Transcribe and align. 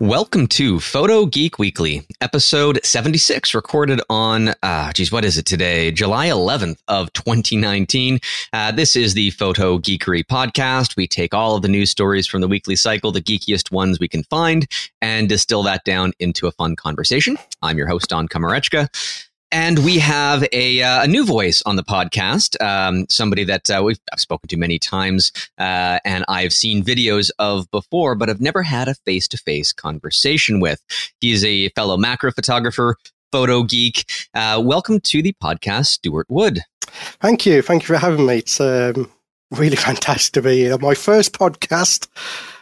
Welcome 0.00 0.46
to 0.48 0.78
Photo 0.78 1.26
Geek 1.26 1.58
Weekly, 1.58 2.06
episode 2.20 2.78
76, 2.84 3.52
recorded 3.52 4.00
on, 4.08 4.54
uh, 4.62 4.92
geez, 4.92 5.10
what 5.10 5.24
is 5.24 5.36
it 5.36 5.44
today? 5.44 5.90
July 5.90 6.28
11th 6.28 6.78
of 6.86 7.12
2019. 7.14 8.20
Uh, 8.52 8.70
this 8.70 8.94
is 8.94 9.14
the 9.14 9.30
Photo 9.30 9.76
Geekery 9.78 10.24
podcast. 10.24 10.94
We 10.96 11.08
take 11.08 11.34
all 11.34 11.56
of 11.56 11.62
the 11.62 11.68
news 11.68 11.90
stories 11.90 12.28
from 12.28 12.42
the 12.42 12.46
weekly 12.46 12.76
cycle, 12.76 13.10
the 13.10 13.20
geekiest 13.20 13.72
ones 13.72 13.98
we 13.98 14.06
can 14.06 14.22
find, 14.22 14.68
and 15.02 15.28
distill 15.28 15.64
that 15.64 15.82
down 15.82 16.12
into 16.20 16.46
a 16.46 16.52
fun 16.52 16.76
conversation. 16.76 17.36
I'm 17.60 17.76
your 17.76 17.88
host, 17.88 18.08
Don 18.08 18.28
Komarechka. 18.28 19.27
And 19.50 19.78
we 19.78 19.98
have 19.98 20.46
a, 20.52 20.82
uh, 20.82 21.04
a 21.04 21.06
new 21.08 21.24
voice 21.24 21.62
on 21.64 21.76
the 21.76 21.82
podcast, 21.82 22.60
um, 22.62 23.06
somebody 23.08 23.44
that 23.44 23.70
uh, 23.70 23.82
we've 23.82 23.98
I've 24.12 24.20
spoken 24.20 24.46
to 24.48 24.58
many 24.58 24.78
times, 24.78 25.32
uh, 25.56 26.00
and 26.04 26.26
I've 26.28 26.52
seen 26.52 26.84
videos 26.84 27.30
of 27.38 27.70
before, 27.70 28.14
but 28.14 28.28
I've 28.28 28.42
never 28.42 28.62
had 28.62 28.88
a 28.88 28.94
face 28.94 29.26
to 29.28 29.38
face 29.38 29.72
conversation 29.72 30.60
with. 30.60 30.82
He's 31.22 31.44
a 31.46 31.70
fellow 31.70 31.96
macro 31.96 32.30
photographer, 32.30 32.96
photo 33.32 33.62
geek. 33.62 34.04
Uh, 34.34 34.62
welcome 34.62 35.00
to 35.00 35.22
the 35.22 35.34
podcast, 35.42 35.86
Stuart 35.86 36.26
Wood. 36.28 36.60
Thank 36.82 37.46
you. 37.46 37.62
Thank 37.62 37.84
you 37.84 37.86
for 37.86 37.96
having 37.96 38.26
me. 38.26 38.38
It's 38.38 38.60
um, 38.60 39.10
really 39.50 39.76
fantastic 39.76 40.34
to 40.34 40.42
be 40.42 40.58
here. 40.58 40.76
My 40.76 40.94
first 40.94 41.32
podcast, 41.32 42.06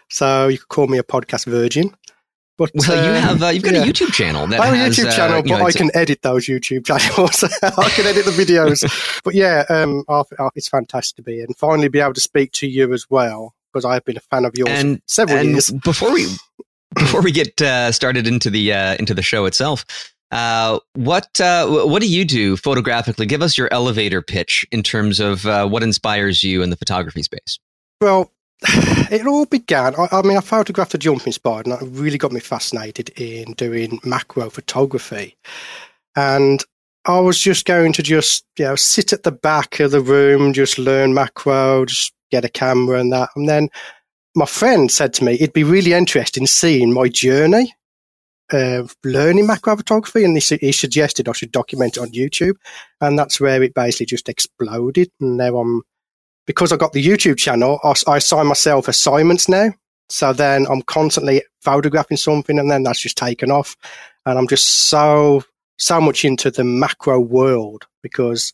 so 0.09 0.47
you 0.47 0.59
could 0.59 0.69
call 0.69 0.87
me 0.87 0.99
a 0.99 1.03
podcast 1.03 1.47
virgin. 1.47 1.97
But 2.59 2.71
well, 2.75 3.07
you 3.07 3.21
have 3.21 3.43
uh, 3.43 3.49
you've 3.49 3.63
got 3.63 3.75
yeah. 3.75 3.83
a 3.83 3.87
YouTube 3.87 4.13
channel. 4.13 4.47
That 4.47 4.61
I 4.61 4.67
have 4.67 4.75
a 4.75 4.91
YouTube 4.91 5.09
uh, 5.09 5.17
channel, 5.17 5.43
but 5.43 5.59
know, 5.59 5.67
I 5.67 5.73
can 5.73 5.91
edit 5.95 6.23
those 6.23 6.47
YouTube 6.47 6.87
channels. 6.87 7.45
I 7.63 7.89
can 7.91 8.07
edit 8.07 8.25
the 8.25 8.31
videos. 8.31 9.21
but 9.25 9.35
yeah, 9.35 9.65
um, 9.69 10.05
it's 10.55 10.69
fantastic 10.69 11.17
to 11.17 11.23
be 11.23 11.41
and 11.41 11.55
finally 11.57 11.89
be 11.89 12.01
able 12.01 12.15
to 12.15 12.21
speak 12.21 12.53
to 12.53 12.67
you 12.67 12.95
as 12.95 13.11
well 13.11 13.55
because 13.73 13.85
I've 13.85 14.05
been 14.05 14.17
a 14.17 14.21
fan 14.21 14.47
of 14.47 14.53
yours 14.57 14.71
and, 14.71 15.03
several 15.07 15.39
and 15.39 15.51
years. 15.51 15.71
Before 15.71 16.13
we 16.13 16.27
before 16.95 17.21
we 17.21 17.31
get 17.31 17.61
uh, 17.61 17.93
started 17.93 18.27
into 18.27 18.49
the 18.49 18.73
uh, 18.73 18.97
into 18.97 19.13
the 19.13 19.23
show 19.23 19.45
itself, 19.45 19.85
uh, 20.31 20.79
what 20.95 21.41
uh, 21.41 21.67
what 21.67 22.01
do 22.01 22.09
you 22.09 22.25
do 22.25 22.57
photographically? 22.57 23.27
Give 23.27 23.43
us 23.43 23.59
your 23.59 23.69
elevator 23.71 24.23
pitch 24.23 24.67
in 24.73 24.83
terms 24.83 25.21
of 25.21 25.45
uh, 25.45 25.69
what 25.69 25.83
inspires 25.83 26.43
you 26.43 26.63
in 26.63 26.71
the 26.71 26.77
photography 26.77 27.23
space. 27.23 27.59
Well, 28.01 28.33
it 28.63 29.27
all 29.27 29.47
began. 29.47 29.95
I, 29.97 30.09
I, 30.13 30.23
mean, 30.23 30.37
I 30.37 30.41
photographed 30.41 30.95
a 30.95 30.99
jumping 30.99 31.33
spider, 31.33 31.71
and 31.71 31.73
that 31.73 32.01
really 32.01 32.19
got 32.19 32.33
me 32.33 32.41
fascinated 32.41 33.11
in 33.11 33.53
doing 33.53 34.01
macro 34.05 34.49
photography. 34.51 35.37
And 36.17 36.63
I 37.05 37.21
was 37.21 37.39
just 37.39 37.67
going 37.67 37.93
to 37.95 38.03
just 38.03 38.45
you 38.59 38.65
know 38.65 38.77
sit 38.77 39.13
at 39.13 39.23
the 39.23 39.33
back 39.33 39.81
of 39.81 39.91
the 39.91 40.01
room, 40.01 40.53
just 40.53 40.79
learn 40.79 41.15
macro, 41.15 41.85
just 41.85 42.13
get 42.31 42.45
a 42.45 42.49
camera 42.49 42.99
and 43.01 43.13
that. 43.13 43.29
And 43.37 43.49
then 43.49 43.69
my 44.35 44.47
friend 44.47 44.91
said 44.91 45.13
to 45.15 45.25
me, 45.25 45.35
"It'd 45.35 45.53
be 45.53 45.65
really 45.65 45.93
interesting 45.93 46.47
seeing 46.47 46.93
my 46.93 47.09
journey." 47.09 47.75
of 48.53 48.95
learning 49.05 49.45
macro 49.47 49.77
photography, 49.77 50.25
and 50.25 50.41
he, 50.41 50.57
he 50.59 50.71
suggested 50.71 51.29
I 51.29 51.33
should 51.33 51.51
document 51.51 51.97
it 51.97 52.01
on 52.01 52.13
YouTube, 52.13 52.55
and 53.01 53.19
that's 53.19 53.41
where 53.41 53.61
it 53.61 53.75
basically 53.75 54.07
just 54.07 54.29
exploded. 54.29 55.11
And 55.21 55.37
now 55.37 55.59
I'm 55.59 55.83
because 56.47 56.73
I 56.73 56.77
got 56.77 56.93
the 56.93 57.05
YouTube 57.05 57.37
channel, 57.37 57.81
I, 57.85 57.95
I 58.07 58.17
assign 58.19 58.47
myself 58.47 58.89
assignments 58.89 59.49
now. 59.49 59.73
So 60.09 60.33
then 60.33 60.67
I'm 60.71 60.83
constantly 60.83 61.43
photographing 61.63 62.17
something 62.17 62.59
and 62.59 62.71
then 62.71 62.85
that's 62.85 63.01
just 63.01 63.19
taken 63.19 63.51
off. 63.51 63.77
And 64.25 64.39
I'm 64.39 64.47
just 64.47 64.89
so, 64.89 65.43
so 65.79 66.01
much 66.01 66.25
into 66.25 66.51
the 66.51 66.65
macro 66.65 67.19
world 67.21 67.87
because 68.03 68.53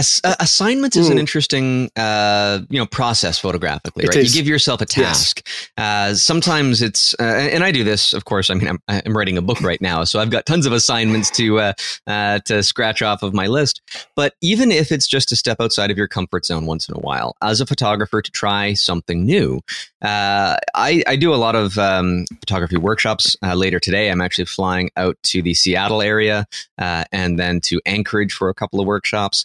Ass- 0.00 0.20
uh, 0.24 0.34
assignments 0.40 0.96
is 0.96 1.10
an 1.10 1.18
interesting, 1.18 1.90
uh, 1.94 2.60
you 2.70 2.78
know, 2.78 2.86
process 2.86 3.38
photographically, 3.38 4.06
right? 4.06 4.16
You 4.16 4.30
give 4.30 4.46
yourself 4.46 4.80
a 4.80 4.86
task. 4.86 5.46
Yes. 5.46 5.68
Uh, 5.76 6.14
sometimes 6.14 6.80
it's, 6.80 7.14
uh, 7.20 7.22
and 7.22 7.62
I 7.62 7.70
do 7.70 7.84
this, 7.84 8.14
of 8.14 8.24
course. 8.24 8.48
I 8.48 8.54
mean, 8.54 8.66
I'm, 8.66 8.78
I'm, 8.88 9.14
writing 9.14 9.36
a 9.36 9.42
book 9.42 9.60
right 9.60 9.80
now, 9.82 10.04
so 10.04 10.18
I've 10.18 10.30
got 10.30 10.46
tons 10.46 10.64
of 10.64 10.72
assignments 10.72 11.30
to 11.32 11.60
uh, 11.60 11.72
uh, 12.06 12.38
to 12.46 12.62
scratch 12.62 13.02
off 13.02 13.22
of 13.22 13.34
my 13.34 13.46
list. 13.46 13.82
But 14.16 14.32
even 14.40 14.72
if 14.72 14.90
it's 14.90 15.06
just 15.06 15.28
to 15.28 15.36
step 15.36 15.58
outside 15.60 15.90
of 15.90 15.98
your 15.98 16.08
comfort 16.08 16.46
zone 16.46 16.64
once 16.64 16.88
in 16.88 16.96
a 16.96 17.00
while, 17.00 17.36
as 17.42 17.60
a 17.60 17.66
photographer, 17.66 18.22
to 18.22 18.30
try 18.30 18.72
something 18.72 19.26
new, 19.26 19.60
I, 20.02 21.02
I 21.06 21.16
do 21.16 21.34
a 21.34 21.36
lot 21.36 21.56
of 21.56 21.76
um, 21.76 22.24
photography 22.40 22.78
workshops. 22.78 23.36
later 23.42 23.78
today, 23.78 24.10
I'm 24.10 24.22
actually 24.22 24.46
flying 24.46 24.88
out 24.96 25.18
to 25.24 25.42
the 25.42 25.52
Seattle 25.52 26.00
area 26.00 26.46
and 26.78 27.38
then 27.38 27.60
to 27.64 27.82
Anchorage 27.84 28.32
for 28.32 28.48
a 28.48 28.54
couple 28.54 28.80
of 28.80 28.86
workshops 28.86 29.44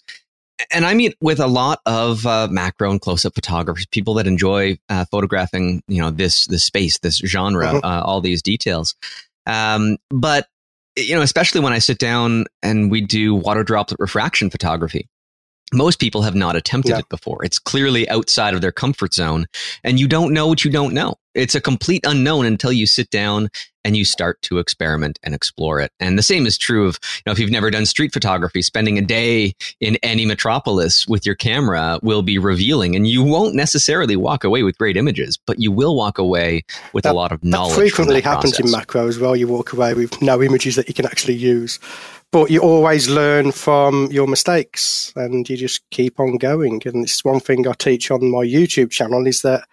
and 0.72 0.86
I 0.86 0.94
meet 0.94 1.16
with 1.22 1.40
a 1.40 1.48
lot 1.48 1.82
of 1.86 2.26
uh, 2.26 2.48
macro 2.50 2.92
and 2.92 3.02
close-up 3.02 3.36
photographers, 3.36 3.86
people 3.88 4.14
that 4.16 4.28
enjoy 4.28 4.78
uh, 4.90 5.06
photographing, 5.12 5.82
you 5.88 6.02
know, 6.02 6.12
this 6.12 6.46
this 6.48 6.64
space, 6.64 7.00
this 7.00 7.18
genre, 7.18 7.68
mm-hmm. 7.68 7.86
uh, 7.86 8.02
all 8.02 8.22
these 8.22 8.42
details. 8.42 8.96
Um, 9.46 9.98
but 10.10 10.48
you 10.98 11.14
know, 11.14 11.22
especially 11.22 11.62
when 11.62 11.74
I 11.74 11.80
sit 11.80 11.98
down 11.98 12.46
and 12.64 12.90
we 12.90 13.02
do 13.02 13.36
water 13.36 13.64
droplet 13.64 14.00
refraction 14.00 14.50
photography, 14.50 15.10
most 15.74 16.00
people 16.00 16.22
have 16.22 16.36
not 16.36 16.56
attempted 16.56 16.92
yeah. 16.92 17.00
it 17.00 17.09
before. 17.09 17.44
It's 17.44 17.59
clearly 17.59 18.08
outside 18.09 18.53
of 18.53 18.62
their 18.62 18.72
comfort 18.72 19.14
zone, 19.14 19.48
and 19.84 20.00
you 20.00 20.08
don't 20.08 20.34
know 20.34 20.48
what 20.48 20.64
you 20.64 20.72
don't 20.72 20.94
know. 20.94 21.16
It's 21.34 21.56
a 21.56 21.62
complete 21.62 22.06
unknown 22.06 22.46
until 22.46 22.72
you 22.72 22.86
sit 22.86 23.09
down 23.09 23.50
and 23.84 23.96
you 23.96 24.04
start 24.04 24.42
to 24.42 24.58
experiment 24.58 25.20
and 25.22 25.36
explore 25.36 25.80
it. 25.80 25.92
And 26.00 26.18
the 26.18 26.24
same 26.24 26.48
is 26.48 26.58
true 26.58 26.88
of, 26.88 26.98
you 27.18 27.22
know, 27.25 27.31
if 27.34 27.40
you've 27.40 27.52
never 27.52 27.70
done 27.70 27.86
street 27.86 28.14
photography, 28.14 28.64
spending 28.64 28.98
a 28.98 29.02
day 29.02 29.54
in 29.80 29.98
any 30.02 30.25
metropolis 30.25 31.08
with 31.08 31.25
your 31.25 31.36
camera 31.36 32.00
will 32.02 32.24
be 32.24 32.40
revealing 32.40 32.96
and 32.96 33.06
you 33.06 33.22
won't 33.22 33.54
necessarily 33.54 34.16
walk 34.16 34.44
away 34.44 34.64
with 34.64 34.78
great 34.80 34.98
images, 34.98 35.38
but 35.46 35.59
you 35.59 35.72
will 35.72 35.96
walk 35.96 36.18
away 36.18 36.64
with 36.94 37.04
that, 37.04 37.12
a 37.12 37.16
lot 37.16 37.31
of 37.31 37.44
knowledge. 37.44 37.75
That 37.75 37.80
frequently 37.81 38.16
that 38.16 38.24
happens 38.24 38.54
process. 38.54 38.66
in 38.66 38.72
macro 38.72 39.08
as 39.08 39.20
well. 39.20 39.36
You 39.36 39.48
walk 39.48 39.72
away 39.72 39.94
with 39.94 40.20
no 40.20 40.42
images 40.42 40.78
that 40.78 40.88
you 40.88 40.96
can 40.96 41.06
actually 41.06 41.36
use 41.36 41.78
but 42.35 42.51
you 42.51 42.59
always 42.59 43.07
learn 43.07 43.53
from 43.53 44.12
your 44.12 44.28
mistakes 44.28 45.13
and 45.16 45.50
you 45.50 45.56
just 45.56 45.90
keep 45.90 46.19
on 46.19 46.35
going. 46.35 46.81
And 46.84 47.06
it's 47.06 47.23
one 47.23 47.40
thing 47.40 47.66
I 47.66 47.72
teach 47.72 48.12
on 48.12 48.29
my 48.29 48.40
YouTube 48.40 48.91
channel 48.91 49.25
is 49.25 49.41
that, 49.44 49.63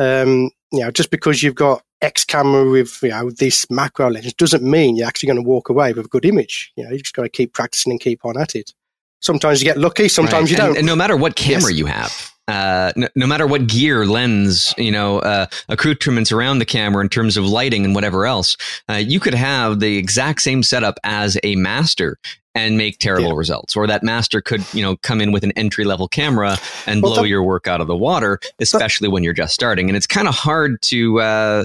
um, 0.00 0.50
you 0.72 0.80
know, 0.80 0.90
just 0.90 1.12
because 1.12 1.44
you've 1.44 1.54
got 1.54 1.84
X 2.00 2.24
camera 2.24 2.68
with, 2.68 3.00
you 3.04 3.10
know, 3.10 3.30
this 3.30 3.70
macro 3.70 4.10
lens 4.10 4.34
doesn't 4.34 4.64
mean 4.64 4.96
you're 4.96 5.06
actually 5.06 5.28
going 5.28 5.44
to 5.44 5.48
walk 5.48 5.68
away 5.68 5.92
with 5.92 6.06
a 6.06 6.08
good 6.08 6.24
image. 6.24 6.72
You 6.74 6.82
know, 6.82 6.90
you 6.90 6.98
just 6.98 7.14
got 7.14 7.22
to 7.22 7.28
keep 7.28 7.52
practicing 7.52 7.92
and 7.92 8.00
keep 8.00 8.24
on 8.24 8.36
at 8.36 8.56
it. 8.56 8.74
Sometimes 9.20 9.62
you 9.62 9.66
get 9.66 9.78
lucky, 9.78 10.08
sometimes 10.08 10.50
right. 10.50 10.50
you 10.50 10.56
don't. 10.56 10.68
And, 10.70 10.78
and, 10.78 10.86
no 10.88 10.96
matter 10.96 11.16
what 11.16 11.36
camera 11.36 11.70
yes. 11.70 11.78
you 11.78 11.86
have, 11.86 12.31
uh, 12.48 12.92
no, 12.96 13.08
no, 13.14 13.26
matter 13.26 13.46
what 13.46 13.66
gear, 13.66 14.04
lens, 14.04 14.74
you 14.76 14.90
know, 14.90 15.20
uh, 15.20 15.46
accoutrements 15.68 16.32
around 16.32 16.58
the 16.58 16.64
camera 16.64 17.02
in 17.02 17.08
terms 17.08 17.36
of 17.36 17.44
lighting 17.44 17.84
and 17.84 17.94
whatever 17.94 18.26
else, 18.26 18.56
uh, 18.90 18.94
you 18.94 19.20
could 19.20 19.34
have 19.34 19.80
the 19.80 19.96
exact 19.96 20.42
same 20.42 20.62
setup 20.62 20.98
as 21.04 21.38
a 21.44 21.54
master 21.56 22.18
and 22.54 22.76
make 22.76 22.98
terrible 22.98 23.30
yeah. 23.30 23.36
results. 23.36 23.76
Or 23.76 23.86
that 23.86 24.02
master 24.02 24.40
could, 24.40 24.62
you 24.74 24.82
know, 24.82 24.96
come 24.98 25.20
in 25.20 25.32
with 25.32 25.42
an 25.44 25.52
entry 25.52 25.84
level 25.84 26.08
camera 26.08 26.58
and 26.86 27.02
well, 27.02 27.14
blow 27.14 27.22
your 27.22 27.42
work 27.42 27.66
out 27.66 27.80
of 27.80 27.86
the 27.86 27.96
water, 27.96 28.40
especially 28.58 29.08
when 29.08 29.22
you're 29.22 29.32
just 29.32 29.54
starting. 29.54 29.88
And 29.88 29.96
it's 29.96 30.06
kind 30.06 30.28
of 30.28 30.34
hard 30.34 30.82
to 30.82 31.20
uh, 31.20 31.64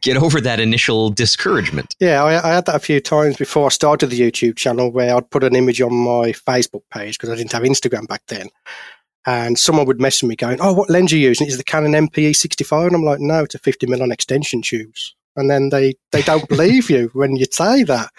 get 0.00 0.16
over 0.16 0.40
that 0.40 0.58
initial 0.58 1.10
discouragement. 1.10 1.94
Yeah, 2.00 2.24
I, 2.24 2.48
I, 2.48 2.54
had 2.54 2.66
that 2.66 2.74
a 2.74 2.80
few 2.80 3.00
times 3.00 3.36
before 3.36 3.66
I 3.66 3.68
started 3.68 4.08
the 4.08 4.18
YouTube 4.18 4.56
channel 4.56 4.90
where 4.90 5.14
I'd 5.14 5.30
put 5.30 5.44
an 5.44 5.54
image 5.54 5.80
on 5.80 5.92
my 5.92 6.32
Facebook 6.32 6.82
page 6.90 7.18
because 7.18 7.30
I 7.30 7.36
didn't 7.36 7.52
have 7.52 7.62
Instagram 7.62 8.08
back 8.08 8.22
then 8.26 8.48
and 9.26 9.58
someone 9.58 9.86
would 9.86 10.00
message 10.00 10.28
me 10.28 10.36
going, 10.36 10.60
"Oh, 10.60 10.72
what 10.72 10.88
lens 10.88 11.12
are 11.12 11.16
you 11.16 11.28
using? 11.28 11.46
Is 11.48 11.54
it 11.54 11.58
the 11.58 11.64
Canon 11.64 11.92
MPE 12.08 12.34
65?" 12.34 12.86
And 12.86 12.96
I'm 12.96 13.02
like, 13.02 13.20
"No, 13.20 13.42
it's 13.42 13.54
a 13.54 13.58
50 13.58 13.86
mm 13.86 14.00
on 14.00 14.12
extension 14.12 14.62
tubes." 14.62 15.14
And 15.34 15.50
then 15.50 15.70
they 15.70 15.94
they 16.12 16.22
don't 16.22 16.48
believe 16.48 16.88
you 16.88 17.10
when 17.12 17.36
you 17.36 17.46
say 17.50 17.82
that. 17.82 18.10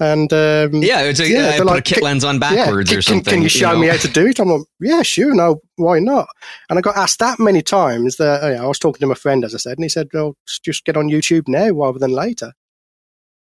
And 0.00 0.32
um, 0.32 0.74
yeah, 0.74 1.02
it's 1.02 1.18
a, 1.18 1.28
yeah, 1.28 1.50
I 1.54 1.58
put 1.58 1.66
like, 1.66 1.78
a 1.80 1.94
kit 1.94 2.02
lens 2.04 2.22
on 2.22 2.38
backwards 2.38 2.92
yeah, 2.92 2.98
or 2.98 3.02
something. 3.02 3.34
Can 3.34 3.42
you 3.42 3.48
show 3.48 3.70
you 3.70 3.74
know? 3.74 3.80
me 3.80 3.86
how 3.88 3.96
to 3.96 4.08
do 4.08 4.28
it? 4.28 4.38
I'm 4.38 4.48
like, 4.48 4.62
yeah, 4.78 5.02
sure, 5.02 5.34
no, 5.34 5.60
why 5.74 5.98
not? 5.98 6.28
And 6.70 6.78
I 6.78 6.82
got 6.82 6.96
asked 6.96 7.18
that 7.18 7.40
many 7.40 7.62
times 7.62 8.16
that 8.16 8.44
you 8.44 8.56
know, 8.56 8.64
I 8.64 8.66
was 8.68 8.78
talking 8.78 9.00
to 9.00 9.08
my 9.08 9.14
friend, 9.14 9.44
as 9.44 9.56
I 9.56 9.58
said, 9.58 9.76
and 9.76 9.84
he 9.84 9.88
said, 9.88 10.08
"Well, 10.14 10.36
just 10.62 10.84
get 10.84 10.96
on 10.96 11.08
YouTube 11.08 11.48
now 11.48 11.70
rather 11.70 11.98
than 11.98 12.12
later." 12.12 12.52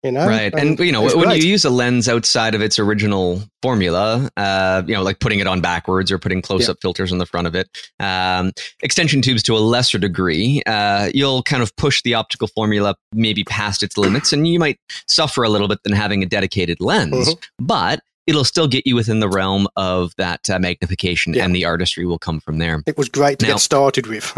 You 0.04 0.12
know? 0.12 0.28
Right. 0.28 0.54
And, 0.54 0.70
and 0.70 0.80
you 0.80 0.92
know, 0.92 1.02
when 1.02 1.26
great. 1.26 1.44
you 1.44 1.50
use 1.50 1.66
a 1.66 1.70
lens 1.70 2.08
outside 2.08 2.54
of 2.54 2.62
its 2.62 2.78
original 2.78 3.42
formula, 3.62 4.30
uh, 4.38 4.84
you 4.86 4.94
know, 4.94 5.02
like 5.02 5.20
putting 5.20 5.40
it 5.40 5.48
on 5.48 5.60
backwards 5.60 6.12
or 6.12 6.20
putting 6.20 6.42
close 6.42 6.70
up 6.70 6.78
yeah. 6.78 6.82
filters 6.82 7.12
on 7.12 7.18
the 7.18 7.26
front 7.26 7.48
of 7.48 7.56
it, 7.56 7.68
um, 8.00 8.52
extension 8.82 9.22
tubes 9.22 9.42
to 9.44 9.56
a 9.56 9.60
lesser 9.60 9.98
degree, 9.98 10.62
uh, 10.68 11.10
you'll 11.14 11.42
kind 11.44 11.64
of 11.64 11.76
push 11.78 12.04
the 12.04 12.14
optical 12.14 12.48
formula 12.48 12.96
maybe 13.12 13.44
past 13.44 13.82
its 13.82 13.98
limits 13.98 14.32
and 14.32 14.48
you 14.48 14.60
might 14.60 14.80
suffer 15.08 15.44
a 15.44 15.50
little 15.50 15.68
bit 15.68 15.80
than 15.84 15.94
having 15.94 16.22
a 16.22 16.26
dedicated 16.28 16.80
lens. 16.80 17.30
Mm-hmm. 17.30 17.66
But 17.66 18.02
it'll 18.28 18.44
still 18.44 18.68
get 18.68 18.86
you 18.86 18.94
within 18.96 19.22
the 19.22 19.30
realm 19.30 19.68
of 19.78 20.14
that 20.18 20.50
uh, 20.50 20.60
magnification 20.60 21.34
yeah. 21.34 21.46
and 21.46 21.56
the 21.56 21.66
artistry 21.66 22.06
will 22.06 22.20
come 22.20 22.40
from 22.40 22.58
there. 22.60 22.84
It 22.86 22.98
was 22.98 23.10
great 23.10 23.40
to 23.40 23.48
now, 23.48 23.54
get 23.54 23.62
started 23.62 24.06
with. 24.06 24.32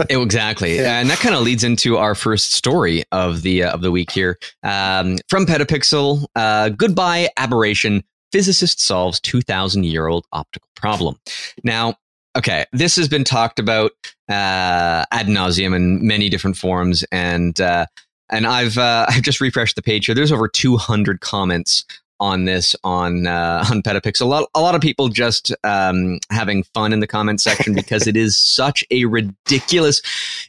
it, 0.00 0.06
exactly. 0.10 0.76
Yeah. 0.76 1.00
And 1.00 1.08
that 1.08 1.18
kind 1.18 1.34
of 1.34 1.42
leads 1.42 1.64
into 1.64 1.96
our 1.96 2.14
first 2.14 2.52
story 2.52 3.04
of 3.12 3.42
the 3.42 3.62
uh, 3.64 3.72
of 3.72 3.80
the 3.80 3.90
week 3.90 4.10
here. 4.10 4.38
Um, 4.62 5.18
from 5.28 5.46
Petapixel, 5.46 6.26
uh, 6.36 6.68
goodbye 6.70 7.28
aberration. 7.36 8.04
Physicist 8.32 8.80
solves 8.80 9.18
2000 9.20 9.84
year 9.84 10.06
old 10.06 10.24
optical 10.32 10.68
problem. 10.76 11.18
Now, 11.64 11.94
okay, 12.36 12.64
this 12.72 12.94
has 12.96 13.08
been 13.08 13.24
talked 13.24 13.58
about 13.58 13.92
uh, 14.28 15.04
ad 15.10 15.26
nauseum 15.26 15.74
in 15.74 16.06
many 16.06 16.28
different 16.28 16.56
forms 16.56 17.04
and 17.10 17.60
uh, 17.60 17.86
and 18.30 18.46
I've 18.46 18.78
uh, 18.78 19.06
I've 19.08 19.22
just 19.22 19.40
refreshed 19.40 19.76
the 19.76 19.82
page 19.82 20.06
here. 20.06 20.14
There's 20.14 20.32
over 20.32 20.48
200 20.48 21.20
comments 21.20 21.84
on 22.20 22.44
this 22.44 22.76
on 22.84 23.26
uh, 23.26 23.64
on 23.70 23.82
Petapix. 23.82 24.20
A 24.20 24.24
lot 24.24 24.48
a 24.54 24.60
lot 24.60 24.74
of 24.74 24.80
people 24.80 25.08
just 25.08 25.54
um, 25.64 26.18
having 26.30 26.62
fun 26.74 26.92
in 26.92 27.00
the 27.00 27.06
comment 27.06 27.40
section 27.40 27.74
because 27.74 28.06
it 28.06 28.16
is 28.16 28.36
such 28.36 28.84
a 28.90 29.06
ridiculous. 29.06 30.00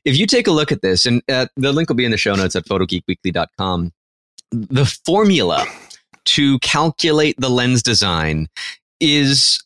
If 0.06 0.18
you 0.18 0.27
take 0.27 0.47
a 0.47 0.51
look 0.51 0.71
at 0.71 0.81
this, 0.81 1.06
and 1.06 1.21
uh, 1.29 1.47
the 1.56 1.71
link 1.71 1.89
will 1.89 1.95
be 1.95 2.06
in 2.06 2.12
the 2.12 2.18
show 2.18 2.35
notes 2.35 2.56
at 2.56 2.65
photogeekweekly.com. 2.65 3.91
The 4.51 4.85
formula 5.06 5.65
to 6.25 6.59
calculate 6.59 7.35
the 7.39 7.50
lens 7.50 7.81
design 7.81 8.47
is 9.00 9.63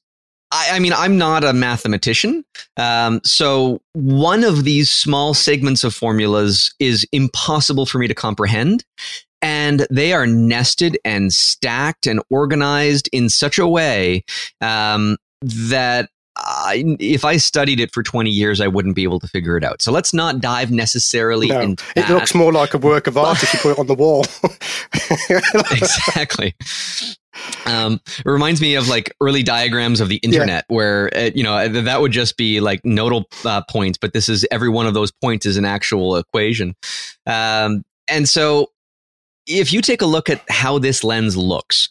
I, 0.51 0.79
mean, 0.79 0.93
I'm 0.93 1.17
not 1.17 1.43
a 1.43 1.53
mathematician. 1.53 2.45
Um, 2.77 3.19
so 3.23 3.81
one 3.93 4.43
of 4.43 4.63
these 4.63 4.89
small 4.91 5.33
segments 5.33 5.83
of 5.83 5.93
formulas 5.93 6.73
is 6.79 7.05
impossible 7.11 7.85
for 7.85 7.97
me 7.97 8.07
to 8.07 8.13
comprehend. 8.13 8.85
And 9.45 9.85
they 9.91 10.11
are 10.11 10.25
nested 10.25 10.97
and 11.05 11.31
stacked 11.31 12.07
and 12.07 12.19
organized 12.31 13.07
in 13.11 13.29
such 13.29 13.59
a 13.59 13.67
way 13.67 14.23
um, 14.59 15.17
that 15.43 16.09
I, 16.35 16.97
if 16.99 17.23
I 17.23 17.37
studied 17.37 17.79
it 17.79 17.93
for 17.93 18.01
20 18.01 18.31
years, 18.31 18.59
I 18.59 18.65
wouldn't 18.67 18.95
be 18.95 19.03
able 19.03 19.19
to 19.19 19.27
figure 19.27 19.55
it 19.55 19.63
out. 19.63 19.83
So 19.83 19.91
let's 19.91 20.15
not 20.15 20.41
dive 20.41 20.71
necessarily 20.71 21.49
no, 21.49 21.61
into 21.61 21.83
It 21.95 22.09
looks 22.09 22.33
more 22.33 22.51
like 22.51 22.73
a 22.73 22.79
work 22.79 23.05
of 23.05 23.19
art 23.19 23.43
if 23.43 23.53
you 23.53 23.59
put 23.59 23.73
it 23.73 23.79
on 23.79 23.85
the 23.85 23.93
wall. 23.93 24.25
exactly. 25.77 26.55
Um, 27.67 28.01
it 28.17 28.27
reminds 28.27 28.61
me 28.61 28.73
of 28.73 28.87
like 28.87 29.13
early 29.21 29.43
diagrams 29.43 30.01
of 30.01 30.09
the 30.09 30.17
internet 30.17 30.65
yeah. 30.67 30.75
where, 30.75 31.15
uh, 31.15 31.29
you 31.35 31.43
know, 31.43 31.67
that 31.67 32.01
would 32.01 32.11
just 32.11 32.35
be 32.35 32.61
like 32.61 32.81
nodal 32.83 33.25
uh, 33.45 33.61
points, 33.69 33.99
but 33.99 34.11
this 34.11 34.27
is 34.27 34.43
every 34.49 34.69
one 34.69 34.87
of 34.87 34.95
those 34.95 35.11
points 35.11 35.45
is 35.45 35.55
an 35.55 35.65
actual 35.65 36.17
equation. 36.17 36.75
Um, 37.27 37.83
and 38.07 38.27
so 38.27 38.71
if 39.47 39.71
you 39.73 39.81
take 39.81 40.01
a 40.01 40.05
look 40.05 40.29
at 40.29 40.41
how 40.49 40.79
this 40.79 41.03
lens 41.03 41.37
looks, 41.37 41.89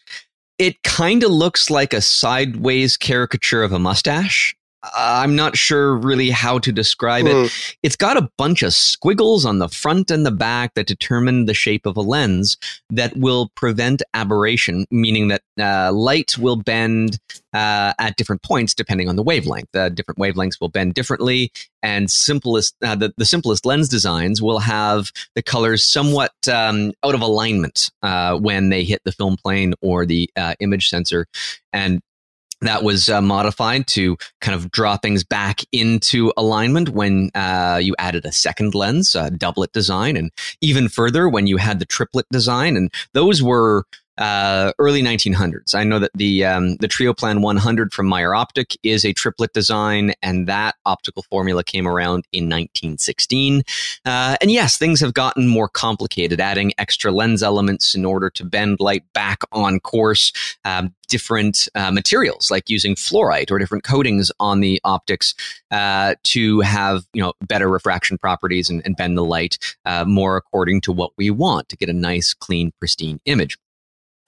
it 0.58 0.82
kind 0.82 1.22
of 1.22 1.30
looks 1.30 1.70
like 1.70 1.92
a 1.92 2.00
sideways 2.00 2.96
caricature 2.96 3.62
of 3.62 3.72
a 3.72 3.78
mustache. 3.78 4.54
I'm 4.96 5.34
not 5.34 5.56
sure 5.56 5.96
really 5.96 6.30
how 6.30 6.58
to 6.58 6.72
describe 6.72 7.24
mm. 7.24 7.44
it. 7.44 7.50
Hmm. 7.50 7.74
It's 7.82 7.96
got 7.96 8.16
a 8.16 8.28
bunch 8.36 8.62
of 8.62 8.74
squiggles 8.74 9.44
on 9.44 9.58
the 9.58 9.68
front 9.68 10.10
and 10.10 10.26
the 10.26 10.30
back 10.30 10.74
that 10.74 10.86
determine 10.86 11.46
the 11.46 11.54
shape 11.54 11.86
of 11.86 11.96
a 11.96 12.00
lens 12.00 12.56
that 12.90 13.16
will 13.16 13.50
prevent 13.54 14.02
aberration, 14.12 14.86
meaning 14.90 15.28
that 15.28 15.42
uh, 15.58 15.92
light 15.92 16.36
will 16.38 16.56
bend 16.56 17.18
uh, 17.52 17.94
at 17.98 18.16
different 18.16 18.42
points 18.42 18.74
depending 18.74 19.08
on 19.08 19.16
the 19.16 19.22
wavelength. 19.22 19.74
Uh, 19.74 19.88
different 19.88 20.18
wavelengths 20.18 20.60
will 20.60 20.68
bend 20.68 20.94
differently, 20.94 21.50
and 21.82 22.10
simplest 22.10 22.74
uh, 22.82 22.94
the, 22.94 23.12
the 23.16 23.24
simplest 23.24 23.64
lens 23.64 23.88
designs 23.88 24.42
will 24.42 24.58
have 24.58 25.10
the 25.34 25.42
colors 25.42 25.84
somewhat 25.84 26.32
um, 26.52 26.92
out 27.04 27.14
of 27.14 27.20
alignment 27.20 27.90
uh, 28.02 28.36
when 28.36 28.68
they 28.68 28.84
hit 28.84 29.00
the 29.04 29.12
film 29.12 29.36
plane 29.36 29.74
or 29.80 30.04
the 30.04 30.28
uh, 30.36 30.54
image 30.60 30.88
sensor, 30.88 31.26
and 31.72 32.00
that 32.66 32.82
was 32.82 33.08
uh, 33.08 33.20
modified 33.20 33.86
to 33.88 34.16
kind 34.40 34.54
of 34.54 34.70
draw 34.70 34.96
things 34.96 35.24
back 35.24 35.60
into 35.72 36.32
alignment 36.36 36.90
when 36.90 37.30
uh, 37.34 37.80
you 37.82 37.94
added 37.98 38.24
a 38.24 38.32
second 38.32 38.74
lens, 38.74 39.14
a 39.14 39.30
doublet 39.30 39.72
design, 39.72 40.16
and 40.16 40.30
even 40.60 40.88
further 40.88 41.28
when 41.28 41.46
you 41.46 41.56
had 41.56 41.78
the 41.78 41.86
triplet 41.86 42.26
design. 42.30 42.76
And 42.76 42.92
those 43.12 43.42
were 43.42 43.84
uh, 44.18 44.72
early 44.78 45.02
1900s. 45.02 45.74
I 45.74 45.84
know 45.84 45.98
that 45.98 46.12
the 46.14 46.44
um, 46.44 46.76
the 46.76 46.88
Trioplan 46.88 47.42
100 47.42 47.92
from 47.92 48.06
Meyer 48.06 48.34
Optic 48.34 48.76
is 48.82 49.04
a 49.04 49.12
triplet 49.12 49.52
design, 49.52 50.14
and 50.22 50.46
that 50.46 50.76
optical 50.86 51.22
formula 51.24 51.64
came 51.64 51.86
around 51.86 52.24
in 52.32 52.44
1916. 52.44 53.62
Uh, 54.04 54.36
and 54.40 54.50
yes, 54.50 54.76
things 54.76 55.00
have 55.00 55.14
gotten 55.14 55.48
more 55.48 55.68
complicated, 55.68 56.40
adding 56.40 56.72
extra 56.78 57.10
lens 57.10 57.42
elements 57.42 57.94
in 57.94 58.04
order 58.04 58.30
to 58.30 58.44
bend 58.44 58.78
light 58.80 59.04
back 59.12 59.42
on 59.52 59.80
course. 59.80 60.32
Um, 60.64 60.94
different 61.08 61.68
uh, 61.74 61.90
materials, 61.90 62.50
like 62.50 62.70
using 62.70 62.94
fluorite 62.94 63.50
or 63.50 63.58
different 63.58 63.84
coatings 63.84 64.32
on 64.40 64.60
the 64.60 64.80
optics 64.84 65.34
uh, 65.70 66.14
to 66.24 66.60
have 66.60 67.04
you 67.12 67.22
know 67.22 67.32
better 67.46 67.68
refraction 67.68 68.18
properties 68.18 68.70
and, 68.70 68.82
and 68.84 68.96
bend 68.96 69.16
the 69.16 69.24
light 69.24 69.58
uh, 69.84 70.04
more 70.04 70.36
according 70.36 70.80
to 70.80 70.92
what 70.92 71.12
we 71.16 71.30
want 71.30 71.68
to 71.68 71.76
get 71.76 71.88
a 71.88 71.92
nice, 71.92 72.34
clean, 72.34 72.72
pristine 72.80 73.20
image. 73.26 73.58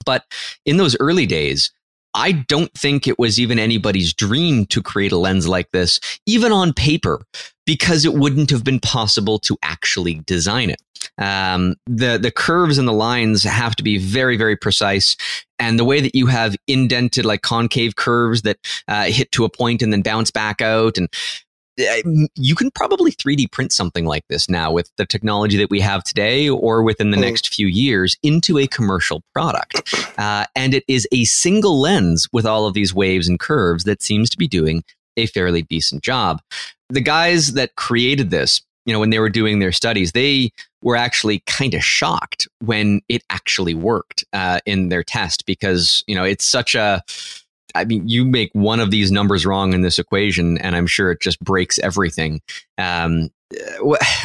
But 0.07 0.23
in 0.65 0.77
those 0.77 0.97
early 0.99 1.27
days, 1.27 1.71
I 2.13 2.31
don't 2.31 2.73
think 2.73 3.07
it 3.07 3.19
was 3.19 3.39
even 3.39 3.59
anybody's 3.59 4.13
dream 4.13 4.65
to 4.67 4.81
create 4.81 5.11
a 5.11 5.17
lens 5.17 5.47
like 5.47 5.69
this, 5.71 5.99
even 6.25 6.51
on 6.51 6.73
paper, 6.73 7.21
because 7.65 8.05
it 8.05 8.13
wouldn't 8.15 8.49
have 8.49 8.63
been 8.63 8.79
possible 8.79 9.37
to 9.39 9.57
actually 9.61 10.21
design 10.25 10.71
it. 10.71 10.81
Um, 11.19 11.75
the 11.85 12.17
the 12.17 12.31
curves 12.31 12.77
and 12.77 12.87
the 12.87 12.93
lines 12.93 13.43
have 13.43 13.75
to 13.75 13.83
be 13.83 13.97
very 13.99 14.37
very 14.37 14.55
precise, 14.55 15.15
and 15.59 15.77
the 15.77 15.85
way 15.85 16.01
that 16.01 16.15
you 16.15 16.27
have 16.27 16.55
indented 16.67 17.25
like 17.25 17.41
concave 17.43 17.95
curves 17.97 18.41
that 18.43 18.57
uh, 18.87 19.05
hit 19.05 19.31
to 19.33 19.45
a 19.45 19.49
point 19.49 19.81
and 19.81 19.91
then 19.93 20.01
bounce 20.01 20.31
back 20.31 20.61
out, 20.61 20.97
and 20.97 21.09
you 22.35 22.55
can 22.55 22.71
probably 22.71 23.11
3D 23.11 23.51
print 23.51 23.71
something 23.71 24.05
like 24.05 24.23
this 24.29 24.49
now 24.49 24.71
with 24.71 24.91
the 24.97 25.05
technology 25.05 25.57
that 25.57 25.69
we 25.69 25.79
have 25.79 26.03
today 26.03 26.49
or 26.49 26.81
within 26.83 27.11
the 27.11 27.17
mm. 27.17 27.21
next 27.21 27.53
few 27.53 27.67
years 27.67 28.17
into 28.23 28.57
a 28.57 28.67
commercial 28.67 29.21
product. 29.33 29.93
Uh, 30.17 30.45
and 30.55 30.73
it 30.73 30.83
is 30.87 31.07
a 31.11 31.23
single 31.25 31.79
lens 31.79 32.27
with 32.33 32.45
all 32.45 32.65
of 32.65 32.73
these 32.73 32.93
waves 32.93 33.27
and 33.27 33.39
curves 33.39 33.83
that 33.83 34.01
seems 34.01 34.29
to 34.29 34.37
be 34.37 34.47
doing 34.47 34.83
a 35.17 35.27
fairly 35.27 35.61
decent 35.63 36.03
job. 36.03 36.41
The 36.89 37.01
guys 37.01 37.53
that 37.53 37.75
created 37.75 38.29
this, 38.29 38.61
you 38.85 38.93
know, 38.93 38.99
when 38.99 39.09
they 39.09 39.19
were 39.19 39.29
doing 39.29 39.59
their 39.59 39.71
studies, 39.71 40.13
they 40.13 40.51
were 40.81 40.95
actually 40.95 41.43
kind 41.45 41.73
of 41.73 41.83
shocked 41.83 42.47
when 42.63 43.01
it 43.09 43.23
actually 43.29 43.73
worked 43.73 44.23
uh, 44.33 44.59
in 44.65 44.89
their 44.89 45.03
test 45.03 45.45
because, 45.45 46.03
you 46.07 46.15
know, 46.15 46.23
it's 46.23 46.45
such 46.45 46.75
a 46.75 47.03
I 47.77 47.85
mean, 47.85 48.07
you 48.07 48.25
make 48.25 48.49
one 48.53 48.79
of 48.79 48.91
these 48.91 49.11
numbers 49.11 49.45
wrong 49.45 49.73
in 49.73 49.81
this 49.81 49.99
equation, 49.99 50.57
and 50.57 50.75
I'm 50.75 50.87
sure 50.87 51.11
it 51.11 51.21
just 51.21 51.39
breaks 51.39 51.79
everything. 51.79 52.41
Um, 52.77 53.29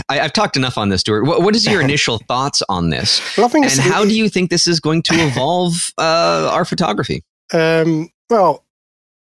I, 0.08 0.16
have 0.16 0.32
talked 0.32 0.56
enough 0.56 0.76
on 0.76 0.88
this, 0.88 1.02
Stuart. 1.02 1.24
What, 1.24 1.42
what 1.42 1.54
is 1.54 1.66
your 1.66 1.80
initial 1.82 2.18
thoughts 2.18 2.62
on 2.68 2.90
this? 2.90 3.20
Well, 3.36 3.50
and 3.54 3.70
how 3.70 4.04
do 4.04 4.16
you 4.16 4.28
think 4.28 4.50
this 4.50 4.66
is 4.66 4.80
going 4.80 5.02
to 5.04 5.14
evolve 5.14 5.92
uh, 5.98 6.50
our 6.52 6.64
photography? 6.64 7.22
Um, 7.52 8.10
well, 8.30 8.64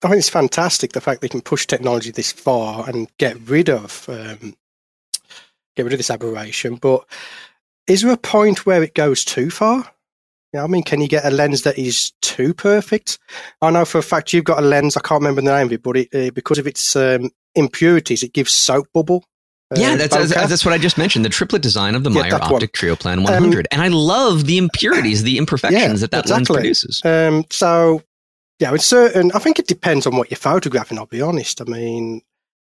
I 0.03 0.09
think 0.09 0.19
it's 0.19 0.29
fantastic 0.29 0.93
the 0.93 1.01
fact 1.01 1.21
they 1.21 1.29
can 1.29 1.41
push 1.41 1.65
technology 1.65 2.11
this 2.11 2.31
far 2.31 2.87
and 2.87 3.07
get 3.17 3.39
rid 3.49 3.69
of 3.69 4.07
um, 4.09 4.55
get 5.75 5.83
rid 5.83 5.93
of 5.93 5.99
this 5.99 6.11
aberration. 6.11 6.75
But 6.75 7.05
is 7.87 8.01
there 8.01 8.11
a 8.11 8.17
point 8.17 8.65
where 8.65 8.83
it 8.83 8.93
goes 8.93 9.25
too 9.25 9.49
far? 9.49 9.91
Know, 10.53 10.63
I 10.63 10.67
mean, 10.67 10.83
can 10.83 11.01
you 11.01 11.07
get 11.07 11.25
a 11.25 11.29
lens 11.29 11.63
that 11.63 11.77
is 11.77 12.13
too 12.21 12.53
perfect? 12.53 13.19
I 13.61 13.69
know 13.69 13.85
for 13.85 13.97
a 13.97 14.03
fact 14.03 14.31
you've 14.31 14.45
got 14.45 14.59
a 14.59 14.65
lens. 14.65 14.95
I 14.95 15.01
can't 15.01 15.21
remember 15.21 15.41
the 15.41 15.55
name 15.55 15.67
of 15.67 15.73
it, 15.73 15.83
but 15.83 15.97
it, 15.97 16.15
uh, 16.15 16.31
because 16.33 16.57
of 16.57 16.67
its 16.67 16.95
um, 16.95 17.29
impurities, 17.55 18.23
it 18.23 18.33
gives 18.33 18.53
soap 18.53 18.87
bubble. 18.93 19.25
Uh, 19.69 19.79
yeah, 19.79 19.95
that's, 19.97 20.15
that's, 20.15 20.31
that's 20.31 20.63
what 20.63 20.73
I 20.73 20.77
just 20.77 20.97
mentioned. 20.97 21.25
The 21.25 21.29
triplet 21.29 21.61
design 21.61 21.95
of 21.95 22.05
the 22.05 22.11
yeah, 22.11 22.21
Meyer 22.21 22.35
Optic 22.41 22.71
Trioplan 22.71 23.23
100, 23.23 23.59
um, 23.59 23.63
and 23.71 23.81
I 23.81 23.89
love 23.89 24.45
the 24.45 24.57
impurities, 24.57 25.23
the 25.23 25.37
imperfections 25.37 25.81
yeah, 25.81 25.93
that 25.97 26.11
that 26.11 26.21
exactly. 26.21 26.53
lens 26.53 26.81
produces. 26.81 27.01
Um, 27.03 27.45
so, 27.49 28.01
yeah, 28.59 28.73
it's 28.73 28.85
certain. 28.85 29.31
I 29.33 29.39
think 29.39 29.59
it 29.59 29.67
depends 29.67 30.07
on 30.07 30.15
what 30.15 30.31
you're 30.31 30.37
photographing. 30.37 30.97
I'll 30.97 31.05
be 31.07 31.21
honest. 31.21 31.59
I 31.59 31.65
mean, 31.65 32.21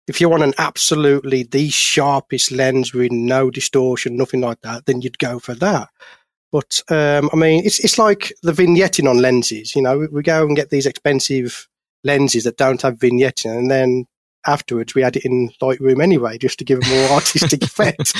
if 0.08 0.20
you 0.20 0.28
want 0.28 0.42
an 0.42 0.54
absolutely 0.58 1.44
the 1.44 1.68
sharpest 1.68 2.50
lens 2.50 2.92
with 2.92 3.12
no 3.12 3.48
distortion, 3.50 4.16
nothing 4.16 4.40
like 4.40 4.60
that, 4.62 4.86
then 4.86 5.00
you'd 5.00 5.18
go 5.20 5.38
for 5.38 5.54
that. 5.54 5.88
But 6.50 6.82
um, 6.88 7.28
I 7.32 7.36
mean, 7.36 7.64
it's 7.64 7.78
it's 7.80 7.98
like 7.98 8.32
the 8.42 8.52
vignetting 8.52 9.08
on 9.08 9.20
lenses. 9.20 9.76
You 9.76 9.82
know, 9.82 9.98
we, 9.98 10.06
we, 10.08 10.22
go 10.22 10.46
and 10.46 10.56
get 10.56 10.70
these 10.70 10.86
expensive 10.86 11.68
lenses 12.04 12.44
that 12.44 12.56
don't 12.56 12.80
have 12.82 12.94
vignetting, 12.94 13.56
and 13.56 13.70
then 13.70 14.06
afterwards 14.46 14.94
we 14.94 15.02
add 15.02 15.16
it 15.16 15.24
in 15.24 15.50
Lightroom 15.60 16.02
anyway, 16.02 16.38
just 16.38 16.58
to 16.58 16.64
give 16.64 16.80
a 16.82 16.88
more 16.88 17.08
artistic 17.10 17.62
effect. 17.62 18.12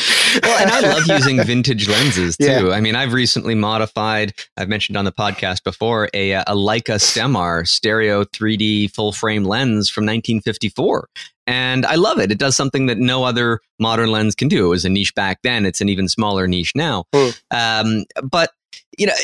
well, 0.42 0.60
and 0.60 0.70
I 0.70 0.80
love 0.80 1.06
using 1.06 1.42
vintage 1.42 1.88
lenses 1.88 2.36
too. 2.36 2.46
Yeah. 2.46 2.70
I 2.70 2.80
mean, 2.80 2.96
I've 2.96 3.12
recently 3.12 3.54
modified. 3.54 4.34
I've 4.56 4.68
mentioned 4.68 4.96
on 4.96 5.04
the 5.04 5.12
podcast 5.12 5.64
before 5.64 6.08
a 6.14 6.32
a 6.32 6.44
Leica 6.54 6.98
Stemar 6.98 7.66
stereo 7.66 8.24
3D 8.24 8.92
full 8.92 9.12
frame 9.12 9.44
lens 9.44 9.88
from 9.88 10.04
1954, 10.04 11.08
and 11.46 11.86
I 11.86 11.94
love 11.94 12.18
it. 12.18 12.30
It 12.30 12.38
does 12.38 12.56
something 12.56 12.86
that 12.86 12.98
no 12.98 13.24
other 13.24 13.60
modern 13.78 14.10
lens 14.10 14.34
can 14.34 14.48
do. 14.48 14.66
It 14.66 14.70
was 14.70 14.84
a 14.84 14.90
niche 14.90 15.14
back 15.14 15.40
then. 15.42 15.64
It's 15.64 15.80
an 15.80 15.88
even 15.88 16.08
smaller 16.08 16.46
niche 16.46 16.72
now. 16.74 17.04
Mm. 17.14 17.40
Um, 17.50 18.04
but 18.28 18.50
you 18.98 19.06
know, 19.06 19.14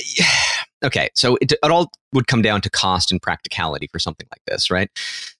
okay. 0.84 1.08
So 1.14 1.36
it, 1.40 1.52
it, 1.52 1.58
all 1.62 1.90
would 2.12 2.26
come 2.26 2.42
down 2.42 2.60
to 2.62 2.70
cost 2.70 3.10
and 3.10 3.20
practicality 3.20 3.88
for 3.88 3.98
something 3.98 4.26
like 4.30 4.42
this, 4.46 4.70
right? 4.70 4.90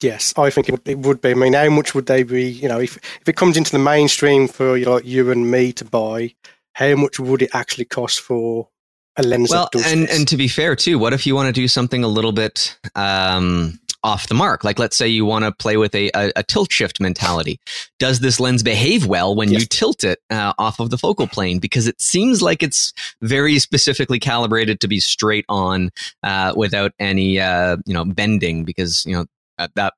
Yes, 0.02 0.34
I 0.36 0.50
think 0.50 0.68
it 0.68 0.72
would, 0.72 0.88
it 0.88 0.98
would 1.00 1.20
be. 1.20 1.30
I 1.30 1.34
mean, 1.34 1.52
how 1.52 1.70
much 1.70 1.94
would 1.94 2.06
they 2.06 2.22
be? 2.22 2.44
You 2.44 2.68
know, 2.68 2.80
if 2.80 2.96
if 2.96 3.28
it 3.28 3.36
comes 3.36 3.56
into 3.56 3.72
the 3.72 3.78
mainstream 3.78 4.48
for 4.48 4.76
you 4.76 4.86
know, 4.86 5.00
you 5.00 5.30
and 5.30 5.50
me 5.50 5.72
to 5.74 5.84
buy, 5.84 6.34
how 6.74 6.94
much 6.96 7.20
would 7.20 7.42
it 7.42 7.50
actually 7.54 7.84
cost 7.84 8.20
for 8.20 8.68
a 9.16 9.22
lens? 9.22 9.50
Well, 9.50 9.68
and 9.74 10.08
this? 10.08 10.18
and 10.18 10.28
to 10.28 10.36
be 10.36 10.48
fair 10.48 10.74
too, 10.76 10.98
what 10.98 11.12
if 11.12 11.26
you 11.26 11.34
want 11.34 11.54
to 11.54 11.60
do 11.60 11.68
something 11.68 12.02
a 12.04 12.08
little 12.08 12.32
bit? 12.32 12.76
Um, 12.94 13.78
off 14.04 14.28
the 14.28 14.34
mark. 14.34 14.62
Like, 14.62 14.78
let's 14.78 14.96
say 14.96 15.08
you 15.08 15.25
want 15.25 15.44
to 15.44 15.52
play 15.52 15.76
with 15.76 15.94
a, 15.94 16.11
a, 16.14 16.30
a, 16.37 16.42
tilt 16.42 16.70
shift 16.70 17.00
mentality. 17.00 17.58
Does 17.99 18.20
this 18.20 18.38
lens 18.38 18.62
behave 18.62 19.06
well 19.06 19.34
when 19.34 19.50
yes. 19.50 19.62
you 19.62 19.66
tilt 19.66 20.04
it 20.04 20.20
uh, 20.30 20.52
off 20.58 20.78
of 20.78 20.90
the 20.90 20.99
focal 20.99 21.26
plane? 21.26 21.58
Because 21.58 21.88
it 21.88 22.00
seems 22.00 22.42
like 22.42 22.62
it's 22.62 22.92
very 23.23 23.58
specifically 23.58 24.20
calibrated 24.20 24.78
to 24.80 24.88
be 24.88 25.00
straight 25.00 25.46
on 25.49 25.90
uh, 26.23 26.52
without 26.54 26.92
any, 27.00 27.40
uh, 27.40 27.78
you 27.87 27.94
know, 27.94 28.04
bending. 28.04 28.64
Because 28.64 29.04
you 29.06 29.14
know 29.14 29.26
uh, 29.58 29.68
that 29.75 29.94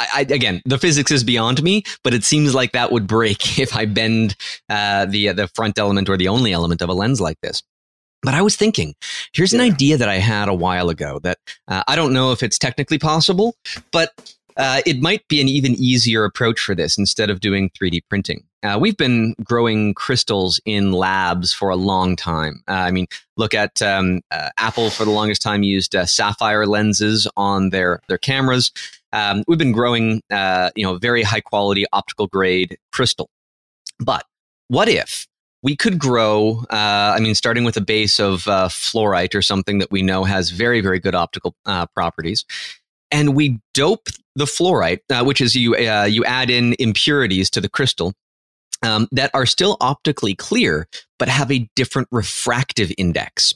I, 0.00 0.06
I, 0.14 0.20
again, 0.22 0.62
the 0.64 0.78
physics 0.78 1.10
is 1.10 1.22
beyond 1.22 1.62
me, 1.62 1.82
but 2.02 2.14
it 2.14 2.24
seems 2.24 2.54
like 2.54 2.72
that 2.72 2.90
would 2.90 3.06
break 3.06 3.58
if 3.58 3.76
I 3.76 3.84
bend 3.84 4.36
uh, 4.68 5.04
the 5.04 5.32
the 5.32 5.48
front 5.48 5.78
element 5.78 6.08
or 6.08 6.16
the 6.16 6.28
only 6.28 6.52
element 6.52 6.82
of 6.82 6.88
a 6.88 6.94
lens 6.94 7.20
like 7.20 7.40
this. 7.42 7.62
But 8.22 8.34
I 8.34 8.42
was 8.42 8.56
thinking, 8.56 8.94
here's 9.32 9.52
an 9.52 9.60
idea 9.60 9.96
that 9.96 10.08
I 10.08 10.16
had 10.16 10.48
a 10.48 10.54
while 10.54 10.90
ago 10.90 11.18
that 11.22 11.38
uh, 11.68 11.82
I 11.88 11.96
don't 11.96 12.12
know 12.12 12.32
if 12.32 12.42
it's 12.42 12.58
technically 12.58 12.98
possible, 12.98 13.54
but 13.92 14.34
uh, 14.56 14.82
it 14.84 15.00
might 15.00 15.26
be 15.28 15.40
an 15.40 15.48
even 15.48 15.74
easier 15.76 16.24
approach 16.24 16.60
for 16.60 16.74
this 16.74 16.98
instead 16.98 17.30
of 17.30 17.40
doing 17.40 17.70
3D 17.70 18.02
printing. 18.10 18.44
Uh, 18.62 18.78
we've 18.78 18.96
been 18.96 19.34
growing 19.42 19.94
crystals 19.94 20.60
in 20.66 20.92
labs 20.92 21.52
for 21.52 21.70
a 21.70 21.76
long 21.76 22.14
time. 22.14 22.62
Uh, 22.68 22.72
I 22.72 22.90
mean, 22.90 23.06
look 23.38 23.54
at 23.54 23.80
um, 23.80 24.20
uh, 24.30 24.50
Apple 24.58 24.90
for 24.90 25.06
the 25.06 25.10
longest 25.10 25.40
time 25.40 25.62
used 25.62 25.96
uh, 25.96 26.04
sapphire 26.04 26.66
lenses 26.66 27.26
on 27.38 27.70
their 27.70 28.00
their 28.08 28.18
cameras. 28.18 28.70
Um, 29.12 29.44
we've 29.48 29.58
been 29.58 29.72
growing, 29.72 30.20
uh, 30.30 30.70
you 30.76 30.84
know, 30.84 30.98
very 30.98 31.22
high 31.22 31.40
quality 31.40 31.86
optical 31.92 32.26
grade 32.26 32.76
crystal. 32.92 33.30
But 33.98 34.26
what 34.68 34.88
if 34.88 35.26
we 35.62 35.76
could 35.76 35.98
grow, 35.98 36.64
uh, 36.70 37.14
I 37.16 37.20
mean, 37.20 37.34
starting 37.34 37.64
with 37.64 37.76
a 37.76 37.82
base 37.82 38.18
of 38.18 38.46
uh, 38.48 38.68
fluorite 38.68 39.34
or 39.34 39.42
something 39.42 39.78
that 39.78 39.90
we 39.90 40.02
know 40.02 40.24
has 40.24 40.50
very, 40.50 40.80
very 40.80 40.98
good 40.98 41.14
optical 41.14 41.54
uh, 41.66 41.86
properties. 41.86 42.44
And 43.10 43.34
we 43.34 43.60
dope 43.74 44.08
the 44.36 44.44
fluorite, 44.44 45.00
uh, 45.10 45.24
which 45.24 45.40
is 45.40 45.54
you, 45.54 45.74
uh, 45.74 46.04
you 46.04 46.24
add 46.24 46.48
in 46.48 46.76
impurities 46.78 47.50
to 47.50 47.60
the 47.60 47.68
crystal 47.68 48.14
um, 48.82 49.08
that 49.12 49.30
are 49.34 49.46
still 49.46 49.76
optically 49.80 50.34
clear, 50.34 50.88
but 51.18 51.28
have 51.28 51.50
a 51.50 51.68
different 51.76 52.08
refractive 52.10 52.92
index. 52.96 53.54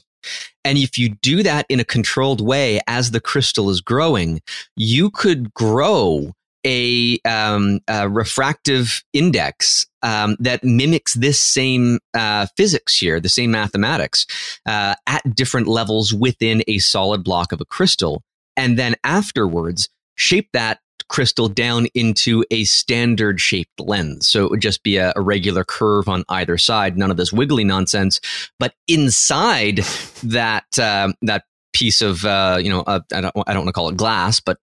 And 0.63 0.77
if 0.77 0.97
you 0.97 1.09
do 1.21 1.43
that 1.43 1.65
in 1.69 1.79
a 1.79 1.85
controlled 1.85 2.41
way 2.41 2.81
as 2.87 3.11
the 3.11 3.21
crystal 3.21 3.69
is 3.69 3.81
growing, 3.81 4.41
you 4.75 5.09
could 5.09 5.53
grow 5.53 6.33
a, 6.65 7.19
um, 7.25 7.79
a 7.87 8.09
refractive 8.09 9.03
index 9.13 9.85
um, 10.01 10.35
that 10.39 10.63
mimics 10.63 11.13
this 11.13 11.39
same 11.39 11.99
uh, 12.13 12.47
physics 12.57 12.97
here, 12.97 13.19
the 13.19 13.29
same 13.29 13.51
mathematics, 13.51 14.25
uh, 14.65 14.95
at 15.07 15.35
different 15.35 15.67
levels 15.67 16.13
within 16.13 16.63
a 16.67 16.79
solid 16.79 17.23
block 17.23 17.51
of 17.51 17.61
a 17.61 17.65
crystal. 17.65 18.23
And 18.57 18.77
then 18.77 18.95
afterwards, 19.03 19.89
shape 20.15 20.49
that 20.53 20.79
crystal 21.07 21.47
down 21.47 21.87
into 21.93 22.43
a 22.49 22.63
standard 22.63 23.39
shaped 23.39 23.79
lens. 23.79 24.27
So 24.27 24.43
it 24.45 24.51
would 24.51 24.61
just 24.61 24.81
be 24.83 24.97
a, 24.97 25.13
a, 25.15 25.21
regular 25.21 25.63
curve 25.63 26.07
on 26.09 26.23
either 26.29 26.57
side, 26.57 26.97
none 26.97 27.11
of 27.11 27.17
this 27.17 27.31
wiggly 27.31 27.63
nonsense. 27.63 28.19
But 28.59 28.73
inside 28.87 29.81
that 30.23 30.79
uh, 30.79 31.13
that 31.21 31.43
piece 31.73 32.01
of 32.01 32.25
uh, 32.25 32.57
you 32.59 32.69
know 32.69 32.81
uh, 32.81 33.01
I 33.13 33.21
don't 33.21 33.33
I 33.45 33.53
don't 33.53 33.65
want 33.65 33.67
to 33.67 33.73
call 33.73 33.89
it 33.89 33.97
glass, 33.97 34.39
but 34.39 34.57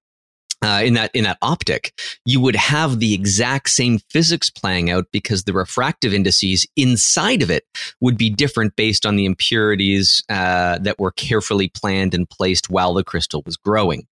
uh, 0.62 0.83
in 0.85 0.95
that 0.95 1.11
in 1.14 1.25
that 1.25 1.38
optic, 1.42 1.92
you 2.25 2.40
would 2.40 2.57
have 2.57 2.99
the 3.00 3.14
exact 3.14 3.71
same 3.71 3.99
physics 4.11 4.50
playing 4.50 4.90
out 4.90 5.07
because 5.12 5.45
the 5.45 5.52
refractive 5.52 6.14
indices 6.14 6.66
inside 6.76 7.42
of 7.42 7.50
it 7.50 7.64
would 8.00 8.16
be 8.16 8.31
different 8.31 8.76
based 8.76 9.04
on 9.04 9.16
the 9.16 9.25
impurities 9.25 10.23
uh, 10.28 10.78
that 10.78 10.99
were 10.99 11.12
carefully 11.12 11.69
planned 11.69 12.14
and 12.14 12.28
placed 12.28 12.71
while 12.71 12.95
the 12.95 13.04
crystal 13.04 13.42
was 13.45 13.57
growing. 13.57 14.07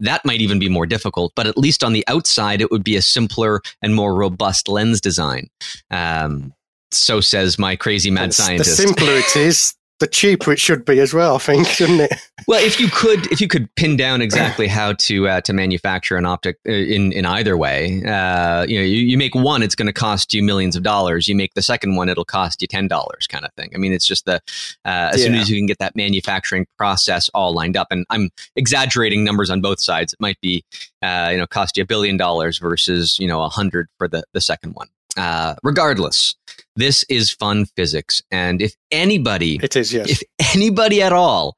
That 0.00 0.24
might 0.24 0.40
even 0.40 0.58
be 0.58 0.68
more 0.68 0.86
difficult, 0.86 1.32
but 1.36 1.46
at 1.46 1.56
least 1.56 1.84
on 1.84 1.92
the 1.92 2.04
outside, 2.08 2.60
it 2.60 2.70
would 2.70 2.84
be 2.84 2.96
a 2.96 3.02
simpler 3.02 3.60
and 3.80 3.94
more 3.94 4.14
robust 4.14 4.68
lens 4.68 5.00
design. 5.00 5.48
Um, 5.90 6.52
so 6.90 7.20
says 7.20 7.58
my 7.58 7.76
crazy 7.76 8.10
mad 8.10 8.30
the, 8.30 8.34
scientist. 8.34 8.76
The 8.76 8.88
simpler 8.88 9.12
it 9.12 9.36
is, 9.36 9.74
the 10.00 10.06
cheaper 10.06 10.52
it 10.52 10.58
should 10.58 10.84
be 10.84 10.98
as 11.00 11.14
well. 11.14 11.36
I 11.36 11.38
think, 11.38 11.66
shouldn't 11.66 12.00
it? 12.00 12.12
Well, 12.46 12.62
if 12.62 12.78
you 12.78 12.88
could, 12.88 13.32
if 13.32 13.40
you 13.40 13.48
could 13.48 13.74
pin 13.74 13.96
down 13.96 14.20
exactly 14.20 14.66
how 14.66 14.92
to 14.92 15.28
uh, 15.28 15.40
to 15.42 15.54
manufacture 15.54 16.18
an 16.18 16.26
optic 16.26 16.58
uh, 16.68 16.72
in 16.72 17.10
in 17.12 17.24
either 17.24 17.56
way, 17.56 18.04
uh, 18.04 18.66
you 18.68 18.78
know, 18.78 18.84
you, 18.84 19.00
you 19.00 19.16
make 19.16 19.34
one, 19.34 19.62
it's 19.62 19.74
going 19.74 19.86
to 19.86 19.94
cost 19.94 20.34
you 20.34 20.42
millions 20.42 20.76
of 20.76 20.82
dollars. 20.82 21.26
You 21.26 21.34
make 21.34 21.54
the 21.54 21.62
second 21.62 21.96
one, 21.96 22.10
it'll 22.10 22.26
cost 22.26 22.60
you 22.60 22.68
ten 22.68 22.86
dollars, 22.86 23.26
kind 23.26 23.46
of 23.46 23.52
thing. 23.54 23.70
I 23.74 23.78
mean, 23.78 23.92
it's 23.92 24.06
just 24.06 24.26
the 24.26 24.42
uh, 24.84 25.12
as 25.14 25.20
yeah. 25.20 25.26
soon 25.26 25.34
as 25.36 25.48
you 25.48 25.56
can 25.56 25.64
get 25.64 25.78
that 25.78 25.96
manufacturing 25.96 26.66
process 26.76 27.30
all 27.32 27.54
lined 27.54 27.78
up, 27.78 27.86
and 27.90 28.04
I'm 28.10 28.28
exaggerating 28.56 29.24
numbers 29.24 29.48
on 29.48 29.62
both 29.62 29.80
sides. 29.80 30.12
It 30.12 30.20
might 30.20 30.40
be, 30.42 30.64
uh, 31.00 31.30
you 31.32 31.38
know, 31.38 31.46
cost 31.46 31.78
you 31.78 31.84
a 31.84 31.86
billion 31.86 32.18
dollars 32.18 32.58
versus 32.58 33.18
you 33.18 33.26
know 33.26 33.42
a 33.42 33.48
hundred 33.48 33.88
for 33.96 34.06
the 34.06 34.24
the 34.34 34.40
second 34.42 34.74
one. 34.74 34.88
Uh, 35.16 35.54
regardless, 35.62 36.34
this 36.76 37.04
is 37.08 37.30
fun 37.30 37.66
physics. 37.76 38.22
And 38.30 38.60
if 38.60 38.74
anybody, 38.90 39.60
it 39.62 39.76
is, 39.76 39.92
yes. 39.92 40.10
If 40.10 40.22
anybody 40.54 41.02
at 41.02 41.12
all 41.12 41.56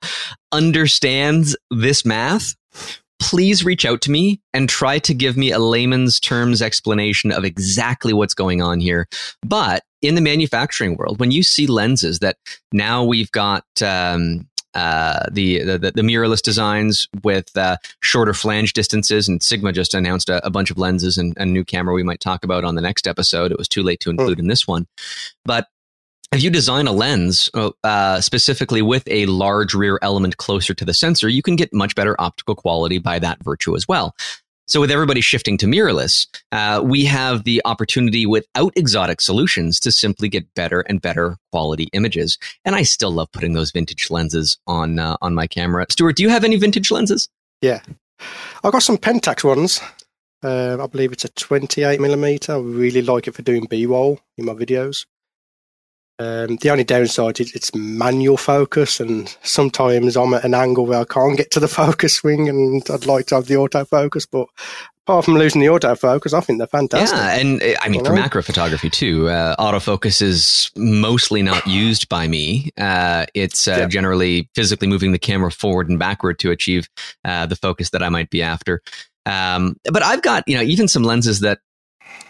understands 0.53 1.57
this 1.71 2.05
math, 2.05 2.55
please 3.19 3.65
reach 3.65 3.85
out 3.87 4.03
to 4.03 4.11
me 4.11 4.41
and 4.53 4.69
try 4.69 4.99
to 5.01 5.15
give 5.15 5.37
me 5.37 5.51
a 5.51 5.59
layman's 5.59 6.21
terms 6.21 6.61
explanation 6.61 7.33
of 7.33 7.45
exactly 7.45 8.13
what's 8.13 8.35
going 8.35 8.61
on 8.61 8.79
here. 8.79 9.09
But 9.43 9.83
in 10.03 10.15
the 10.15 10.21
manufacturing 10.21 10.97
world, 10.97 11.19
when 11.19 11.31
you 11.31 11.43
see 11.43 11.67
lenses 11.67 12.19
that 12.19 12.37
now 12.73 13.05
we've 13.05 13.33
got, 13.33 13.65
um, 13.83 14.49
uh, 14.77 15.25
the, 15.31 15.63
the, 15.63 15.79
the 15.79 16.03
mirrorless 16.03 16.43
designs 16.43 17.09
with 17.25 17.57
uh, 17.57 17.79
shorter 18.01 18.35
flange 18.35 18.75
distances. 18.75 19.27
And 19.27 19.43
Sigma 19.43 19.73
just 19.73 19.95
announced 19.95 20.29
a, 20.29 20.45
a 20.45 20.51
bunch 20.51 20.71
of 20.71 20.77
lenses 20.77 21.17
and 21.17 21.35
a 21.39 21.47
new 21.47 21.65
camera 21.65 21.95
we 21.95 22.03
might 22.03 22.21
talk 22.21 22.45
about 22.45 22.63
on 22.63 22.75
the 22.75 22.83
next 22.83 23.07
episode. 23.07 23.51
It 23.51 23.59
was 23.59 23.69
too 23.69 23.83
late 23.83 24.01
to 24.01 24.11
include 24.11 24.39
oh. 24.39 24.43
in 24.43 24.49
this 24.49 24.69
one, 24.69 24.87
but 25.45 25.69
if 26.33 26.43
you 26.43 26.51
design 26.51 26.87
a 26.87 26.93
lens 26.93 27.49
uh, 27.55 27.71
uh, 27.85 28.21
specifically 28.21 28.83
with 28.83 29.05
a 29.07 29.27
large 29.27 29.75
rear 29.75 29.99
element 30.03 30.37
closer 30.37 30.75
to 30.75 30.85
the 30.85 30.93
sensor, 30.93 31.29
you 31.29 31.41
can 31.41 31.57
get 31.57 31.73
much 31.73 31.95
better 31.95 32.21
optical 32.21 32.55
quality 32.55 32.99
by 32.99 33.19
that 33.19 33.43
virtue 33.43 33.77
as 33.77 33.87
well. 33.89 34.15
So 34.69 34.81
with 34.81 34.91
everybody 34.91 35.21
shifting 35.21 35.57
to 35.59 35.67
mirrorless, 35.67 36.27
uh, 36.51 36.83
we 36.85 37.05
have 37.05 37.45
the 37.45 37.63
opportunity 37.65 38.27
without 38.27 38.73
exotic 38.75 39.21
solutions 39.21 39.79
to 39.81 39.93
simply 39.93 40.29
get 40.29 40.53
better 40.55 40.81
and 40.81 41.01
better 41.01 41.37
quality 41.53 41.89
images. 41.93 42.37
And 42.65 42.75
I 42.75 42.83
still 42.83 43.13
love 43.13 43.31
putting 43.31 43.53
those 43.53 43.71
vintage 43.71 44.11
lenses 44.11 44.59
on 44.67 44.99
uh, 44.99 45.17
on 45.23 45.35
my 45.35 45.47
camera. 45.47 45.87
Stuart, 45.89 46.17
do 46.17 46.25
you 46.25 46.31
have 46.31 46.43
any 46.43 46.57
vintage 46.57 46.91
lenses? 46.91 47.29
Yeah, 47.63 47.81
I've 48.65 48.73
got 48.73 48.83
some 48.83 48.99
Pentax 48.99 49.45
ones. 49.45 49.81
Uh, 50.43 50.77
I 50.81 50.87
believe 50.87 51.13
it's 51.13 51.25
a 51.25 51.29
28 51.29 52.01
millimeter. 52.01 52.55
I 52.55 52.59
really 52.59 53.03
like 53.03 53.29
it 53.29 53.35
for 53.35 53.43
doing 53.43 53.67
B-roll 53.71 54.21
in 54.37 54.45
my 54.45 54.53
videos. 54.53 55.07
Um, 56.19 56.57
the 56.57 56.71
only 56.71 56.85
downside 56.85 57.41
is 57.41 57.55
it's 57.55 57.75
manual 57.75 58.39
focus, 58.39 59.01
and 59.01 59.37
sometimes 59.43 60.17
I'm 60.17 60.33
at 60.33 60.45
an 60.45 60.55
angle 60.55 60.87
where 60.87 61.01
I 61.01 61.05
can't 61.05 61.37
get 61.37 61.51
to 61.53 61.61
the 61.61 61.69
focus 61.83 62.25
ring, 62.25 62.49
and 62.49 62.83
I'd 62.91 63.07
like 63.07 63.27
to 63.27 63.37
have 63.37 63.47
the 63.47 63.55
autofocus. 63.55 64.27
But 64.31 64.49
apart 65.07 65.27
from 65.27 65.35
losing 65.35 65.61
the 65.61 65.67
autofocus, 65.67 66.33
I 66.33 66.41
think 66.41 66.59
they're 66.59 66.67
fantastic. 66.67 67.19
Yeah, 67.19 67.37
and 67.37 67.63
uh, 67.63 67.79
I 67.83 67.89
mean 67.89 68.05
for 68.05 68.15
macro 68.15 68.43
photography 68.43 68.89
too, 68.89 69.29
uh, 69.29 69.57
autofocus 69.57 70.23
is 70.23 70.71
mostly 70.75 71.43
not 71.43 71.67
used 71.67 72.09
by 72.09 72.27
me. 72.29 72.71
Uh, 72.79 73.27
it's 73.35 73.69
uh, 73.69 73.77
yeah. 73.81 73.87
generally 73.87 74.49
physically 74.55 74.89
moving 74.89 75.13
the 75.13 75.19
camera 75.19 75.53
forward 75.53 75.91
and 75.91 75.99
backward 75.99 76.39
to 76.41 76.51
achieve 76.51 76.89
uh, 77.27 77.45
the 77.45 77.57
focus 77.57 77.91
that 77.91 78.03
I 78.03 78.09
might 78.09 78.31
be 78.31 78.43
after. 78.43 78.81
Um, 79.27 79.77
but 79.93 80.03
I've 80.03 80.23
got 80.23 80.45
you 80.47 80.57
know 80.57 80.63
even 80.63 80.89
some 80.89 81.03
lenses 81.03 81.41
that 81.41 81.59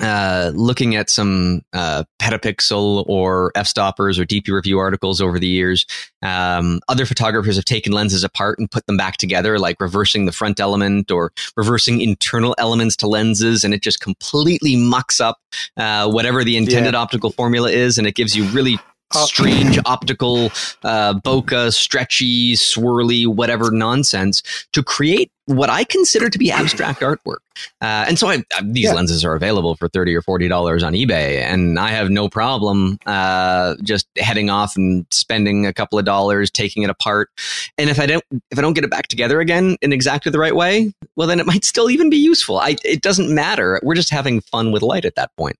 uh, 0.00 0.52
looking 0.54 0.96
at 0.96 1.08
some 1.10 1.62
uh, 1.72 2.04
petapixel 2.20 3.04
or 3.08 3.52
f-stoppers 3.54 4.18
or 4.18 4.24
DP 4.24 4.48
review 4.48 4.78
articles 4.78 5.20
over 5.20 5.38
the 5.38 5.46
years. 5.46 5.86
Um, 6.22 6.80
other 6.88 7.06
photographers 7.06 7.56
have 7.56 7.64
taken 7.64 7.92
lenses 7.92 8.24
apart 8.24 8.58
and 8.58 8.70
put 8.70 8.86
them 8.86 8.96
back 8.96 9.16
together, 9.16 9.58
like 9.58 9.80
reversing 9.80 10.26
the 10.26 10.32
front 10.32 10.60
element 10.60 11.10
or 11.10 11.32
reversing 11.56 12.00
internal 12.00 12.54
elements 12.58 12.96
to 12.96 13.06
lenses, 13.06 13.64
and 13.64 13.72
it 13.72 13.82
just 13.82 14.00
completely 14.00 14.76
mucks 14.76 15.20
up 15.20 15.38
uh, 15.76 16.10
whatever 16.10 16.44
the 16.44 16.56
intended 16.56 16.94
yeah. 16.94 17.00
optical 17.00 17.30
formula 17.30 17.70
is, 17.70 17.98
and 17.98 18.06
it 18.06 18.14
gives 18.14 18.36
you 18.36 18.44
really 18.46 18.78
strange 19.12 19.78
optical 19.86 20.50
uh, 20.82 21.14
bokeh, 21.14 21.72
stretchy, 21.72 22.54
swirly, 22.54 23.26
whatever 23.26 23.70
nonsense 23.70 24.42
to 24.72 24.82
create 24.82 25.30
what 25.46 25.70
I 25.70 25.84
consider 25.84 26.28
to 26.28 26.38
be 26.38 26.50
abstract 26.50 27.00
artwork. 27.00 27.38
Uh, 27.80 28.04
and 28.08 28.18
so 28.18 28.28
I, 28.28 28.42
I, 28.54 28.62
these 28.64 28.84
yeah. 28.84 28.92
lenses 28.92 29.24
are 29.24 29.34
available 29.34 29.76
for 29.76 29.88
thirty 29.88 30.14
or 30.14 30.22
forty 30.22 30.48
dollars 30.48 30.82
on 30.82 30.92
eBay, 30.92 31.40
and 31.40 31.78
I 31.78 31.90
have 31.90 32.10
no 32.10 32.28
problem 32.28 32.98
uh, 33.06 33.76
just 33.82 34.06
heading 34.18 34.50
off 34.50 34.76
and 34.76 35.06
spending 35.10 35.64
a 35.64 35.72
couple 35.72 35.98
of 35.98 36.04
dollars, 36.04 36.50
taking 36.50 36.82
it 36.82 36.90
apart. 36.90 37.30
And 37.78 37.88
if 37.88 38.00
I 38.00 38.06
don't, 38.06 38.24
if 38.50 38.58
I 38.58 38.60
don't 38.60 38.74
get 38.74 38.84
it 38.84 38.90
back 38.90 39.06
together 39.06 39.40
again 39.40 39.76
in 39.82 39.92
exactly 39.92 40.32
the 40.32 40.38
right 40.38 40.54
way, 40.54 40.92
well, 41.14 41.28
then 41.28 41.38
it 41.38 41.46
might 41.46 41.64
still 41.64 41.90
even 41.90 42.10
be 42.10 42.16
useful. 42.16 42.58
I, 42.58 42.76
it 42.84 43.00
doesn't 43.00 43.32
matter. 43.32 43.80
We're 43.82 43.94
just 43.94 44.10
having 44.10 44.40
fun 44.40 44.72
with 44.72 44.82
light 44.82 45.04
at 45.04 45.14
that 45.14 45.30
point. 45.36 45.56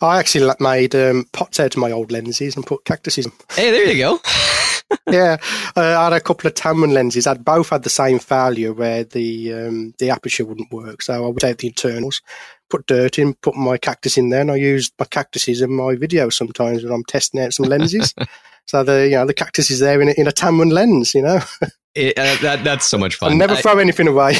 I 0.00 0.18
actually 0.18 0.52
made 0.60 0.94
um, 0.94 1.26
pots 1.32 1.60
out 1.60 1.74
of 1.74 1.80
my 1.80 1.92
old 1.92 2.10
lenses 2.10 2.56
and 2.56 2.66
put 2.66 2.84
cactuses. 2.84 3.28
Hey, 3.50 3.70
there 3.70 3.92
you 3.92 3.98
go. 3.98 4.20
yeah, 5.10 5.36
uh, 5.76 5.98
I 5.98 6.04
had 6.04 6.12
a 6.12 6.20
couple 6.20 6.48
of 6.48 6.54
Tamron 6.54 6.92
lenses. 6.92 7.26
I'd 7.26 7.44
both 7.44 7.70
had 7.70 7.82
the 7.82 7.90
same 7.90 8.18
failure 8.18 8.72
where 8.72 9.04
the 9.04 9.52
um, 9.52 9.94
the 9.98 10.10
aperture 10.10 10.44
wouldn't 10.44 10.72
work. 10.72 11.02
So 11.02 11.24
I 11.24 11.28
would 11.28 11.40
take 11.40 11.58
the 11.58 11.68
internals, 11.68 12.20
put 12.70 12.86
dirt 12.86 13.18
in, 13.18 13.34
put 13.34 13.54
my 13.54 13.78
cactus 13.78 14.18
in 14.18 14.30
there, 14.30 14.42
and 14.42 14.50
I 14.50 14.56
used 14.56 14.92
my 14.98 15.06
cactuses 15.06 15.62
in 15.62 15.72
my 15.72 15.94
videos 15.94 16.34
sometimes 16.34 16.82
when 16.82 16.92
I'm 16.92 17.04
testing 17.04 17.40
out 17.40 17.54
some 17.54 17.66
lenses. 17.66 18.14
so 18.66 18.84
the 18.84 19.04
you 19.04 19.16
know 19.16 19.26
the 19.26 19.34
cactus 19.34 19.70
is 19.70 19.80
there 19.80 20.00
in 20.00 20.08
a, 20.08 20.12
in 20.12 20.26
a 20.26 20.32
Tamron 20.32 20.72
lens, 20.72 21.14
you 21.14 21.22
know. 21.22 21.40
It, 21.94 22.18
uh, 22.18 22.36
that 22.40 22.64
that's 22.64 22.86
so 22.86 22.96
much 22.96 23.16
fun. 23.16 23.32
I 23.32 23.34
never 23.34 23.54
throw 23.54 23.78
I, 23.78 23.82
anything 23.82 24.08
away. 24.08 24.38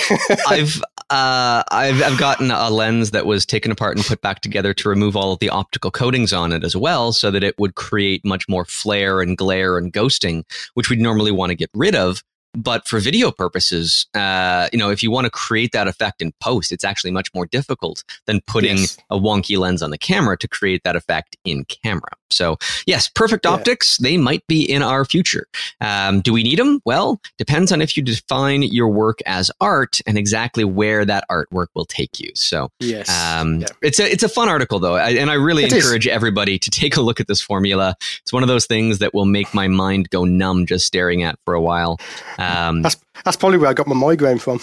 I've 0.49 0.83
uh, 1.13 1.63
I've 1.71 2.03
I've 2.03 2.19
gotten 2.19 2.51
a 2.51 2.71
lens 2.71 3.11
that 3.11 3.27
was 3.27 3.45
taken 3.45 3.71
apart 3.71 3.99
and 3.99 4.07
put 4.07 4.23
back 4.23 4.41
together 4.41 4.73
to 4.73 4.89
remove 4.89 5.15
all 5.15 5.33
of 5.33 5.41
the 5.41 5.51
optical 5.51 5.91
coatings 5.91 6.33
on 6.33 6.53
it 6.53 6.65
as 6.65 6.75
well, 6.75 7.13
so 7.13 7.31
that 7.31 7.45
it 7.45 7.55
would 7.59 7.75
create 7.75 8.25
much 8.25 8.49
more 8.49 8.65
flare 8.65 9.21
and 9.21 9.37
glare 9.37 9.77
and 9.77 9.93
ghosting, 9.93 10.45
which 10.73 10.89
we'd 10.89 11.01
normally 11.01 11.31
want 11.31 11.51
to 11.51 11.55
get 11.55 11.69
rid 11.75 11.95
of. 11.95 12.23
But 12.55 12.89
for 12.89 12.99
video 12.99 13.31
purposes, 13.31 14.07
uh, 14.15 14.69
you 14.73 14.79
know, 14.79 14.91
if 14.91 15.03
you 15.03 15.11
want 15.11 15.27
to 15.27 15.31
create 15.31 15.73
that 15.73 15.87
effect 15.87 16.23
in 16.23 16.33
post, 16.41 16.73
it's 16.73 16.85
actually 16.85 17.11
much 17.11 17.29
more 17.35 17.47
difficult 17.47 18.05
than 18.27 18.41
putting 18.47 18.79
yes. 18.79 18.97
a 19.11 19.19
wonky 19.19 19.59
lens 19.59 19.83
on 19.83 19.91
the 19.91 19.99
camera 19.99 20.39
to 20.39 20.49
create 20.49 20.83
that 20.85 20.97
effect 20.97 21.37
in 21.45 21.65
camera. 21.65 22.11
So, 22.33 22.57
yes, 22.87 23.09
perfect 23.09 23.45
yeah. 23.45 23.53
optics, 23.53 23.99
they 23.99 24.17
might 24.17 24.47
be 24.47 24.63
in 24.63 24.83
our 24.83 25.05
future. 25.05 25.47
Um, 25.81 26.21
do 26.21 26.33
we 26.33 26.43
need 26.43 26.59
them? 26.59 26.81
Well, 26.85 27.21
depends 27.39 27.73
on 27.73 27.81
if 27.81 27.97
you 27.97 28.03
define 28.03 28.63
your 28.63 28.89
work 28.89 29.21
as 29.27 29.51
art 29.61 30.01
and 30.07 30.19
exactly 30.19 30.65
where 30.65 31.05
that 31.05 31.25
artwork 31.31 31.69
will 31.75 31.85
take 31.85 32.19
you. 32.19 32.31
So, 32.35 32.71
yes. 32.81 33.09
Um, 33.09 33.61
yeah. 33.61 33.67
it's, 33.83 34.01
a, 34.01 34.11
it's 34.11 34.23
a 34.23 34.29
fun 34.29 34.49
article, 34.49 34.79
though. 34.79 34.95
I, 34.95 35.11
and 35.11 35.31
I 35.31 35.35
really 35.35 35.65
it 35.65 35.73
encourage 35.73 36.07
is. 36.07 36.13
everybody 36.13 36.59
to 36.59 36.71
take 36.71 36.97
a 36.97 37.01
look 37.01 37.21
at 37.21 37.29
this 37.29 37.41
formula. 37.41 37.97
It's 38.23 38.33
one 38.33 38.43
of 38.43 38.49
those 38.49 38.67
things 38.67 38.99
that 38.99 39.15
will 39.15 39.27
make 39.27 39.55
my 39.55 39.69
mind 39.69 40.11
go 40.11 40.25
numb 40.25 40.67
just 40.67 40.87
staring 40.87 41.23
at 41.23 41.39
for 41.45 41.55
a 41.55 41.61
while. 41.61 41.99
Um, 42.39 42.83
that's, 42.83 42.97
that's 43.25 43.37
probably 43.37 43.59
where 43.59 43.71
I 43.71 43.75
got 43.75 43.87
my 43.87 43.95
migraine 43.95 44.39
from. 44.39 44.59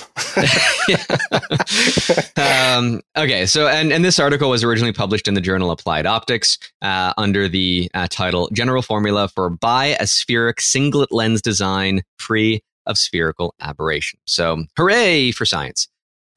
um, 2.37 3.01
okay, 3.17 3.45
so 3.45 3.67
and 3.67 3.93
and 3.93 4.03
this 4.03 4.19
article 4.19 4.49
was 4.49 4.63
originally 4.63 4.93
published 4.93 5.27
in 5.27 5.33
the 5.33 5.41
journal 5.41 5.71
Applied 5.71 6.05
Optics 6.05 6.57
uh, 6.81 7.13
under 7.17 7.47
the 7.47 7.89
uh, 7.93 8.07
title 8.09 8.49
"General 8.51 8.81
Formula 8.81 9.27
for 9.27 9.49
Bi-Aspheric 9.49 10.59
Singlet 10.59 11.11
Lens 11.11 11.41
Design 11.41 12.01
Free 12.17 12.61
of 12.85 12.97
Spherical 12.97 13.55
Aberration." 13.59 14.19
So, 14.25 14.65
hooray 14.75 15.31
for 15.31 15.45
science! 15.45 15.87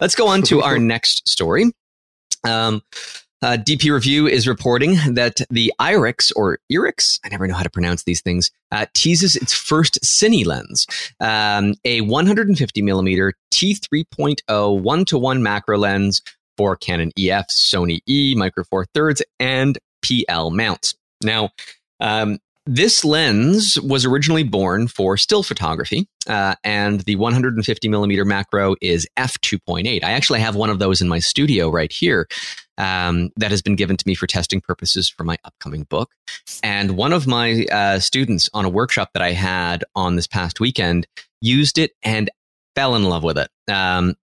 Let's 0.00 0.14
go 0.14 0.28
on 0.28 0.42
to 0.42 0.62
our 0.62 0.78
next 0.78 1.28
story. 1.28 1.73
Um, 2.45 2.83
uh, 3.43 3.57
DP 3.57 3.93
Review 3.93 4.27
is 4.27 4.47
reporting 4.47 4.97
that 5.15 5.41
the 5.51 5.73
IRIX 5.81 6.33
or 6.37 6.59
IRIX, 6.71 7.21
I 7.25 7.29
never 7.29 7.47
know 7.47 7.55
how 7.55 7.63
to 7.63 7.71
pronounce 7.71 8.05
these 8.05 8.21
things, 8.21 8.51
uh, 8.71 8.87
teases 8.95 9.37
its 9.37 9.53
first 9.53 10.01
Cine 10.03 10.47
lens, 10.47 10.87
um, 11.21 11.75
a 11.85 12.03
150 12.03 12.83
millimeter 12.83 13.35
T3.0 13.53 14.81
one 14.81 15.05
to 15.07 15.19
one 15.19 15.43
macro 15.43 15.77
lens 15.77 16.23
for 16.57 16.77
Canon 16.77 17.11
EF, 17.19 17.49
Sony 17.49 18.01
E, 18.09 18.35
Micro 18.37 18.65
Four 18.65 18.87
Thirds, 18.95 19.23
and 19.41 19.79
PL 20.05 20.51
mounts. 20.51 20.95
Now, 21.23 21.51
um, 22.01 22.39
this 22.66 23.04
lens 23.04 23.78
was 23.81 24.04
originally 24.04 24.45
born 24.45 24.87
for 24.87 25.16
still 25.16 25.42
photography, 25.42 26.07
uh, 26.28 26.54
and 26.62 27.00
the 27.00 27.16
150 27.16 27.88
millimeter 27.88 28.25
macro 28.25 28.76
is 28.81 29.07
f2.8. 29.19 30.04
I 30.04 30.12
actually 30.12 30.40
have 30.40 30.54
one 30.54 30.71
of 30.71 30.78
those 30.78 31.00
in 31.00 31.09
my 31.09 31.19
studio 31.19 31.71
right 31.71 31.90
here 31.90 32.28
um, 32.78 33.31
that 33.37 33.50
has 33.50 33.62
been 33.62 33.76
given 33.76 33.97
to 33.97 34.07
me 34.07 34.14
for 34.14 34.26
testing 34.26 34.61
purposes 34.61 35.09
for 35.09 35.25
my 35.25 35.38
upcoming 35.45 35.85
book. 35.85 36.11
And 36.62 36.97
one 36.97 37.12
of 37.12 37.26
my 37.26 37.66
uh, 37.73 37.99
students 37.99 38.49
on 38.54 38.64
a 38.64 38.71
workshop 38.71 39.11
that 39.14 39.23
I 39.23 39.33
had 39.33 39.85
on 39.95 40.16
this 40.16 40.26
past 40.26 40.61
weekend 40.61 41.07
used 41.40 41.78
it 41.78 41.92
and 42.02 42.31
fell 42.76 42.95
in 42.95 43.04
love 43.04 43.25
with 43.25 43.38
it. 43.38 43.50
Um, 43.69 44.14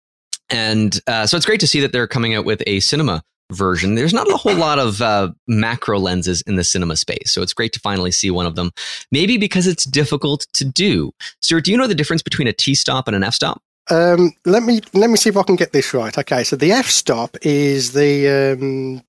and 0.50 1.00
uh, 1.08 1.28
so 1.28 1.38
it's 1.38 1.46
great 1.46 1.60
to 1.60 1.68
see 1.68 1.82
that 1.82 1.92
they're 1.92 2.08
coming 2.08 2.36
out 2.36 2.46
with 2.46 2.64
a 2.66 2.80
cinema 2.80 3.24
version. 3.52 3.96
There's 3.96 4.14
not 4.14 4.32
a 4.32 4.38
whole 4.38 4.56
lot 4.56 4.80
of 4.80 5.02
uh, 5.02 5.32
macro 5.48 6.00
lenses 6.00 6.42
in 6.42 6.56
the 6.56 6.64
cinema 6.64 6.96
space, 6.96 7.32
so 7.32 7.42
it's 7.42 7.54
great 7.54 7.74
to 7.74 7.80
finally 7.80 8.12
see 8.12 8.32
one 8.32 8.46
of 8.46 8.56
them. 8.56 8.72
Maybe 9.12 9.38
because 9.38 9.68
it's 9.68 9.86
difficult 9.86 10.48
to 10.54 10.66
do. 10.66 11.12
Stuart, 11.42 11.66
do 11.66 11.72
you 11.72 11.78
know 11.78 11.88
the 11.88 11.96
difference 11.96 12.22
between 12.22 12.48
a 12.48 12.54
T 12.54 12.76
stop 12.76 13.08
and 13.08 13.16
an 13.16 13.24
f 13.24 13.34
stop? 13.34 13.62
Um, 13.90 14.34
let 14.46 14.64
me 14.64 14.82
let 14.94 15.10
me 15.10 15.18
see 15.18 15.30
if 15.30 15.38
I 15.38 15.44
can 15.44 15.56
get 15.56 15.74
this 15.74 15.94
right. 15.94 16.16
Okay, 16.16 16.44
so 16.44 16.56
the 16.56 16.72
f 16.72 16.88
stop 16.88 17.38
is 17.42 17.94
the 17.94 18.54
um, 18.54 19.02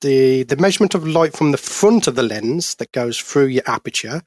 the 0.00 0.42
the 0.44 0.56
measurement 0.56 0.94
of 0.94 1.06
light 1.06 1.36
from 1.36 1.52
the 1.52 1.58
front 1.58 2.06
of 2.06 2.16
the 2.16 2.22
lens 2.22 2.74
that 2.76 2.92
goes 2.92 3.18
through 3.18 3.46
your 3.46 3.62
aperture, 3.66 4.22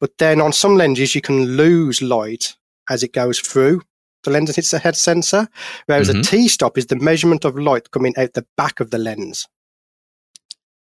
but 0.00 0.18
then 0.18 0.40
on 0.40 0.52
some 0.52 0.76
lenses 0.76 1.14
you 1.14 1.20
can 1.20 1.56
lose 1.56 2.02
light 2.02 2.54
as 2.88 3.02
it 3.02 3.12
goes 3.12 3.40
through 3.40 3.82
the 4.24 4.30
lens 4.30 4.50
and 4.50 4.56
hits 4.56 4.70
the 4.70 4.78
head 4.78 4.96
sensor, 4.96 5.48
whereas 5.86 6.08
mm-hmm. 6.08 6.20
a 6.20 6.22
T 6.22 6.48
stop 6.48 6.78
is 6.78 6.86
the 6.86 6.96
measurement 6.96 7.44
of 7.44 7.58
light 7.58 7.90
coming 7.90 8.14
out 8.16 8.32
the 8.34 8.46
back 8.56 8.80
of 8.80 8.90
the 8.90 8.98
lens. 8.98 9.46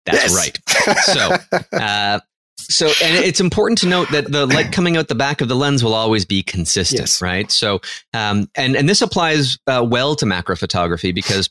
That's 0.05 0.33
yes. 0.33 0.37
right. 0.37 0.96
So, 1.03 1.57
uh, 1.77 2.20
so, 2.59 2.87
and 2.87 3.25
it's 3.25 3.40
important 3.40 3.79
to 3.79 3.87
note 3.87 4.11
that 4.12 4.31
the 4.31 4.46
light 4.46 4.72
coming 4.72 4.96
out 4.96 5.09
the 5.09 5.14
back 5.14 5.40
of 5.40 5.49
the 5.49 5.57
lens 5.57 5.85
will 5.85 5.94
always 5.94 6.25
be 6.25 6.42
consistent, 6.42 7.01
yes. 7.01 7.22
right? 7.22 7.51
So, 7.51 7.81
um, 8.14 8.49
and 8.55 8.77
and 8.77 8.88
this 8.88 9.03
applies 9.03 9.59
uh, 9.66 9.87
well 9.88 10.16
to 10.16 10.27
macro 10.27 10.57
photography 10.57 11.12
because 11.12 11.51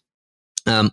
um, 0.65 0.91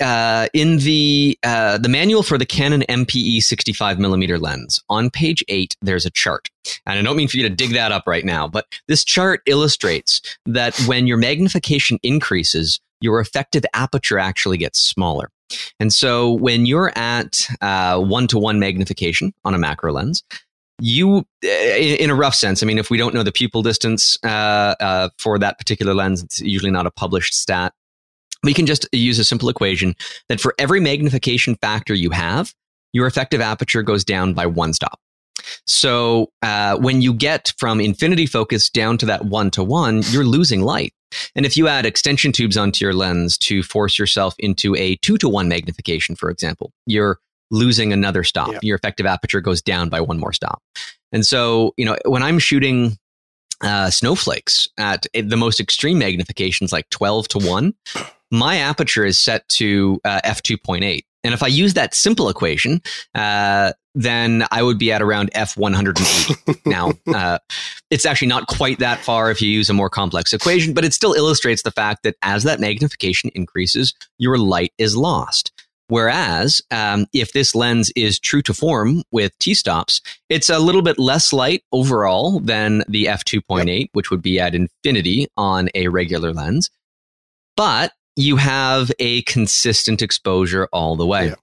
uh, 0.00 0.48
in 0.52 0.78
the 0.78 1.38
uh, 1.42 1.78
the 1.78 1.88
manual 1.88 2.22
for 2.22 2.38
the 2.38 2.46
Canon 2.46 2.82
MPE 2.88 3.42
65 3.42 3.98
millimeter 3.98 4.38
lens, 4.38 4.82
on 4.88 5.10
page 5.10 5.44
eight, 5.48 5.76
there's 5.82 6.06
a 6.06 6.10
chart, 6.10 6.48
and 6.86 6.98
I 6.98 7.02
don't 7.02 7.16
mean 7.16 7.28
for 7.28 7.36
you 7.36 7.48
to 7.48 7.54
dig 7.54 7.72
that 7.72 7.92
up 7.92 8.04
right 8.06 8.24
now, 8.24 8.48
but 8.48 8.66
this 8.88 9.04
chart 9.04 9.42
illustrates 9.46 10.20
that 10.46 10.76
when 10.86 11.06
your 11.06 11.18
magnification 11.18 11.98
increases, 12.02 12.80
your 13.00 13.20
effective 13.20 13.64
aperture 13.74 14.18
actually 14.18 14.58
gets 14.58 14.80
smaller. 14.80 15.30
And 15.78 15.92
so 15.92 16.32
when 16.32 16.64
you're 16.64 16.96
at 16.96 17.46
one 17.60 18.26
to 18.28 18.38
one 18.38 18.58
magnification 18.58 19.34
on 19.44 19.54
a 19.54 19.58
macro 19.58 19.92
lens, 19.92 20.22
you, 20.82 21.24
in 21.42 22.10
a 22.10 22.14
rough 22.14 22.34
sense, 22.34 22.62
I 22.62 22.66
mean, 22.66 22.78
if 22.78 22.90
we 22.90 22.98
don't 22.98 23.14
know 23.14 23.22
the 23.22 23.32
pupil 23.32 23.62
distance 23.62 24.18
uh, 24.24 24.74
uh, 24.80 25.08
for 25.18 25.38
that 25.38 25.58
particular 25.58 25.94
lens, 25.94 26.22
it's 26.22 26.40
usually 26.40 26.72
not 26.72 26.86
a 26.86 26.90
published 26.90 27.34
stat 27.34 27.72
we 28.42 28.54
can 28.54 28.66
just 28.66 28.88
use 28.92 29.18
a 29.18 29.24
simple 29.24 29.48
equation 29.48 29.94
that 30.28 30.40
for 30.40 30.54
every 30.58 30.80
magnification 30.80 31.56
factor 31.56 31.94
you 31.94 32.10
have, 32.10 32.52
your 32.92 33.06
effective 33.06 33.40
aperture 33.40 33.82
goes 33.82 34.04
down 34.04 34.34
by 34.34 34.46
one 34.46 34.72
stop. 34.72 34.98
So 35.66 36.30
uh, 36.42 36.76
when 36.76 37.02
you 37.02 37.12
get 37.12 37.52
from 37.58 37.80
infinity 37.80 38.26
focus 38.26 38.68
down 38.68 38.98
to 38.98 39.06
that 39.06 39.24
one 39.24 39.50
to 39.52 39.64
one, 39.64 40.02
you're 40.10 40.24
losing 40.24 40.62
light. 40.62 40.92
And 41.34 41.44
if 41.44 41.56
you 41.56 41.68
add 41.68 41.86
extension 41.86 42.32
tubes 42.32 42.56
onto 42.56 42.84
your 42.84 42.94
lens 42.94 43.36
to 43.38 43.62
force 43.62 43.98
yourself 43.98 44.34
into 44.38 44.74
a 44.76 44.96
two 44.96 45.18
to 45.18 45.28
one 45.28 45.48
magnification, 45.48 46.16
for 46.16 46.30
example, 46.30 46.72
you're 46.86 47.18
losing 47.50 47.92
another 47.92 48.24
stop. 48.24 48.52
Yeah. 48.52 48.58
Your 48.62 48.76
effective 48.76 49.06
aperture 49.06 49.40
goes 49.40 49.60
down 49.60 49.88
by 49.88 50.00
one 50.00 50.18
more 50.18 50.32
stop. 50.32 50.62
And 51.12 51.26
so, 51.26 51.74
you 51.76 51.84
know, 51.84 51.96
when 52.06 52.22
I'm 52.22 52.38
shooting 52.38 52.96
uh, 53.60 53.90
snowflakes 53.90 54.68
at 54.78 55.06
the 55.12 55.36
most 55.36 55.60
extreme 55.60 56.00
magnifications, 56.00 56.72
like 56.72 56.88
12 56.90 57.28
to 57.28 57.38
1, 57.38 57.74
my 58.32 58.56
aperture 58.56 59.04
is 59.04 59.18
set 59.18 59.48
to 59.50 60.00
uh, 60.04 60.20
f2.8. 60.24 61.04
And 61.24 61.34
if 61.34 61.42
I 61.42 61.46
use 61.46 61.74
that 61.74 61.94
simple 61.94 62.28
equation, 62.28 62.82
uh, 63.14 63.72
then 63.94 64.44
I 64.50 64.62
would 64.62 64.78
be 64.78 64.90
at 64.90 65.02
around 65.02 65.30
f180. 65.32 66.66
now, 66.66 66.92
uh, 67.14 67.38
it's 67.90 68.06
actually 68.06 68.28
not 68.28 68.48
quite 68.48 68.78
that 68.80 69.00
far 69.00 69.30
if 69.30 69.40
you 69.40 69.48
use 69.48 69.70
a 69.70 69.74
more 69.74 69.90
complex 69.90 70.32
equation, 70.32 70.72
but 70.72 70.84
it 70.84 70.94
still 70.94 71.12
illustrates 71.12 71.62
the 71.62 71.70
fact 71.70 72.02
that 72.02 72.16
as 72.22 72.42
that 72.42 72.58
magnification 72.58 73.30
increases, 73.34 73.94
your 74.18 74.38
light 74.38 74.72
is 74.78 74.96
lost. 74.96 75.52
Whereas 75.88 76.62
um, 76.70 77.06
if 77.12 77.32
this 77.32 77.54
lens 77.54 77.92
is 77.94 78.18
true 78.18 78.40
to 78.42 78.54
form 78.54 79.02
with 79.12 79.38
T 79.38 79.52
stops, 79.52 80.00
it's 80.30 80.48
a 80.48 80.58
little 80.58 80.80
bit 80.80 80.98
less 80.98 81.34
light 81.34 81.62
overall 81.70 82.40
than 82.40 82.82
the 82.88 83.04
f2.8, 83.04 83.80
yep. 83.80 83.88
which 83.92 84.10
would 84.10 84.22
be 84.22 84.40
at 84.40 84.54
infinity 84.54 85.28
on 85.36 85.68
a 85.74 85.88
regular 85.88 86.32
lens. 86.32 86.70
But 87.56 87.92
you 88.16 88.36
have 88.36 88.90
a 88.98 89.22
consistent 89.22 90.02
exposure 90.02 90.68
all 90.72 90.96
the 90.96 91.06
way. 91.06 91.28
Yeah. 91.28 91.34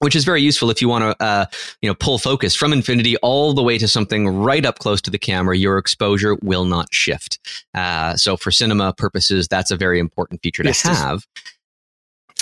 Which 0.00 0.14
is 0.14 0.24
very 0.24 0.40
useful 0.42 0.70
if 0.70 0.80
you 0.80 0.88
want 0.88 1.02
to, 1.02 1.24
uh, 1.24 1.46
you 1.82 1.90
know, 1.90 1.94
pull 1.94 2.18
focus 2.18 2.54
from 2.54 2.72
infinity 2.72 3.16
all 3.16 3.52
the 3.52 3.64
way 3.64 3.78
to 3.78 3.88
something 3.88 4.28
right 4.28 4.64
up 4.64 4.78
close 4.78 5.02
to 5.02 5.10
the 5.10 5.18
camera. 5.18 5.56
Your 5.56 5.76
exposure 5.76 6.36
will 6.40 6.66
not 6.66 6.94
shift. 6.94 7.40
Uh, 7.74 8.16
so 8.16 8.36
for 8.36 8.52
cinema 8.52 8.92
purposes, 8.92 9.48
that's 9.48 9.72
a 9.72 9.76
very 9.76 9.98
important 9.98 10.40
feature 10.40 10.62
to 10.62 10.68
yes, 10.68 10.82
have. 10.82 11.26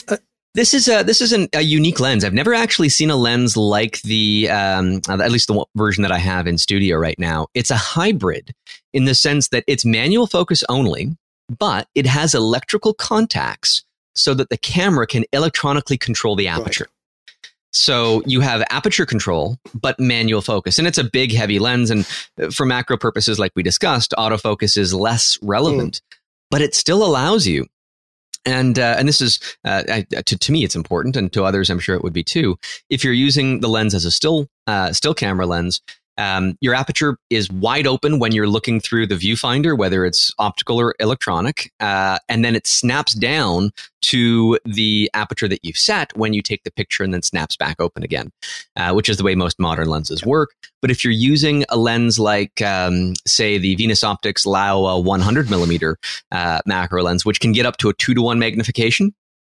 Uh, 0.07 0.19
this 0.53 0.75
is 0.75 0.87
a 0.87 1.03
this 1.03 1.23
is 1.23 1.33
an, 1.33 1.49
a 1.55 1.63
unique 1.63 1.99
lens. 1.99 2.25
I've 2.25 2.35
never 2.35 2.53
actually 2.53 2.91
seen 2.91 3.11
a 3.11 3.17
lens 3.17 3.57
like 3.57 4.03
the 4.03 4.51
um, 4.51 5.01
at 5.09 5.31
least 5.31 5.49
the 5.49 5.65
version 5.77 6.03
that 6.03 6.13
I 6.13 6.19
have 6.19 6.47
in 6.47 6.59
studio 6.59 6.99
right 6.99 7.19
now. 7.19 7.47
It's 7.55 7.71
a 7.71 7.77
hybrid 7.77 8.53
in 8.93 9.07
the 9.07 9.15
sense 9.15 9.49
that 9.49 9.65
it's 9.67 9.85
manual 9.85 10.27
focus 10.27 10.63
only, 10.69 11.17
but 11.49 11.89
it 11.95 12.07
has 12.07 12.35
electrical 12.35 12.95
contacts 12.95 13.85
so 14.15 14.35
that 14.35 14.49
the 14.49 14.57
camera 14.57 15.07
can 15.07 15.25
electronically 15.33 15.99
control 15.99 16.37
the 16.37 16.49
aperture. 16.49 16.85
Right. 16.85 16.93
So 17.73 18.23
you 18.25 18.41
have 18.41 18.65
aperture 18.71 19.05
control, 19.05 19.59
but 19.75 20.01
manual 20.01 20.41
focus. 20.41 20.79
And 20.79 20.89
it's 20.89 20.97
a 20.97 21.05
big, 21.05 21.33
heavy 21.33 21.59
lens. 21.59 21.91
And 21.91 22.09
uh, 22.41 22.51
for 22.51 22.65
macro 22.65 22.97
purposes, 22.97 23.39
like 23.39 23.53
we 23.55 23.63
discussed, 23.63 24.15
autofocus 24.17 24.79
is 24.79 24.95
less 24.95 25.39
relevant, 25.43 25.97
mm. 25.97 26.17
but 26.51 26.63
it 26.63 26.75
still 26.75 27.05
allows 27.05 27.47
you. 27.47 27.67
And 28.47 28.79
uh, 28.79 28.95
and 28.97 29.09
this 29.09 29.21
is 29.21 29.41
uh, 29.65 29.83
to 29.83 30.39
to 30.39 30.53
me 30.53 30.63
it's 30.63 30.77
important, 30.77 31.17
and 31.17 31.33
to 31.33 31.43
others 31.43 31.69
I'm 31.69 31.81
sure 31.81 31.97
it 31.97 32.05
would 32.05 32.13
be 32.13 32.23
too. 32.23 32.57
If 32.89 33.03
you're 33.03 33.13
using 33.13 33.59
the 33.59 33.69
lens 33.69 33.93
as 33.93 34.05
a 34.05 34.11
still 34.13 34.49
uh, 34.69 34.93
still 34.93 35.15
camera 35.15 35.47
lens, 35.47 35.83
um, 36.19 36.57
your 36.61 36.75
aperture 36.75 37.19
is 37.31 37.51
wide 37.51 37.87
open 37.87 38.19
when 38.19 38.33
you're 38.33 38.49
looking 38.49 38.81
through 38.81 39.07
the 39.07 39.17
viewfinder, 39.17 39.77
whether 39.77 40.05
it's 40.05 40.33
optical 40.39 40.81
or 40.81 40.95
electronic, 40.99 41.73
uh, 41.81 42.19
and 42.29 42.45
then 42.45 42.55
it 42.55 42.67
snaps 42.67 43.13
down 43.13 43.71
to 44.03 44.59
the 44.65 45.11
aperture 45.15 45.49
that 45.49 45.65
you've 45.65 45.77
set 45.77 46.17
when 46.17 46.33
you 46.33 46.41
take 46.41 46.63
the 46.65 46.71
picture 46.71 47.03
and 47.03 47.13
then 47.13 47.23
snaps 47.23 47.57
back 47.57 47.77
open 47.81 48.03
again, 48.03 48.31
uh, 48.77 48.93
which 48.93 49.09
is 49.09 49.17
the 49.17 49.25
way 49.25 49.35
most 49.35 49.59
modern 49.59 49.89
lenses 49.89 50.25
work. 50.25 50.55
But 50.81 50.91
if 50.91 51.05
you're 51.05 51.13
using 51.13 51.65
a 51.69 51.77
lens 51.77 52.19
like, 52.19 52.63
um, 52.63 53.15
say, 53.27 53.59
the 53.59 53.75
Venus 53.75 54.05
Optics 54.05 54.45
Laowa 54.45 55.03
100 55.03 55.51
millimeter 55.51 55.99
uh, 56.31 56.61
macro 56.67 57.03
lens, 57.03 57.25
which 57.25 57.41
can 57.41 57.53
get 57.53 57.67
up 57.67 57.79
to 57.79 57.89
a 57.89 57.95
two 57.95 58.15
to 58.15 58.23
one 58.23 58.39
magnification, 58.39 59.13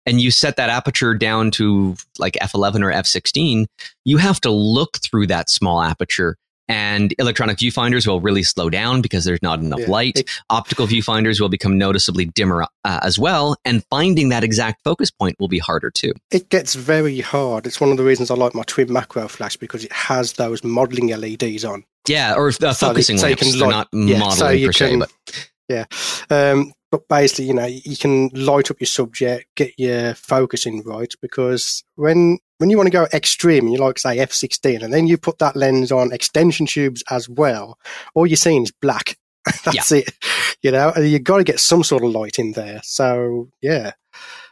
and 0.05 0.19
you 0.19 0.31
set 0.31 0.55
that 0.55 0.69
aperture 0.69 1.13
down 1.13 1.51
to 1.51 1.95
like 2.17 2.33
f11 2.41 2.81
or 2.81 2.91
f16, 2.91 3.65
you 4.05 4.17
have 4.17 4.41
to 4.41 4.49
look 4.49 4.97
through 4.97 5.27
that 5.27 5.49
small 5.49 5.81
aperture 5.81 6.35
and 6.69 7.13
electronic 7.17 7.57
viewfinders 7.57 8.07
will 8.07 8.21
really 8.21 8.43
slow 8.43 8.69
down 8.69 9.01
because 9.01 9.25
there's 9.25 9.41
not 9.41 9.59
enough 9.59 9.79
yeah. 9.79 9.89
light. 9.89 10.19
It, 10.19 10.29
Optical 10.49 10.87
viewfinders 10.87 11.41
will 11.41 11.49
become 11.49 11.77
noticeably 11.77 12.25
dimmer 12.25 12.63
uh, 12.63 12.99
as 13.01 13.19
well, 13.19 13.57
and 13.65 13.83
finding 13.89 14.29
that 14.29 14.43
exact 14.43 14.83
focus 14.83 15.11
point 15.11 15.35
will 15.39 15.47
be 15.47 15.59
harder 15.59 15.89
too. 15.89 16.13
It 16.31 16.49
gets 16.49 16.75
very 16.75 17.19
hard. 17.19 17.65
It's 17.65 17.81
one 17.81 17.91
of 17.91 17.97
the 17.97 18.03
reasons 18.03 18.31
I 18.31 18.35
like 18.35 18.53
my 18.53 18.63
twin 18.63 18.93
macro 18.93 19.27
flash 19.27 19.57
because 19.57 19.83
it 19.83 19.91
has 19.91 20.33
those 20.33 20.63
modeling 20.63 21.07
LEDs 21.07 21.65
on. 21.65 21.83
Yeah, 22.07 22.35
or 22.35 22.49
uh, 22.61 22.73
focusing 22.73 23.17
so 23.17 23.27
lamps. 23.27 23.59
They're 23.59 23.67
not 23.67 23.87
yeah, 23.91 24.19
modeling 24.19 24.59
so 24.59 24.65
per 24.67 24.71
se, 24.71 24.95
but 24.97 25.51
yeah. 25.67 25.85
Um, 26.29 26.71
but 26.91 27.07
basically, 27.07 27.45
you 27.45 27.53
know, 27.53 27.65
you 27.65 27.97
can 27.97 28.29
light 28.33 28.71
up 28.71 28.79
your 28.79 28.87
subject, 28.87 29.47
get 29.55 29.73
your 29.77 30.15
focusing 30.15 30.83
right, 30.83 31.13
because 31.21 31.83
when 31.95 32.39
when 32.59 32.69
you 32.69 32.77
want 32.77 32.87
to 32.87 32.91
go 32.91 33.07
extreme 33.13 33.67
you 33.67 33.77
like 33.77 33.97
say 33.97 34.17
f16 34.17 34.83
and 34.83 34.93
then 34.93 35.07
you 35.07 35.17
put 35.17 35.39
that 35.39 35.55
lens 35.55 35.91
on 35.91 36.11
extension 36.11 36.65
tubes 36.65 37.03
as 37.09 37.27
well 37.27 37.79
all 38.13 38.27
you're 38.27 38.37
seeing 38.37 38.63
is 38.63 38.71
black 38.81 39.17
that's 39.63 39.91
yeah. 39.91 39.99
it 39.99 40.13
you 40.61 40.69
know 40.69 40.93
you've 40.97 41.23
got 41.23 41.37
to 41.37 41.43
get 41.43 41.59
some 41.59 41.83
sort 41.83 42.03
of 42.03 42.11
light 42.11 42.37
in 42.37 42.51
there 42.51 42.79
so 42.83 43.49
yeah 43.61 43.93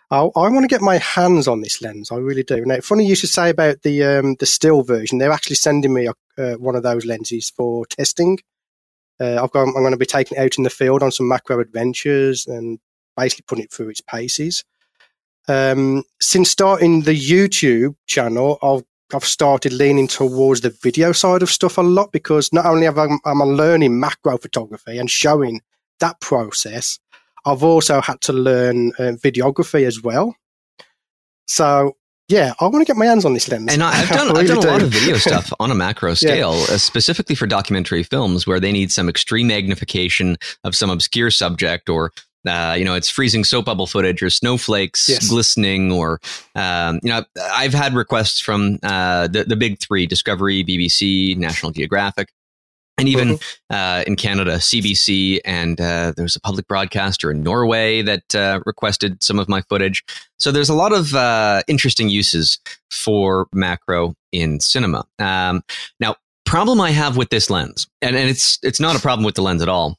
I, 0.10 0.20
I, 0.20 0.48
want 0.50 0.62
to 0.62 0.68
get 0.74 0.82
my 0.82 1.00
hands 1.00 1.50
on 1.50 1.60
this 1.60 1.82
lens. 1.82 2.14
I 2.14 2.16
really 2.16 2.44
do. 2.44 2.64
Now, 2.64 2.80
funny 2.80 3.06
you 3.06 3.14
should 3.14 3.30
say 3.30 3.50
about 3.50 3.82
the 3.82 4.06
um, 4.06 4.36
the 4.40 4.46
still 4.46 4.82
version. 4.82 5.18
They're 5.18 5.34
actually 5.34 5.58
sending 5.58 5.94
me 5.94 6.08
a, 6.08 6.14
uh, 6.42 6.56
one 6.56 6.78
of 6.78 6.84
those 6.84 7.06
lenses 7.06 7.50
for 7.50 7.86
testing. 7.88 8.40
Uh, 9.20 9.42
I've 9.42 9.52
got, 9.52 9.64
I'm 9.64 9.74
going 9.74 9.92
to 9.92 9.98
be 9.98 10.06
taking 10.06 10.38
it 10.38 10.42
out 10.42 10.58
in 10.58 10.64
the 10.64 10.70
field 10.70 11.04
on 11.04 11.12
some 11.12 11.28
macro 11.28 11.60
adventures 11.60 12.46
and 12.46 12.80
basically 13.16 13.46
putting 13.48 13.64
it 13.66 13.72
through 13.72 13.90
its 13.90 14.02
paces. 14.02 14.64
Um, 15.48 16.04
since 16.22 16.50
starting 16.50 17.04
the 17.04 17.18
YouTube 17.18 17.96
channel, 18.06 18.60
I've 18.62 18.84
I've 19.14 19.24
started 19.24 19.72
leaning 19.72 20.08
towards 20.08 20.62
the 20.62 20.70
video 20.70 21.14
side 21.14 21.42
of 21.42 21.50
stuff 21.50 21.78
a 21.78 21.82
lot 21.82 22.12
because 22.12 22.52
not 22.52 22.66
only 22.66 22.86
have 22.86 22.98
I, 22.98 23.06
am 23.26 23.42
I 23.42 23.46
learning 23.46 24.00
macro 24.00 24.38
photography 24.38 24.98
and 24.98 25.10
showing 25.10 25.62
that 26.02 26.20
process, 26.20 27.00
I've 27.46 27.64
also 27.64 28.02
had 28.02 28.20
to 28.22 28.34
learn 28.34 28.92
uh, 29.00 29.14
videography 29.24 29.86
as 29.86 30.02
well. 30.02 30.36
So 31.48 31.96
yeah, 32.28 32.54
I 32.60 32.66
want 32.66 32.82
to 32.82 32.86
get 32.86 32.98
my 32.98 33.06
hands 33.06 33.26
on 33.26 33.34
this 33.34 33.50
lens. 33.50 33.72
And 33.72 33.82
I, 33.82 33.94
have 33.94 34.10
done, 34.10 34.28
really 34.28 34.42
I've 34.42 34.48
done 34.48 34.58
a 34.60 34.62
do. 34.62 34.68
lot 34.68 34.82
of 34.82 34.90
video 34.90 35.18
stuff 35.18 35.52
on 35.60 35.72
a 35.72 35.76
macro 35.76 36.14
scale, 36.14 36.56
yeah. 36.56 36.76
uh, 36.76 36.78
specifically 36.78 37.36
for 37.36 37.48
documentary 37.48 38.04
films 38.04 38.46
where 38.46 38.60
they 38.60 38.72
need 38.72 38.92
some 38.92 39.08
extreme 39.08 39.48
magnification 39.48 40.38
of 40.64 40.76
some 40.76 40.90
obscure 40.90 41.32
subject 41.32 41.90
or 41.90 42.12
uh, 42.48 42.76
you 42.78 42.86
know, 42.86 42.94
it's 42.94 43.10
freezing 43.10 43.44
soap 43.44 43.66
bubble 43.66 43.88
footage 43.88 44.24
or 44.24 44.30
snowflakes 44.30 45.10
yes. 45.10 45.28
glistening, 45.28 45.92
or 45.92 46.22
um, 46.56 47.00
you 47.04 47.10
know, 47.10 47.24
I've 47.52 47.74
had 47.74 47.94
requests 47.94 48.40
from 48.40 48.80
uh, 48.84 49.28
the 49.28 49.44
the 49.44 49.56
big 49.56 49.80
three: 49.80 50.06
Discovery, 50.06 50.64
BBC, 50.64 51.36
National 51.36 51.72
Geographic, 51.72 52.30
and 52.98 53.08
even 53.08 53.30
mm-hmm. 53.30 53.76
uh, 53.76 54.04
in 54.08 54.16
Canada, 54.16 54.56
CBC, 54.56 55.40
and 55.46 55.80
uh, 55.80 56.14
there's 56.16 56.36
a 56.36 56.42
public 56.42 56.68
broadcaster 56.68 57.30
in 57.32 57.44
Norway 57.44 58.02
that 58.02 58.36
uh, 58.36 58.60
requested 58.66 59.22
some 59.22 59.40
of 59.40 59.48
my 59.48 59.62
footage. 59.62 60.04
So 60.40 60.52
there's 60.52 60.70
a 60.70 60.74
lot 60.74 60.94
of 60.94 61.14
uh, 61.14 61.64
interesting 61.68 62.10
uses 62.10 62.60
for 62.90 63.48
macro 63.54 64.16
in 64.32 64.60
cinema. 64.60 65.06
Um, 65.20 65.64
now, 66.00 66.16
problem 66.46 66.82
I 66.82 66.92
have 66.92 67.18
with 67.18 67.30
this 67.30 67.50
lens, 67.50 67.88
and, 68.02 68.16
and 68.16 68.30
it's 68.30 68.58
it's 68.64 68.80
not 68.80 68.96
a 68.96 69.00
problem 69.00 69.26
with 69.26 69.36
the 69.36 69.42
lens 69.42 69.62
at 69.62 69.70
all 69.70 69.98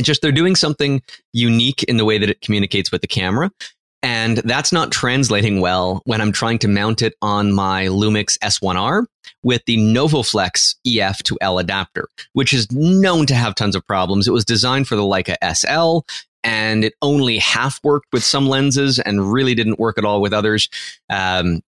it's 0.00 0.06
just 0.06 0.22
they're 0.22 0.32
doing 0.32 0.56
something 0.56 1.02
unique 1.32 1.82
in 1.84 1.96
the 1.96 2.04
way 2.04 2.18
that 2.18 2.30
it 2.30 2.40
communicates 2.40 2.90
with 2.90 3.02
the 3.02 3.06
camera. 3.06 3.50
And 4.02 4.38
that's 4.38 4.72
not 4.72 4.90
translating 4.90 5.60
well 5.60 6.00
when 6.04 6.20
I'm 6.20 6.32
trying 6.32 6.58
to 6.60 6.68
mount 6.68 7.02
it 7.02 7.14
on 7.20 7.52
my 7.52 7.86
Lumix 7.86 8.38
S1R 8.38 9.06
with 9.42 9.62
the 9.66 9.76
NovoFlex 9.76 10.76
EF 10.86 11.22
to 11.24 11.36
L 11.40 11.58
adapter, 11.58 12.08
which 12.32 12.52
is 12.52 12.70
known 12.72 13.26
to 13.26 13.34
have 13.34 13.54
tons 13.54 13.76
of 13.76 13.86
problems. 13.86 14.26
It 14.26 14.32
was 14.32 14.44
designed 14.44 14.88
for 14.88 14.96
the 14.96 15.02
Leica 15.02 15.36
SL 15.54 16.06
and 16.42 16.84
it 16.84 16.94
only 17.02 17.38
half 17.38 17.80
worked 17.84 18.06
with 18.12 18.24
some 18.24 18.48
lenses 18.48 18.98
and 18.98 19.32
really 19.32 19.54
didn't 19.54 19.78
work 19.78 19.98
at 19.98 20.04
all 20.04 20.22
with 20.22 20.32
others. 20.32 20.68
Um, 21.10 21.60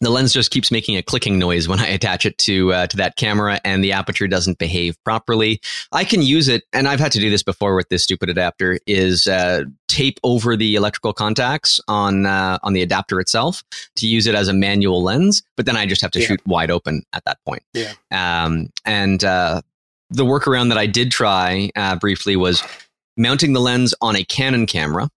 the 0.00 0.10
lens 0.10 0.32
just 0.32 0.50
keeps 0.50 0.70
making 0.70 0.96
a 0.96 1.02
clicking 1.02 1.38
noise 1.38 1.66
when 1.66 1.80
I 1.80 1.86
attach 1.88 2.24
it 2.24 2.38
to 2.38 2.72
uh, 2.72 2.86
to 2.86 2.96
that 2.98 3.16
camera, 3.16 3.60
and 3.64 3.82
the 3.82 3.92
aperture 3.92 4.28
doesn't 4.28 4.58
behave 4.58 5.02
properly. 5.04 5.60
I 5.92 6.04
can 6.04 6.22
use 6.22 6.48
it, 6.48 6.64
and 6.72 6.86
I've 6.86 7.00
had 7.00 7.12
to 7.12 7.18
do 7.18 7.30
this 7.30 7.42
before 7.42 7.74
with 7.74 7.88
this 7.88 8.04
stupid 8.04 8.30
adapter. 8.30 8.78
Is 8.86 9.26
uh, 9.26 9.64
tape 9.88 10.20
over 10.22 10.56
the 10.56 10.76
electrical 10.76 11.12
contacts 11.12 11.80
on 11.88 12.26
uh, 12.26 12.58
on 12.62 12.74
the 12.74 12.82
adapter 12.82 13.18
itself 13.20 13.64
to 13.96 14.06
use 14.06 14.26
it 14.26 14.34
as 14.34 14.48
a 14.48 14.52
manual 14.52 15.02
lens, 15.02 15.42
but 15.56 15.66
then 15.66 15.76
I 15.76 15.86
just 15.86 16.02
have 16.02 16.12
to 16.12 16.20
yeah. 16.20 16.26
shoot 16.26 16.46
wide 16.46 16.70
open 16.70 17.02
at 17.12 17.24
that 17.24 17.38
point. 17.44 17.62
Yeah. 17.74 17.92
Um, 18.12 18.70
and 18.84 19.22
uh, 19.24 19.62
the 20.10 20.24
workaround 20.24 20.68
that 20.68 20.78
I 20.78 20.86
did 20.86 21.10
try 21.10 21.70
uh, 21.74 21.96
briefly 21.96 22.36
was 22.36 22.62
mounting 23.16 23.52
the 23.52 23.60
lens 23.60 23.94
on 24.00 24.14
a 24.14 24.22
Canon 24.22 24.66
camera, 24.66 25.10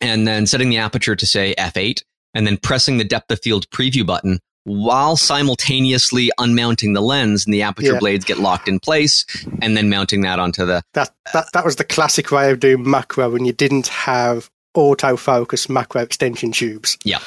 and 0.00 0.26
then 0.26 0.46
setting 0.46 0.70
the 0.70 0.78
aperture 0.78 1.16
to 1.16 1.26
say 1.26 1.54
f8 1.58 2.02
and 2.34 2.46
then 2.46 2.56
pressing 2.56 2.98
the 2.98 3.04
depth 3.04 3.30
of 3.30 3.40
field 3.40 3.68
preview 3.70 4.06
button 4.06 4.40
while 4.64 5.16
simultaneously 5.16 6.30
unmounting 6.38 6.94
the 6.94 7.00
lens 7.02 7.44
and 7.44 7.52
the 7.52 7.62
aperture 7.62 7.92
yeah. 7.92 7.98
blades 7.98 8.24
get 8.24 8.38
locked 8.38 8.66
in 8.66 8.80
place 8.80 9.24
and 9.60 9.76
then 9.76 9.90
mounting 9.90 10.22
that 10.22 10.38
onto 10.38 10.64
the 10.64 10.82
that, 10.94 11.10
that 11.32 11.46
that 11.52 11.64
was 11.64 11.76
the 11.76 11.84
classic 11.84 12.30
way 12.30 12.50
of 12.50 12.60
doing 12.60 12.88
macro 12.88 13.30
when 13.30 13.44
you 13.44 13.52
didn't 13.52 13.88
have 13.88 14.50
autofocus 14.76 15.68
macro 15.68 16.02
extension 16.02 16.50
tubes. 16.50 16.98
Yeah. 17.04 17.20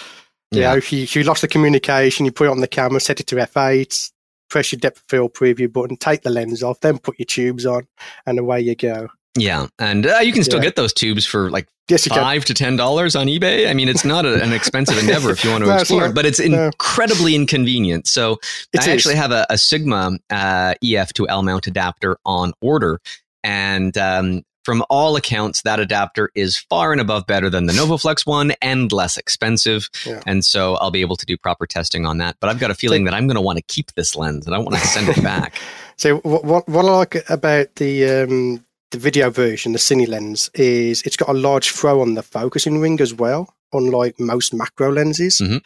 You 0.52 0.62
yeah. 0.62 0.72
know, 0.72 0.78
if 0.78 0.92
you, 0.92 1.04
if 1.04 1.16
you 1.16 1.24
lost 1.24 1.42
the 1.42 1.48
communication 1.48 2.26
you 2.26 2.32
put 2.32 2.48
it 2.48 2.52
on 2.52 2.62
the 2.62 2.68
camera 2.68 3.00
set 3.00 3.20
it 3.20 3.28
to 3.28 3.36
f8 3.36 4.12
press 4.50 4.72
your 4.72 4.80
depth 4.80 5.00
of 5.00 5.04
field 5.08 5.34
preview 5.34 5.72
button 5.72 5.98
take 5.98 6.24
the 6.24 6.30
lens 6.30 6.64
off 6.64 6.80
then 6.80 6.98
put 6.98 7.20
your 7.20 7.26
tubes 7.26 7.66
on 7.66 7.86
and 8.26 8.40
away 8.40 8.62
you 8.62 8.76
go 8.76 9.10
yeah, 9.40 9.68
and 9.80 10.06
uh, 10.06 10.20
you 10.20 10.34
can 10.34 10.44
still 10.44 10.60
yeah. 10.60 10.66
get 10.66 10.76
those 10.76 10.94
tubes 10.94 11.26
for 11.26 11.50
like 11.50 11.68
yes, 11.88 12.08
five 12.08 12.46
to 12.46 12.54
ten 12.54 12.76
dollars 12.76 13.16
on 13.16 13.28
eBay. 13.28 13.70
I 13.70 13.74
mean, 13.74 13.90
it's 13.90 14.06
not 14.06 14.26
a, 14.26 14.42
an 14.42 14.54
expensive 14.54 14.98
endeavor 14.98 15.32
if 15.32 15.44
you 15.44 15.52
want 15.52 15.64
to 15.64 15.70
no, 15.72 15.78
explore 15.78 16.06
it, 16.08 16.16
but 16.16 16.26
it's 16.26 16.40
no. 16.40 16.66
incredibly 16.66 17.36
inconvenient. 17.36 18.08
So 18.08 18.34
it 18.74 18.82
I 18.82 18.84
is. 18.84 18.88
actually 18.88 19.16
have 19.16 19.32
a, 19.32 19.46
a 19.50 19.58
Sigma 19.58 20.18
uh, 20.30 20.74
EF 20.84 21.14
to 21.14 21.28
L 21.28 21.44
mount 21.44 21.68
adapter 21.68 22.18
on 22.26 22.54
order, 22.62 23.00
and 23.44 23.98
um, 23.98 24.44
from 24.68 24.84
all 24.90 25.16
accounts, 25.16 25.62
that 25.62 25.80
adapter 25.80 26.30
is 26.36 26.58
far 26.58 26.92
and 26.92 27.00
above 27.00 27.26
better 27.26 27.50
than 27.50 27.68
the 27.68 27.74
NovoFlex 27.74 28.28
one 28.28 28.52
and 28.62 28.92
less 28.92 29.16
expensive. 29.16 29.90
Yeah. 30.06 30.22
And 30.26 30.44
so 30.44 30.76
I'll 30.76 30.92
be 30.92 31.00
able 31.00 31.16
to 31.16 31.26
do 31.26 31.38
proper 31.38 31.66
testing 31.66 32.06
on 32.06 32.18
that. 32.18 32.36
But 32.42 32.50
I've 32.50 32.60
got 32.60 32.70
a 32.70 32.76
feeling 32.76 33.06
that 33.06 33.14
I'm 33.14 33.28
going 33.28 33.36
to 33.36 33.42
want 33.42 33.60
to 33.60 33.64
keep 33.70 33.94
this 33.94 34.14
lens 34.14 34.46
and 34.46 34.54
I 34.54 34.58
want 34.58 34.76
to 34.76 34.82
send 34.86 35.08
it 35.08 35.24
back. 35.24 35.58
So 36.00 36.18
what 36.18 36.70
what 36.70 36.86
I 36.86 36.90
like 36.90 37.28
about 37.28 37.74
the 37.78 38.06
um, 38.08 38.64
the 38.92 38.98
video 38.98 39.30
version, 39.30 39.74
the 39.74 39.80
Cine 39.80 40.08
lens, 40.08 40.50
is 40.54 41.02
it's 41.04 41.18
got 41.18 41.30
a 41.30 41.34
large 41.34 41.72
throw 41.72 42.02
on 42.02 42.14
the 42.14 42.24
focusing 42.24 42.80
ring 42.80 43.02
as 43.02 43.14
well, 43.14 43.54
unlike 43.74 44.20
most 44.20 44.54
macro 44.54 44.92
lenses, 44.92 45.40
mm-hmm. 45.42 45.58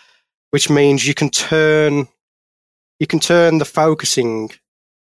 which 0.51 0.69
means 0.69 1.07
you 1.07 1.13
can 1.13 1.29
turn 1.29 2.07
you 2.99 3.07
can 3.07 3.19
turn 3.19 3.57
the 3.57 3.65
focusing 3.65 4.51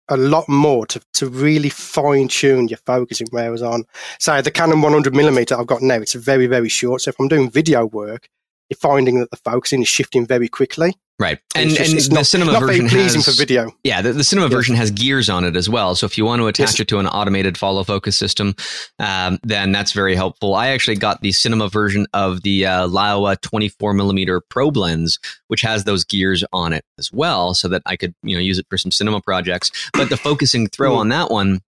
a 0.09 0.17
lot 0.17 0.49
more 0.49 0.87
to, 0.87 1.01
to 1.15 1.29
really 1.29 1.69
fine 1.69 2.29
tune 2.29 2.69
your 2.69 2.79
focusing. 2.87 3.27
Whereas 3.31 3.63
on, 3.63 3.85
say, 4.21 4.41
the 4.41 4.53
Canon 4.53 4.81
100 4.83 5.15
millimeter 5.15 5.59
I've 5.59 5.67
got 5.67 5.83
now, 5.83 5.97
it's 5.97 6.15
very, 6.15 6.47
very 6.47 6.69
short. 6.69 7.03
So 7.03 7.11
if 7.11 7.21
I'm 7.21 7.29
doing 7.29 7.51
video 7.51 7.87
work, 7.87 8.29
you're 8.69 8.79
finding 8.79 9.21
that 9.21 9.31
the 9.31 9.37
focusing 9.37 9.83
is 9.83 9.89
shifting 9.89 10.27
very 10.27 10.49
quickly. 10.49 10.95
Right, 11.21 11.41
and, 11.57 11.71
and, 11.71 11.77
just, 11.77 11.91
and 11.91 12.01
the 12.13 12.15
not, 12.21 12.27
cinema 12.27 12.53
not 12.53 12.61
version 12.61 12.89
pleasing 12.89 13.23
has, 13.23 13.25
for 13.25 13.37
video. 13.37 13.73
Yeah, 13.83 14.03
the, 14.03 14.13
the 14.13 14.23
cinema 14.23 14.47
yeah. 14.47 14.55
version 14.55 14.77
has 14.77 14.93
gears 14.93 15.29
on 15.29 15.43
it 15.43 15.57
as 15.57 15.69
well. 15.69 15.97
So 15.97 16.07
if 16.07 16.17
you 16.17 16.25
want 16.25 16.41
to 16.41 16.47
attach 16.47 16.75
yes. 16.75 16.81
it 16.81 16.89
to 16.89 17.01
an 17.01 17.09
automated 17.09 17.59
follow 17.59 17.83
focus 17.83 18.17
system, 18.17 18.55
um, 19.01 19.41
then 19.43 19.73
that's 19.73 19.91
very 19.91 20.15
helpful. 20.15 20.55
I 20.55 20.69
actually 20.69 20.95
got 20.95 21.21
the 21.21 21.33
cinema 21.33 21.69
version 21.69 22.07
of 22.15 22.43
the 22.43 22.67
uh, 22.67 22.87
Laowa 22.87 23.41
24 23.41 23.95
millimeter 23.95 24.41
probe 24.41 24.77
lens, 24.77 25.19
which 25.49 25.63
has 25.63 25.83
those 25.83 26.05
gears 26.05 26.45
on 26.53 26.73
it 26.73 26.85
as 27.01 27.13
well, 27.13 27.53
so 27.53 27.67
that 27.67 27.83
I 27.85 27.97
could 27.97 28.15
you 28.23 28.37
know 28.37 28.41
use 28.41 28.61
it 28.61 28.67
for 28.71 28.79
some 28.79 28.93
cinema 28.93 29.21
projects. 29.21 29.73
But 29.95 30.11
the 30.11 30.17
focusing 30.17 30.69
throw 30.69 30.95
on 30.95 31.09
that 31.09 31.33
one 31.33 31.63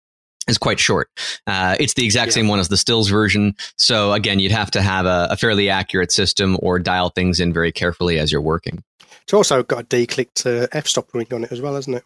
is 0.50 0.58
quite 0.58 0.80
short. 0.80 1.10
Uh, 1.48 1.76
it's 1.80 1.94
the 1.94 2.06
exact 2.06 2.30
yeah. 2.30 2.36
same 2.36 2.48
one 2.48 2.60
as 2.60 2.68
the 2.68 2.78
stills 2.78 3.10
version. 3.10 3.56
So 3.78 4.14
again, 4.14 4.40
you'd 4.40 4.52
have 4.52 4.72
to 4.72 4.82
have 4.82 5.06
a, 5.06 5.28
a 5.32 5.38
fairly 5.38 5.70
accurate 5.70 6.12
system 6.12 6.58
or 6.62 6.80
dial 6.80 7.10
things 7.10 7.40
in 7.40 7.54
very 7.54 7.72
carefully 7.72 8.20
as 8.20 8.32
you're 8.32 8.42
working. 8.42 8.84
It's 9.24 9.34
also 9.34 9.64
got 9.64 9.82
a 9.82 9.86
declicked 9.86 10.46
uh, 10.46 10.68
f-stop 10.72 11.14
ring 11.14 11.28
on 11.32 11.44
it 11.44 11.52
as 11.52 11.62
well, 11.62 11.76
hasn't 11.76 11.98
it? 11.98 12.04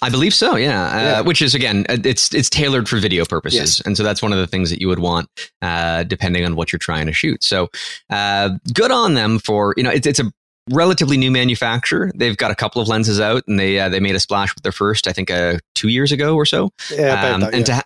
I 0.00 0.10
believe 0.10 0.32
so, 0.32 0.56
yeah. 0.56 0.86
Uh, 0.86 1.00
yeah. 1.00 1.20
Which 1.22 1.42
is 1.42 1.54
again, 1.54 1.84
uh, 1.88 1.98
it's 2.04 2.32
it's 2.32 2.48
tailored 2.48 2.88
for 2.88 2.98
video 2.98 3.24
purposes, 3.24 3.78
yes. 3.78 3.80
and 3.80 3.96
so 3.96 4.04
that's 4.04 4.22
one 4.22 4.32
of 4.32 4.38
the 4.38 4.46
things 4.46 4.70
that 4.70 4.80
you 4.80 4.86
would 4.86 5.00
want, 5.00 5.28
uh, 5.60 6.04
depending 6.04 6.44
on 6.44 6.54
what 6.54 6.72
you're 6.72 6.78
trying 6.78 7.06
to 7.06 7.12
shoot. 7.12 7.42
So, 7.42 7.68
uh, 8.08 8.50
good 8.72 8.92
on 8.92 9.14
them 9.14 9.40
for 9.40 9.74
you 9.76 9.82
know 9.82 9.90
it's 9.90 10.06
it's 10.06 10.20
a 10.20 10.32
relatively 10.70 11.16
new 11.16 11.30
manufacturer. 11.30 12.10
They've 12.14 12.36
got 12.36 12.50
a 12.50 12.54
couple 12.54 12.80
of 12.80 12.88
lenses 12.88 13.20
out, 13.20 13.44
and 13.46 13.58
they 13.58 13.78
uh, 13.78 13.88
they 13.88 14.00
made 14.00 14.14
a 14.14 14.20
splash 14.20 14.54
with 14.54 14.62
their 14.62 14.72
first, 14.72 15.06
I 15.06 15.12
think, 15.12 15.30
uh, 15.30 15.58
two 15.74 15.88
years 15.88 16.12
ago 16.12 16.34
or 16.34 16.44
so. 16.44 16.70
Yeah, 16.90 17.34
um, 17.34 17.40
that, 17.40 17.54
and 17.54 17.66
to 17.66 17.74
ha- 17.74 17.82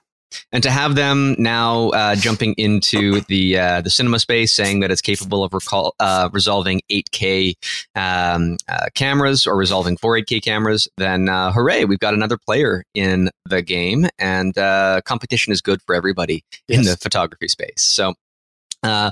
and 0.51 0.63
to 0.63 0.71
have 0.71 0.95
them 0.95 1.35
now 1.39 1.91
uh, 1.91 2.15
jumping 2.15 2.55
into 2.57 3.21
the 3.23 3.59
uh, 3.59 3.81
the 3.81 3.91
cinema 3.91 4.19
space, 4.19 4.53
saying 4.53 4.81
that 4.81 4.91
it's 4.91 5.01
capable 5.01 5.45
of 5.45 5.53
recall, 5.53 5.95
uh, 6.01 6.29
resolving 6.33 6.81
8K 6.91 7.55
um, 7.95 8.57
uh, 8.69 8.87
cameras 8.95 9.47
or 9.47 9.57
resolving 9.57 9.97
4K 9.97 10.43
cameras, 10.43 10.89
then 10.97 11.29
uh, 11.29 11.53
hooray! 11.53 11.85
We've 11.85 11.99
got 11.99 12.15
another 12.15 12.39
player 12.39 12.85
in 12.95 13.31
the 13.47 13.63
game, 13.63 14.09
and 14.19 14.57
uh, 14.57 15.01
competition 15.05 15.53
is 15.53 15.61
good 15.61 15.81
for 15.83 15.95
everybody 15.95 16.45
yes. 16.69 16.79
in 16.79 16.85
the 16.85 16.97
photography 16.97 17.49
space. 17.49 17.83
So. 17.83 18.15
Uh, 18.83 19.11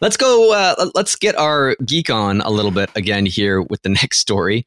let's 0.00 0.16
go. 0.16 0.52
Uh, 0.52 0.90
let's 0.94 1.16
get 1.16 1.36
our 1.36 1.76
geek 1.84 2.10
on 2.10 2.40
a 2.40 2.50
little 2.50 2.70
bit 2.70 2.90
again 2.94 3.26
here 3.26 3.62
with 3.62 3.82
the 3.82 3.88
next 4.02 4.18
story. 4.18 4.66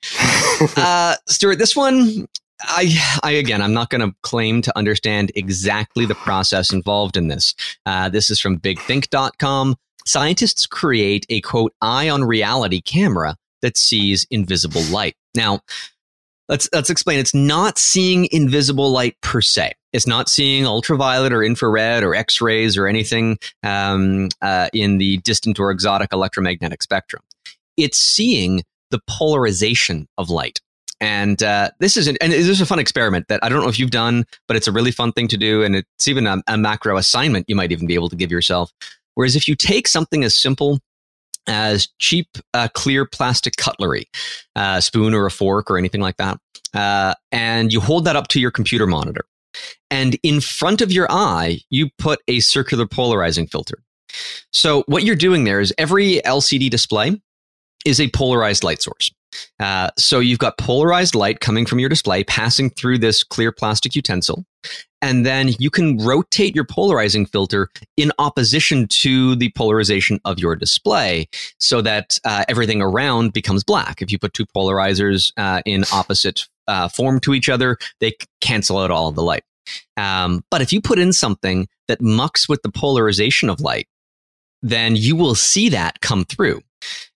Uh, 0.77 1.15
Stuart, 1.27 1.57
this 1.57 1.75
one 1.75 2.27
I, 2.65 3.19
I 3.23 3.31
again, 3.31 3.61
I'm 3.61 3.73
not 3.73 3.89
going 3.89 4.07
to 4.07 4.15
claim 4.21 4.61
to 4.61 4.77
understand 4.77 5.31
exactly 5.35 6.05
the 6.05 6.15
process 6.15 6.71
involved 6.71 7.17
in 7.17 7.27
this. 7.27 7.53
Uh, 7.85 8.09
this 8.09 8.29
is 8.29 8.39
from 8.39 8.59
BigThink.com. 8.59 9.75
Scientists 10.05 10.65
create 10.65 11.25
a 11.29 11.41
quote 11.41 11.73
eye 11.81 12.09
on 12.09 12.23
reality 12.23 12.81
camera 12.81 13.35
that 13.61 13.77
sees 13.77 14.25
invisible 14.29 14.83
light. 14.83 15.15
Now, 15.35 15.61
let's 16.53 16.69
let's 16.71 16.91
explain. 16.91 17.17
It's 17.17 17.33
not 17.33 17.79
seeing 17.79 18.27
invisible 18.31 18.91
light 18.91 19.19
per 19.21 19.41
se. 19.41 19.73
It's 19.91 20.05
not 20.05 20.29
seeing 20.29 20.67
ultraviolet 20.67 21.33
or 21.33 21.43
infrared 21.43 22.03
or 22.03 22.13
X 22.13 22.41
rays 22.41 22.77
or 22.77 22.85
anything 22.85 23.39
um, 23.63 24.29
uh, 24.39 24.69
in 24.71 24.99
the 24.99 25.17
distant 25.17 25.59
or 25.59 25.71
exotic 25.71 26.13
electromagnetic 26.13 26.83
spectrum. 26.83 27.23
It's 27.75 27.97
seeing 27.97 28.63
the 28.91 29.01
polarization 29.07 30.07
of 30.19 30.29
light. 30.29 30.61
And 31.01 31.41
uh, 31.41 31.71
this 31.79 31.97
is 31.97 32.07
an, 32.07 32.17
and 32.21 32.31
this 32.31 32.47
is 32.47 32.61
a 32.61 32.67
fun 32.67 32.77
experiment 32.77 33.29
that 33.29 33.43
I 33.43 33.49
don't 33.49 33.63
know 33.63 33.67
if 33.67 33.79
you've 33.79 33.89
done, 33.89 34.25
but 34.47 34.55
it's 34.55 34.67
a 34.67 34.71
really 34.71 34.91
fun 34.91 35.11
thing 35.11 35.27
to 35.29 35.37
do, 35.37 35.63
and 35.63 35.75
it's 35.75 36.07
even 36.07 36.27
a, 36.27 36.41
a 36.47 36.55
macro 36.55 36.97
assignment 36.97 37.49
you 37.49 37.55
might 37.55 37.71
even 37.71 37.87
be 37.87 37.95
able 37.95 38.09
to 38.09 38.15
give 38.15 38.31
yourself. 38.31 38.71
Whereas 39.15 39.35
if 39.35 39.47
you 39.47 39.55
take 39.55 39.87
something 39.87 40.23
as 40.23 40.35
simple 40.35 40.79
as 41.47 41.89
cheap, 41.99 42.27
uh, 42.53 42.67
clear 42.73 43.05
plastic 43.05 43.57
cutlery, 43.57 44.05
a 44.55 44.59
uh, 44.59 44.81
spoon 44.81 45.13
or 45.13 45.25
a 45.25 45.31
fork 45.31 45.69
or 45.69 45.77
anything 45.77 46.01
like 46.01 46.17
that, 46.17 46.39
uh, 46.73 47.13
and 47.31 47.71
you 47.71 47.79
hold 47.79 48.05
that 48.05 48.15
up 48.15 48.27
to 48.29 48.39
your 48.39 48.51
computer 48.51 48.87
monitor, 48.87 49.25
and 49.89 50.17
in 50.23 50.41
front 50.41 50.81
of 50.81 50.91
your 50.91 51.07
eye, 51.11 51.59
you 51.69 51.89
put 51.97 52.19
a 52.27 52.39
circular 52.39 52.87
polarizing 52.87 53.47
filter. 53.47 53.77
So 54.51 54.83
what 54.87 55.03
you're 55.03 55.15
doing 55.15 55.43
there 55.43 55.59
is 55.59 55.73
every 55.77 56.21
LCD 56.25 56.69
display 56.69 57.19
is 57.85 57.99
a 57.99 58.09
polarized 58.09 58.63
light 58.63 58.81
source. 58.81 59.11
Uh, 59.59 59.89
so 59.97 60.19
you've 60.19 60.39
got 60.39 60.57
polarized 60.57 61.15
light 61.15 61.39
coming 61.39 61.65
from 61.65 61.79
your 61.79 61.89
display 61.89 62.23
passing 62.23 62.69
through 62.69 62.99
this 62.99 63.23
clear 63.23 63.51
plastic 63.51 63.95
utensil. 63.95 64.45
And 65.01 65.25
then 65.25 65.49
you 65.59 65.69
can 65.69 65.97
rotate 65.97 66.55
your 66.55 66.63
polarizing 66.63 67.25
filter 67.25 67.67
in 67.97 68.11
opposition 68.19 68.87
to 68.87 69.35
the 69.35 69.51
polarization 69.55 70.19
of 70.23 70.39
your 70.39 70.55
display 70.55 71.27
so 71.59 71.81
that 71.81 72.19
uh, 72.23 72.45
everything 72.47 72.81
around 72.81 73.33
becomes 73.33 73.63
black. 73.63 74.01
If 74.01 74.11
you 74.11 74.19
put 74.19 74.33
two 74.33 74.45
polarizers 74.45 75.33
uh, 75.35 75.61
in 75.65 75.83
opposite 75.91 76.47
uh, 76.67 76.89
form 76.89 77.19
to 77.21 77.33
each 77.33 77.49
other, 77.49 77.77
they 77.99 78.13
cancel 78.41 78.79
out 78.79 78.91
all 78.91 79.11
the 79.11 79.23
light. 79.23 79.43
Um, 79.97 80.43
but 80.49 80.61
if 80.61 80.73
you 80.73 80.81
put 80.81 80.99
in 80.99 81.13
something 81.13 81.67
that 81.87 82.01
mucks 82.01 82.49
with 82.49 82.61
the 82.63 82.71
polarization 82.71 83.49
of 83.49 83.61
light, 83.61 83.87
then 84.61 84.95
you 84.95 85.15
will 85.15 85.35
see 85.35 85.69
that 85.69 86.01
come 86.01 86.25
through. 86.25 86.61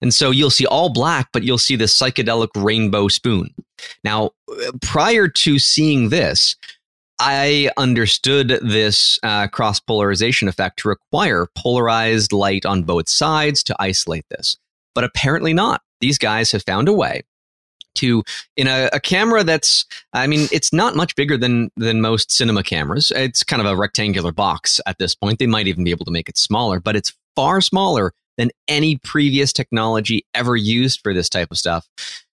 And 0.01 0.13
so 0.13 0.31
you'll 0.31 0.49
see 0.49 0.65
all 0.65 0.89
black, 0.89 1.29
but 1.33 1.43
you'll 1.43 1.57
see 1.57 1.75
this 1.75 1.97
psychedelic 1.97 2.49
rainbow 2.55 3.07
spoon. 3.07 3.53
Now, 4.03 4.31
prior 4.81 5.27
to 5.27 5.59
seeing 5.59 6.09
this, 6.09 6.55
I 7.19 7.69
understood 7.77 8.59
this 8.61 9.19
uh, 9.23 9.47
cross 9.47 9.79
polarization 9.79 10.47
effect 10.47 10.79
to 10.79 10.89
require 10.89 11.47
polarized 11.55 12.31
light 12.31 12.65
on 12.65 12.83
both 12.83 13.09
sides 13.09 13.63
to 13.63 13.75
isolate 13.79 14.25
this. 14.29 14.57
But 14.93 15.03
apparently 15.03 15.53
not. 15.53 15.81
These 15.99 16.19
guys 16.19 16.51
have 16.51 16.63
found 16.63 16.87
a 16.87 16.93
way 16.93 17.23
to 17.97 18.23
in 18.55 18.67
a, 18.67 18.89
a, 18.93 18.99
camera 18.99 19.43
that's 19.43 19.85
i 20.13 20.25
mean 20.27 20.47
it's 20.51 20.73
not 20.73 20.95
much 20.95 21.15
bigger 21.15 21.37
than 21.37 21.69
than 21.77 22.01
most 22.01 22.31
cinema 22.31 22.63
cameras 22.63 23.11
it's 23.15 23.43
kind 23.43 23.61
of 23.61 23.67
a 23.67 23.75
rectangular 23.75 24.31
box 24.31 24.79
at 24.85 24.97
this 24.97 25.15
point 25.15 25.39
they 25.39 25.47
might 25.47 25.67
even 25.67 25.83
be 25.83 25.91
able 25.91 26.05
to 26.05 26.11
make 26.11 26.29
it 26.29 26.37
smaller 26.37 26.79
but 26.79 26.95
it's 26.95 27.13
far 27.35 27.61
smaller 27.61 28.13
than 28.37 28.51
any 28.67 28.97
previous 28.97 29.51
technology 29.51 30.25
ever 30.33 30.55
used 30.55 31.01
for 31.01 31.13
this 31.13 31.27
type 31.27 31.51
of 31.51 31.57
stuff. 31.57 31.87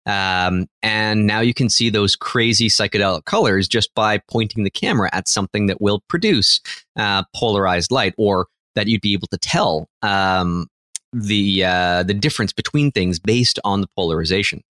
Um, 0.05 0.67
and 0.81 1.25
now 1.25 1.39
you 1.39 1.53
can 1.53 1.69
see 1.69 1.89
those 1.89 2.15
crazy 2.15 2.67
psychedelic 2.67 3.23
colors 3.25 3.67
just 3.67 3.93
by 3.95 4.19
pointing 4.29 4.65
the 4.65 4.69
camera 4.69 5.09
at 5.13 5.29
something 5.29 5.67
that 5.67 5.81
will 5.81 6.03
produce 6.09 6.59
uh, 6.97 7.23
polarized 7.33 7.89
light, 7.89 8.13
or 8.17 8.47
that 8.75 8.87
you'd 8.87 9.01
be 9.01 9.13
able 9.13 9.27
to 9.29 9.37
tell 9.37 9.87
um, 10.01 10.67
the 11.13 11.63
uh, 11.63 12.03
the 12.03 12.13
difference 12.13 12.51
between 12.51 12.91
things 12.91 13.17
based 13.17 13.59
on 13.63 13.79
the 13.79 13.87
polarization. 13.95 14.61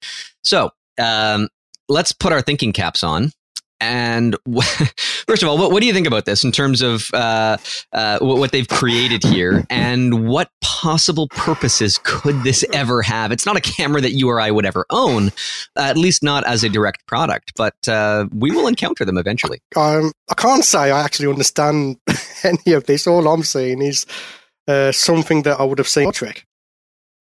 So 0.44 0.70
um, 1.00 1.50
let's 1.90 2.12
put 2.12 2.32
our 2.34 2.42
thinking 2.42 2.74
caps 2.74 3.04
on 3.04 3.32
and 3.84 4.38
first 5.28 5.44
of 5.44 5.50
all, 5.50 5.58
what, 5.58 5.72
what, 5.72 5.82
do 5.82 5.88
you 5.88 5.94
think 5.94 6.08
about 6.08 6.26
this 6.26 6.44
in 6.44 6.52
terms 6.52 6.82
of 6.82 7.10
uh, 7.14 7.58
uh, 7.92 8.20
what 8.20 8.52
they've 8.52 8.68
created 8.68 9.24
here, 9.24 9.66
and 9.70 10.28
what 10.28 10.50
possible 10.62 11.28
purposes 11.30 12.00
could 12.04 12.44
this 12.44 12.64
ever 12.74 13.02
have? 13.02 13.32
It's 13.32 13.46
not 13.46 13.58
a 13.58 13.62
camera 13.62 14.02
that 14.02 14.12
you 14.12 14.30
or 14.30 14.40
I 14.40 14.52
would 14.52 14.66
ever 14.66 14.86
own, 14.90 15.32
at 15.76 15.98
least 15.98 16.24
not 16.24 16.46
as 16.46 16.64
a 16.64 16.70
direct 16.70 17.06
product, 17.08 17.54
but 17.56 17.76
uh, 17.88 18.28
we 18.34 18.52
will 18.52 18.68
encounter 18.68 19.06
them 19.06 19.18
eventually. 19.18 19.60
Um, 19.76 20.12
I 20.30 20.36
can't 20.36 20.64
say 20.64 20.92
I 20.92 21.02
actually 21.04 21.30
understand 21.30 21.98
any 22.44 22.74
of 22.74 22.86
this. 22.86 23.06
All 23.06 23.28
I'm 23.28 23.44
saying 23.44 23.82
is 23.82 24.06
uh, 24.68 24.92
something 24.92 25.44
that 25.44 25.60
I 25.60 25.64
would 25.64 25.78
have 25.78 25.88
seen 25.88 26.08
on 26.08 26.14
Trek. 26.14 26.46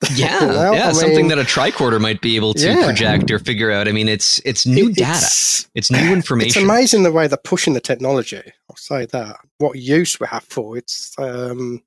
Yeah, 0.15 0.45
well, 0.45 0.75
yeah, 0.75 0.89
I 0.89 0.93
something 0.93 1.29
mean, 1.29 1.29
that 1.29 1.39
a 1.39 1.43
tricorder 1.43 2.01
might 2.01 2.21
be 2.21 2.35
able 2.37 2.55
to 2.55 2.67
yeah. 2.67 2.85
project 2.85 3.31
or 3.31 3.39
figure 3.39 3.71
out. 3.71 3.87
I 3.87 3.93
mean, 3.93 4.09
it's 4.09 4.41
it's 4.45 4.67
new 4.67 4.89
it, 4.89 4.97
data, 4.97 5.13
it's, 5.13 5.69
it's, 5.75 5.91
new 5.93 6.13
information. 6.13 6.63
It's 6.63 6.71
amazing 6.71 7.05
the 7.05 7.13
way 7.13 7.29
they're 7.29 7.39
pushing 7.39 7.75
the 7.75 7.81
technology. 7.81 8.43
I'll 8.69 8.77
say 8.77 9.07
that. 9.07 9.37
What 9.59 9.79
use 9.79 10.19
we 10.19 10.27
have 10.27 10.45
for 10.45 10.77
it's. 10.77 11.15
Um, 11.19 11.83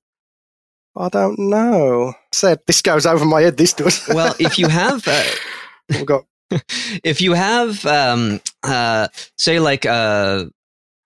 I 0.95 1.09
don't 1.09 1.37
know. 1.37 2.09
I 2.09 2.13
said 2.31 2.61
this 2.67 2.81
goes 2.81 3.05
over 3.05 3.25
my 3.25 3.41
head. 3.41 3.57
This 3.57 3.73
does. 3.73 4.07
well, 4.13 4.33
if 4.39 4.57
you 4.57 4.69
have, 4.69 5.05
uh, 5.07 5.23
we've 5.89 6.05
got. 6.05 6.25
if 7.03 7.19
you 7.19 7.33
have, 7.33 7.85
um, 7.85 8.39
uh, 8.63 9.09
say, 9.37 9.59
like, 9.59 9.85
uh, 9.85 10.45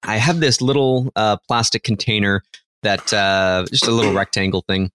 I 0.03 0.17
have 0.17 0.41
this 0.41 0.61
little 0.61 1.11
uh, 1.15 1.37
plastic 1.47 1.81
container 1.83 2.43
that 2.83 3.11
uh, 3.13 3.65
just 3.69 3.87
a 3.87 3.91
little 3.91 4.13
rectangle 4.13 4.63
thing 4.67 4.91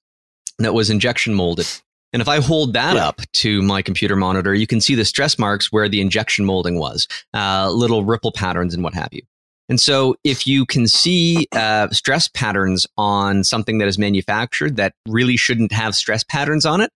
that 0.58 0.74
was 0.74 0.90
injection 0.90 1.34
molded 1.34 1.66
and 2.14 2.22
if 2.22 2.28
I 2.28 2.40
hold 2.40 2.74
that 2.74 2.94
yeah. 2.94 3.08
up 3.08 3.20
to 3.32 3.60
my 3.60 3.82
computer 3.82 4.14
monitor, 4.14 4.54
you 4.54 4.68
can 4.68 4.80
see 4.80 4.94
the 4.94 5.04
stress 5.04 5.36
marks 5.36 5.72
where 5.72 5.88
the 5.88 6.00
injection 6.00 6.44
molding 6.44 6.78
was, 6.78 7.08
uh, 7.34 7.68
little 7.72 8.04
ripple 8.04 8.30
patterns 8.30 8.72
and 8.72 8.84
what 8.84 8.94
have 8.94 9.08
you. 9.10 9.22
And 9.68 9.80
so, 9.80 10.14
if 10.22 10.46
you 10.46 10.64
can 10.64 10.86
see 10.86 11.48
uh, 11.52 11.88
stress 11.88 12.28
patterns 12.28 12.86
on 12.96 13.42
something 13.42 13.78
that 13.78 13.88
is 13.88 13.98
manufactured 13.98 14.76
that 14.76 14.94
really 15.08 15.36
shouldn't 15.36 15.72
have 15.72 15.96
stress 15.96 16.22
patterns 16.22 16.64
on 16.64 16.80
it, 16.80 16.92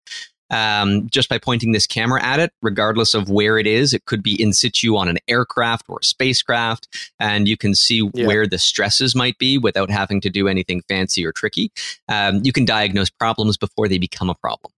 um, 0.51 1.10
just 1.10 1.30
by 1.30 1.39
pointing 1.39 1.71
this 1.71 1.88
camera 1.88 2.23
at 2.23 2.39
it, 2.39 2.51
regardless 2.62 3.15
of 3.15 3.27
where 3.27 3.58
it 3.58 3.65
is, 3.65 3.93
it 3.93 4.06
could 4.06 4.21
be 4.21 4.39
in 4.39 4.53
situ 4.53 4.97
on 4.97 5.08
an 5.08 5.17
aircraft 5.27 5.86
or 5.89 5.97
a 5.99 6.06
spacecraft, 6.06 6.88
and 7.19 7.47
you 7.47 7.58
can 7.58 7.73
see 7.73 8.08
yeah. 8.13 8.27
where 8.27 8.45
the 8.45 8.60
stresses 8.60 9.15
might 9.15 9.38
be 9.39 9.58
without 9.58 9.89
having 9.89 10.21
to 10.21 10.30
do 10.30 10.47
anything 10.47 10.84
fancy 10.88 11.25
or 11.25 11.32
tricky. 11.32 11.71
Um, 12.08 12.41
you 12.43 12.51
can 12.51 12.65
diagnose 12.65 13.10
problems 13.10 13.58
before 13.58 13.88
they 13.88 13.97
become 13.97 14.30
a 14.30 14.36
problem. 14.36 14.71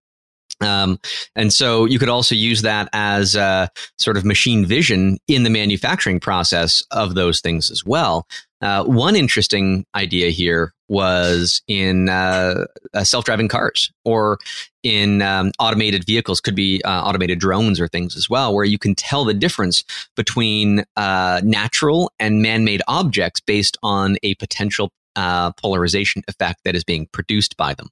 Um, 0.62 1.00
and 1.36 1.54
so 1.54 1.86
you 1.86 2.00
could 2.00 2.10
also 2.10 2.36
use 2.36 2.62
that 2.64 2.90
as 2.94 3.36
a 3.36 3.70
sort 3.98 4.18
of 4.18 4.26
machine 4.26 4.66
vision 4.66 5.18
in 5.28 5.44
the 5.44 5.50
manufacturing 5.50 6.20
process 6.20 6.84
of 6.92 7.16
those 7.16 7.40
things 7.42 7.72
as 7.72 7.86
well. 7.86 8.28
Uh, 8.62 8.84
one 8.84 9.16
interesting 9.16 9.86
idea 9.96 10.32
here 10.32 10.74
was 10.90 11.62
in 11.68 12.10
uh, 12.10 12.66
uh, 12.94 13.04
self-driving 13.04 13.48
cars 13.48 13.92
or 14.04 14.38
in 14.84 15.22
um, 15.22 15.52
automated 15.60 16.04
vehicles 16.06 16.42
could 16.42 16.56
be 16.56 16.82
uh, 16.84 17.04
automated 17.04 17.40
drones 17.40 17.80
or 17.80 17.88
things 17.88 18.18
as 18.18 18.30
well 18.30 18.54
where 18.54 18.66
you 18.66 18.78
can 18.78 18.96
tell 18.96 19.24
the 19.24 19.34
difference 19.34 19.84
between 20.16 20.84
uh, 20.98 21.40
natural 21.44 22.12
and 22.20 22.42
man-made 22.42 22.82
objects 22.88 23.40
based 23.40 23.78
on 23.82 24.18
a 24.24 24.34
potential 24.36 24.92
uh, 25.16 25.52
polarization 25.54 26.22
effect 26.28 26.62
that 26.66 26.76
is 26.76 26.84
being 26.84 27.08
produced 27.14 27.56
by 27.56 27.74
them 27.74 27.90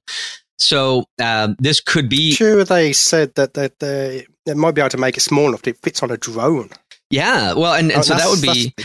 so 0.58 1.04
uh, 1.20 1.54
this 1.58 1.80
could 1.80 2.08
be. 2.08 2.32
Sure, 2.32 2.64
they 2.64 2.92
said 2.92 3.34
that 3.36 3.54
that 3.54 3.78
they, 3.78 4.26
they 4.44 4.54
might 4.54 4.74
be 4.74 4.80
able 4.80 4.90
to 4.90 4.96
make 4.96 5.16
it 5.16 5.20
small 5.20 5.48
enough 5.48 5.62
that 5.62 5.70
it 5.70 5.82
fits 5.82 6.02
on 6.02 6.10
a 6.10 6.16
drone. 6.16 6.70
Yeah, 7.10 7.54
well, 7.54 7.74
and, 7.74 7.90
and 7.90 8.00
oh, 8.00 8.02
so 8.02 8.14
that 8.14 8.28
would 8.28 8.42
be. 8.42 8.74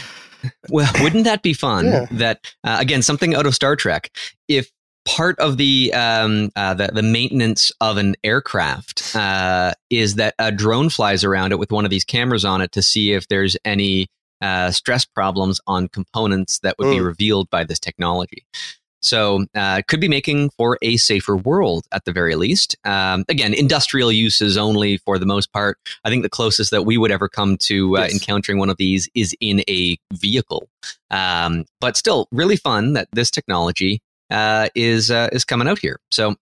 Well, 0.70 0.92
wouldn't 1.02 1.24
that 1.24 1.42
be 1.42 1.54
fun? 1.54 1.86
Yeah. 1.86 2.06
That 2.12 2.54
uh, 2.66 2.76
again, 2.78 3.02
something 3.02 3.34
out 3.34 3.46
of 3.46 3.56
Star 3.56 3.78
Trek. 3.78 4.10
If 4.50 4.70
part 5.06 5.40
of 5.40 5.56
the 5.56 5.94
um, 5.94 6.52
uh, 6.58 6.74
the, 6.74 6.88
the 6.88 7.02
maintenance 7.02 7.72
of 7.82 7.96
an 7.96 8.16
aircraft 8.26 9.16
uh, 9.16 9.74
is 9.90 10.16
that 10.16 10.36
a 10.40 10.52
drone 10.52 10.90
flies 10.90 11.24
around 11.24 11.54
it 11.54 11.60
with 11.60 11.72
one 11.72 11.86
of 11.86 11.92
these 11.92 12.04
cameras 12.04 12.44
on 12.44 12.60
it 12.60 12.74
to 12.74 12.82
see 12.82 13.14
if 13.14 13.28
there's 13.30 13.56
any 13.64 14.08
uh, 14.42 14.72
stress 14.72 15.06
problems 15.06 15.62
on 15.68 15.88
components 15.88 16.60
that 16.60 16.76
would 16.78 16.88
mm. 16.88 16.96
be 16.96 17.02
revealed 17.02 17.50
by 17.50 17.64
this 17.64 17.80
technology. 17.80 18.46
So, 19.04 19.46
uh, 19.56 19.82
could 19.88 20.00
be 20.00 20.08
making 20.08 20.52
for 20.52 20.78
a 20.82 20.98
safer 20.98 21.36
world 21.36 21.86
at 21.92 22.06
the 22.06 22.12
very 22.12 22.36
least. 22.36 22.76
Um, 22.84 23.26
again, 23.30 23.54
industrial 23.54 24.12
uses 24.12 24.58
only 24.58 24.98
for 24.98 25.20
the 25.20 25.26
most 25.26 25.52
part. 25.52 25.78
I 26.04 26.10
think 26.10 26.24
the 26.24 26.30
closest 26.30 26.72
that 26.72 26.84
we 26.84 26.98
would 26.98 27.12
ever 27.12 27.28
come 27.28 27.58
to 27.58 27.98
uh, 27.98 28.02
yes. 28.02 28.14
encountering 28.14 28.58
one 28.58 28.70
of 28.70 28.78
these 28.78 29.10
is 29.14 29.36
in 29.40 29.62
a 29.70 29.98
vehicle. 30.14 30.68
Um, 31.12 31.66
but 31.80 31.98
still, 31.98 32.28
really 32.32 32.56
fun 32.56 32.94
that 32.94 33.08
this 33.12 33.30
technology 33.30 34.02
uh, 34.30 34.70
is 34.76 35.12
uh, 35.12 35.30
is 35.32 35.46
coming 35.46 35.68
out 35.68 35.80
here. 35.80 36.00
So. 36.12 36.36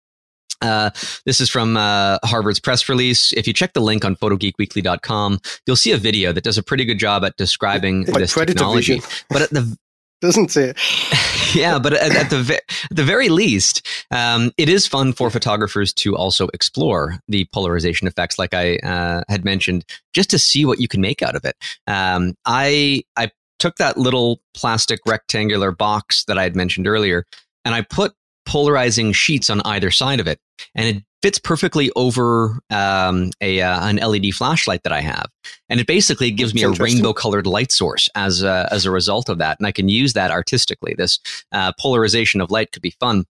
Uh, 0.64 0.92
this 1.26 1.42
is 1.42 1.50
from 1.50 1.76
uh, 1.76 2.20
Harvard's 2.24 2.60
press 2.60 2.88
release. 2.88 3.34
If 3.34 3.48
you 3.48 3.54
check 3.54 3.74
the 3.74 3.80
link 3.80 4.06
on 4.06 4.16
photogeekweekly.com, 4.16 5.40
you'll 5.66 5.76
see 5.76 5.92
a 5.92 5.98
video 5.98 6.32
that 6.34 6.44
does 6.44 6.60
a 6.60 6.62
pretty 6.62 6.86
good 6.86 7.00
job 7.00 7.26
at 7.26 7.36
describing 7.36 8.06
like 8.06 8.20
this 8.20 8.36
technology. 8.36 9.00
Vision. 9.00 9.10
But 9.32 9.42
at 9.42 9.50
the 9.50 9.76
doesn't 10.22 10.56
it? 10.56 10.78
yeah, 11.56 11.80
but 11.80 11.94
at, 11.94 12.16
at 12.16 12.30
the 12.30 12.42
ve- 12.42 12.76
the 12.90 13.04
very 13.04 13.30
least, 13.30 13.86
um, 14.12 14.52
it 14.58 14.70
is 14.70 14.88
fun 14.88 15.14
for 15.14 15.30
photographers 15.30 15.94
to 15.94 16.16
also 16.16 16.48
explore 16.54 17.20
the 17.28 17.48
polarization 17.52 18.08
effects, 18.08 18.40
like 18.40 18.54
I 18.54 18.76
uh, 18.78 19.24
had 19.28 19.44
mentioned, 19.44 19.86
just 20.14 20.30
to 20.30 20.40
see 20.40 20.66
what 20.66 20.80
you 20.80 20.88
can 20.88 21.02
make 21.02 21.22
out 21.22 21.36
of 21.36 21.44
it. 21.44 21.56
Um, 21.88 22.36
I 22.46 23.04
I 23.18 23.32
took 23.60 23.76
that 23.76 23.98
little 23.98 24.42
plastic 24.56 25.00
rectangular 25.06 25.72
box 25.72 26.24
that 26.26 26.38
I 26.38 26.44
had 26.44 26.56
mentioned 26.56 26.88
earlier, 26.88 27.26
and 27.66 27.76
I 27.76 27.82
put 27.82 28.14
polarizing 28.52 29.14
sheets 29.14 29.50
on 29.50 29.62
either 29.62 29.90
side 29.90 30.20
of 30.20 30.28
it, 30.28 30.38
and 30.76 30.98
it 30.98 31.04
fits 31.22 31.40
perfectly 31.40 31.90
over 31.96 32.60
um, 32.70 33.32
a 33.40 33.62
uh, 33.62 33.88
an 33.88 33.96
LED 33.96 34.34
flashlight 34.34 34.84
that 34.84 34.92
I 34.92 35.00
have, 35.00 35.28
and 35.70 35.80
it 35.80 35.88
basically 35.88 36.32
gives 36.32 36.52
That's 36.52 36.64
me 36.64 36.84
a 36.84 36.84
rainbow 36.84 37.14
colored 37.14 37.48
light 37.48 37.72
source 37.72 38.10
as 38.14 38.44
a, 38.44 38.68
as 38.70 38.86
a 38.86 38.92
result 38.92 39.30
of 39.30 39.38
that, 39.38 39.58
and 39.58 39.68
I 39.68 39.72
can 39.72 39.88
use 39.88 40.12
that 40.14 40.32
artistically. 40.32 40.96
This 40.98 41.18
uh, 41.54 41.72
polarization 41.80 42.42
of 42.42 42.52
light 42.52 42.74
could 42.74 42.82
be 42.82 42.94
fun. 43.00 43.24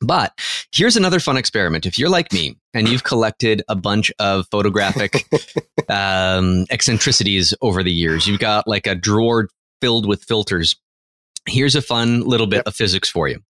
But 0.00 0.38
here's 0.72 0.96
another 0.96 1.20
fun 1.20 1.36
experiment. 1.36 1.86
If 1.86 1.96
you're 1.98 2.10
like 2.10 2.30
me 2.32 2.58
and 2.74 2.86
you've 2.86 3.04
collected 3.04 3.62
a 3.68 3.76
bunch 3.76 4.12
of 4.18 4.46
photographic 4.50 5.26
um, 5.88 6.66
eccentricities 6.70 7.54
over 7.62 7.82
the 7.82 7.92
years, 7.92 8.26
you've 8.26 8.40
got 8.40 8.66
like 8.66 8.86
a 8.86 8.94
drawer 8.94 9.48
filled 9.80 10.06
with 10.06 10.24
filters. 10.24 10.76
Here's 11.48 11.76
a 11.76 11.80
fun 11.80 12.20
little 12.22 12.46
bit 12.46 12.56
yep. 12.56 12.66
of 12.66 12.74
physics 12.74 13.08
for 13.08 13.26
you. 13.26 13.40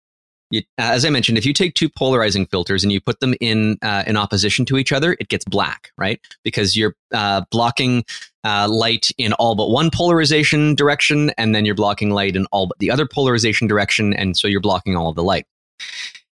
You, 0.50 0.62
as 0.78 1.04
I 1.04 1.10
mentioned, 1.10 1.38
if 1.38 1.44
you 1.44 1.52
take 1.52 1.74
two 1.74 1.88
polarizing 1.88 2.46
filters 2.46 2.84
and 2.84 2.92
you 2.92 3.00
put 3.00 3.18
them 3.18 3.34
in 3.40 3.78
uh, 3.82 4.04
in 4.06 4.16
opposition 4.16 4.64
to 4.66 4.76
each 4.76 4.92
other, 4.92 5.16
it 5.18 5.28
gets 5.28 5.44
black, 5.44 5.90
right? 5.98 6.20
Because 6.44 6.76
you're 6.76 6.94
uh, 7.12 7.42
blocking 7.50 8.04
uh, 8.44 8.68
light 8.70 9.10
in 9.18 9.32
all 9.34 9.56
but 9.56 9.70
one 9.70 9.90
polarization 9.92 10.76
direction, 10.76 11.30
and 11.36 11.54
then 11.54 11.64
you're 11.64 11.74
blocking 11.74 12.10
light 12.10 12.36
in 12.36 12.46
all 12.52 12.68
but 12.68 12.78
the 12.78 12.90
other 12.90 13.06
polarization 13.06 13.66
direction, 13.66 14.12
and 14.12 14.36
so 14.36 14.46
you're 14.46 14.60
blocking 14.60 14.94
all 14.94 15.08
of 15.08 15.16
the 15.16 15.24
light. 15.24 15.46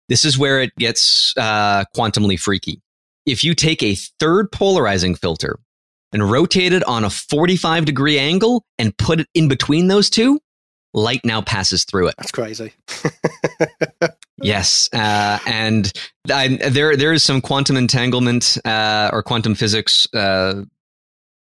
This 0.09 0.25
is 0.27 0.37
where 0.37 0.61
it 0.61 0.75
gets 0.77 1.33
uh, 1.39 1.85
quantumly 1.97 2.39
freaky. 2.39 2.83
If 3.25 3.45
you 3.45 3.55
take 3.55 3.83
a 3.83 3.95
third 3.95 4.53
polarizing 4.53 5.15
filter 5.15 5.59
and 6.13 6.31
rotate 6.31 6.75
it 6.75 6.85
on 6.85 7.05
a 7.05 7.11
45 7.11 7.87
degree 7.87 8.19
angle 8.19 8.65
and 8.79 8.97
put 8.99 9.21
it 9.21 9.29
in 9.33 9.49
between 9.49 9.87
those 9.89 10.11
two, 10.11 10.39
light 10.95 11.21
now 11.25 11.43
passes 11.43 11.85
through 11.85 12.09
it. 12.09 12.15
That's 12.19 12.33
crazy. 12.33 12.73
yes, 14.43 14.89
uh, 14.93 15.39
and 15.47 15.93
I, 16.31 16.49
there 16.49 16.97
there 16.97 17.13
is 17.13 17.23
some 17.23 17.41
quantum 17.41 17.77
entanglement 17.77 18.59
uh, 18.65 19.11
or 19.13 19.23
quantum 19.23 19.55
physics. 19.55 20.07
Uh, 20.15 20.65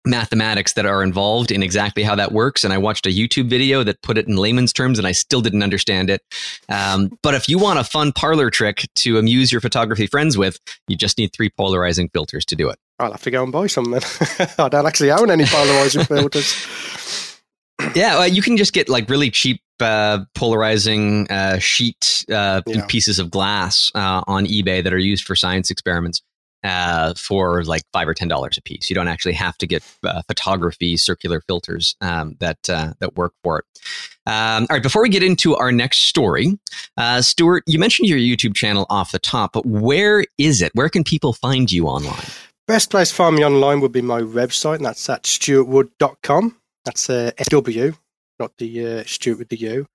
mathematics 0.06 0.74
that 0.74 0.86
are 0.86 1.04
involved 1.04 1.52
in 1.52 1.62
exactly 1.62 2.04
how 2.04 2.16
that 2.16 2.32
works 2.32 2.64
and 2.64 2.72
i 2.72 2.78
watched 2.78 3.06
a 3.06 3.10
youtube 3.10 3.50
video 3.50 3.84
that 3.84 4.02
put 4.02 4.18
it 4.18 4.28
in 4.30 4.38
layman's 4.38 4.72
terms 4.72 4.98
and 4.98 5.06
i 5.06 5.12
still 5.12 5.42
didn't 5.42 5.62
understand 5.62 6.10
it 6.10 6.22
um, 6.70 7.12
but 7.22 7.36
if 7.36 7.50
you 7.50 7.60
want 7.60 7.78
a 7.78 7.84
fun 7.84 8.14
parlor 8.14 8.50
trick 8.50 8.88
to 8.96 9.18
amuse 9.18 9.52
your 9.52 9.60
photography 9.60 10.08
friends 10.08 10.38
with 10.38 10.58
you 10.88 10.96
just 10.96 11.18
need 11.18 11.34
three 11.34 11.50
polarizing 11.50 12.10
filters 12.14 12.46
to 12.46 12.56
do 12.56 12.70
it 12.70 12.80
i'll 13.00 13.12
have 13.12 13.22
to 13.22 13.30
go 13.30 13.44
and 13.44 13.52
buy 13.52 13.68
some 13.68 13.92
then 13.92 14.02
i 14.58 14.70
don't 14.70 14.88
actually 14.88 15.12
own 15.12 15.30
any 15.30 15.46
polarizing 15.46 16.06
filters 16.06 17.29
yeah, 17.96 18.18
well, 18.18 18.28
you 18.28 18.42
can 18.42 18.58
just 18.58 18.74
get 18.74 18.90
like 18.90 19.10
really 19.10 19.32
cheap 19.32 19.62
uh, 19.80 20.20
polarizing 20.36 21.30
uh, 21.30 21.58
sheet 21.60 22.26
uh, 22.32 22.62
yeah. 22.68 22.86
pieces 22.88 23.20
of 23.20 23.32
glass 23.32 23.92
uh, 23.96 24.22
on 24.28 24.46
eBay 24.46 24.84
that 24.84 24.94
are 24.94 24.98
used 24.98 25.26
for 25.26 25.36
science 25.36 25.72
experiments 25.72 26.22
uh, 26.64 27.14
for 27.14 27.64
like 27.64 27.84
five 27.94 28.08
or 28.08 28.14
ten 28.14 28.28
dollars 28.28 28.58
a 28.58 28.62
piece. 28.62 28.90
You 28.90 28.96
don't 28.96 29.08
actually 29.08 29.34
have 29.34 29.58
to 29.60 29.68
get 29.68 29.84
uh, 30.04 30.22
photography 30.28 30.98
circular 30.98 31.42
filters 31.42 31.96
um, 32.02 32.36
that 32.40 32.62
that 32.64 33.16
work 33.16 33.34
for 33.44 33.60
it. 33.60 33.66
Um, 34.26 34.68
all 34.70 34.76
right, 34.76 34.84
before 34.84 35.02
we 35.02 35.10
get 35.10 35.24
into 35.24 35.56
our 35.56 35.72
next 35.72 36.00
story, 36.02 36.60
Stuart, 37.22 37.64
you 37.66 37.80
mentioned 37.80 38.10
your 38.10 38.20
YouTube 38.20 38.56
channel 38.56 38.86
off 38.90 39.12
the 39.12 39.20
top, 39.20 39.54
but 39.54 39.66
where 39.66 40.26
is 40.38 40.62
it? 40.62 40.72
Where 40.76 40.90
can 40.90 41.04
people 41.04 41.34
find 41.34 41.72
you 41.72 41.88
online? 41.88 42.26
Best 42.68 42.92
place 42.92 43.10
to 43.10 43.16
find 43.16 43.36
me 43.36 43.44
online 43.44 43.80
would 43.80 43.92
be 43.92 44.02
my 44.02 44.22
website, 44.22 44.76
and 44.76 44.86
that's 44.86 45.10
at 45.10 45.24
stuartwood.com. 45.24 46.56
That's 46.90 47.08
uh, 47.08 47.30
SW, 47.40 47.96
not 48.40 48.58
the 48.58 48.88
uh, 48.88 49.04
Stuart 49.06 49.38
with 49.38 49.50
the 49.50 49.58
U. 49.58 49.86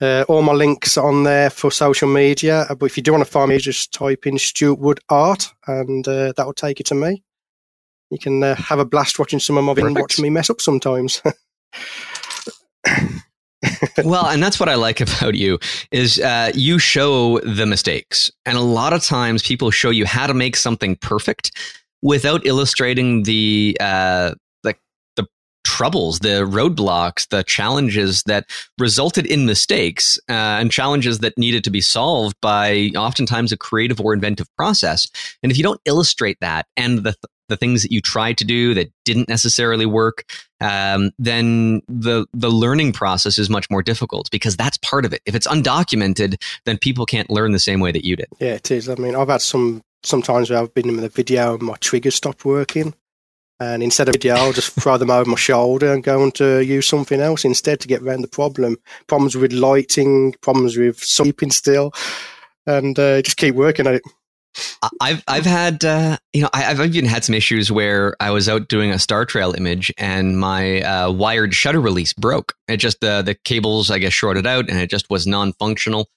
Uh, 0.00 0.24
all 0.28 0.42
my 0.42 0.52
links 0.52 0.96
on 0.96 1.24
there 1.24 1.50
for 1.50 1.72
social 1.72 2.08
media. 2.08 2.60
Uh, 2.70 2.76
but 2.76 2.86
if 2.86 2.96
you 2.96 3.02
do 3.02 3.10
want 3.10 3.24
to 3.24 3.30
find 3.30 3.48
me, 3.48 3.58
just 3.58 3.92
type 3.92 4.24
in 4.24 4.38
Stuart 4.38 4.78
Wood 4.78 5.00
Art, 5.08 5.52
and 5.66 6.06
uh, 6.06 6.32
that 6.36 6.46
will 6.46 6.52
take 6.52 6.78
you 6.78 6.84
to 6.84 6.94
me. 6.94 7.24
You 8.10 8.20
can 8.20 8.44
uh, 8.44 8.54
have 8.54 8.78
a 8.78 8.84
blast 8.84 9.18
watching 9.18 9.40
some 9.40 9.58
of 9.58 9.64
my 9.64 9.74
videos 9.74 9.86
and 9.88 9.98
watch 9.98 10.20
me 10.20 10.30
mess 10.30 10.48
up 10.48 10.60
sometimes. 10.60 11.20
well, 14.04 14.26
and 14.26 14.40
that's 14.40 14.60
what 14.60 14.68
I 14.68 14.76
like 14.76 15.00
about 15.00 15.34
you 15.34 15.58
is 15.90 16.20
uh, 16.20 16.52
you 16.54 16.78
show 16.78 17.40
the 17.40 17.66
mistakes, 17.66 18.30
and 18.46 18.56
a 18.56 18.60
lot 18.60 18.92
of 18.92 19.02
times 19.02 19.42
people 19.42 19.72
show 19.72 19.90
you 19.90 20.06
how 20.06 20.28
to 20.28 20.34
make 20.34 20.54
something 20.54 20.94
perfect 20.94 21.50
without 22.00 22.46
illustrating 22.46 23.24
the 23.24 23.76
uh, 23.80 24.34
troubles, 25.78 26.18
the 26.18 26.44
roadblocks, 26.44 27.28
the 27.28 27.44
challenges 27.44 28.24
that 28.24 28.46
resulted 28.80 29.24
in 29.24 29.46
mistakes 29.46 30.18
uh, 30.28 30.58
and 30.58 30.72
challenges 30.72 31.20
that 31.20 31.38
needed 31.38 31.62
to 31.62 31.70
be 31.70 31.80
solved 31.80 32.36
by 32.42 32.90
oftentimes 32.96 33.52
a 33.52 33.56
creative 33.56 34.00
or 34.00 34.12
inventive 34.12 34.48
process. 34.56 35.06
And 35.40 35.52
if 35.52 35.56
you 35.56 35.62
don't 35.62 35.80
illustrate 35.84 36.38
that 36.40 36.66
and 36.76 37.04
the 37.04 37.14
the 37.48 37.56
things 37.56 37.82
that 37.82 37.92
you 37.92 38.02
tried 38.02 38.36
to 38.38 38.44
do 38.44 38.74
that 38.74 38.90
didn't 39.04 39.28
necessarily 39.28 39.86
work, 39.86 40.24
um, 40.60 41.12
then 41.16 41.80
the 41.86 42.26
the 42.34 42.50
learning 42.50 42.92
process 42.92 43.38
is 43.38 43.48
much 43.48 43.70
more 43.70 43.82
difficult 43.82 44.28
because 44.32 44.56
that's 44.56 44.78
part 44.78 45.04
of 45.04 45.12
it. 45.12 45.22
If 45.26 45.36
it's 45.36 45.46
undocumented, 45.46 46.42
then 46.66 46.76
people 46.76 47.06
can't 47.06 47.30
learn 47.30 47.52
the 47.52 47.60
same 47.60 47.78
way 47.78 47.92
that 47.92 48.04
you 48.04 48.16
did. 48.16 48.26
Yeah, 48.40 48.54
it 48.54 48.68
is. 48.72 48.88
I 48.88 48.96
mean, 48.96 49.14
I've 49.14 49.28
had 49.28 49.42
some 49.42 49.82
sometimes 50.02 50.50
where 50.50 50.58
I've 50.58 50.74
been 50.74 50.88
in 50.88 50.96
the 50.96 51.08
video 51.08 51.54
and 51.54 51.62
my 51.62 51.76
triggers 51.76 52.16
stopped 52.16 52.44
working, 52.44 52.94
and 53.60 53.82
instead 53.82 54.08
of 54.08 54.14
video, 54.14 54.34
I'll 54.34 54.52
just 54.52 54.72
throw 54.72 54.96
them 54.98 55.10
over 55.10 55.28
my 55.28 55.36
shoulder 55.36 55.92
and 55.92 56.04
go 56.04 56.22
on 56.22 56.30
to 56.32 56.64
use 56.64 56.86
something 56.86 57.20
else 57.20 57.44
instead 57.44 57.80
to 57.80 57.88
get 57.88 58.02
around 58.02 58.22
the 58.22 58.28
problem. 58.28 58.76
Problems 59.06 59.36
with 59.36 59.52
lighting, 59.52 60.34
problems 60.42 60.76
with 60.76 60.98
sleeping 60.98 61.50
still, 61.50 61.92
and 62.66 62.98
uh, 62.98 63.22
just 63.22 63.36
keep 63.36 63.54
working 63.54 63.86
at 63.86 63.94
it. 63.94 64.02
I've 65.00 65.22
I've 65.28 65.46
had 65.46 65.84
uh, 65.84 66.18
you 66.32 66.42
know 66.42 66.48
I've 66.52 66.80
even 66.80 67.04
had 67.04 67.24
some 67.24 67.34
issues 67.34 67.70
where 67.70 68.16
I 68.18 68.30
was 68.30 68.48
out 68.48 68.68
doing 68.68 68.90
a 68.90 68.98
Star 68.98 69.24
Trail 69.24 69.54
image 69.54 69.92
and 69.98 70.38
my 70.38 70.80
uh, 70.82 71.10
wired 71.12 71.54
shutter 71.54 71.80
release 71.80 72.12
broke. 72.12 72.54
It 72.66 72.78
just 72.78 73.00
the 73.00 73.22
the 73.22 73.34
cables 73.34 73.90
I 73.90 73.98
guess 73.98 74.12
shorted 74.12 74.46
out 74.46 74.68
and 74.68 74.78
it 74.78 74.90
just 74.90 75.10
was 75.10 75.26
non 75.26 75.52
functional. 75.54 76.08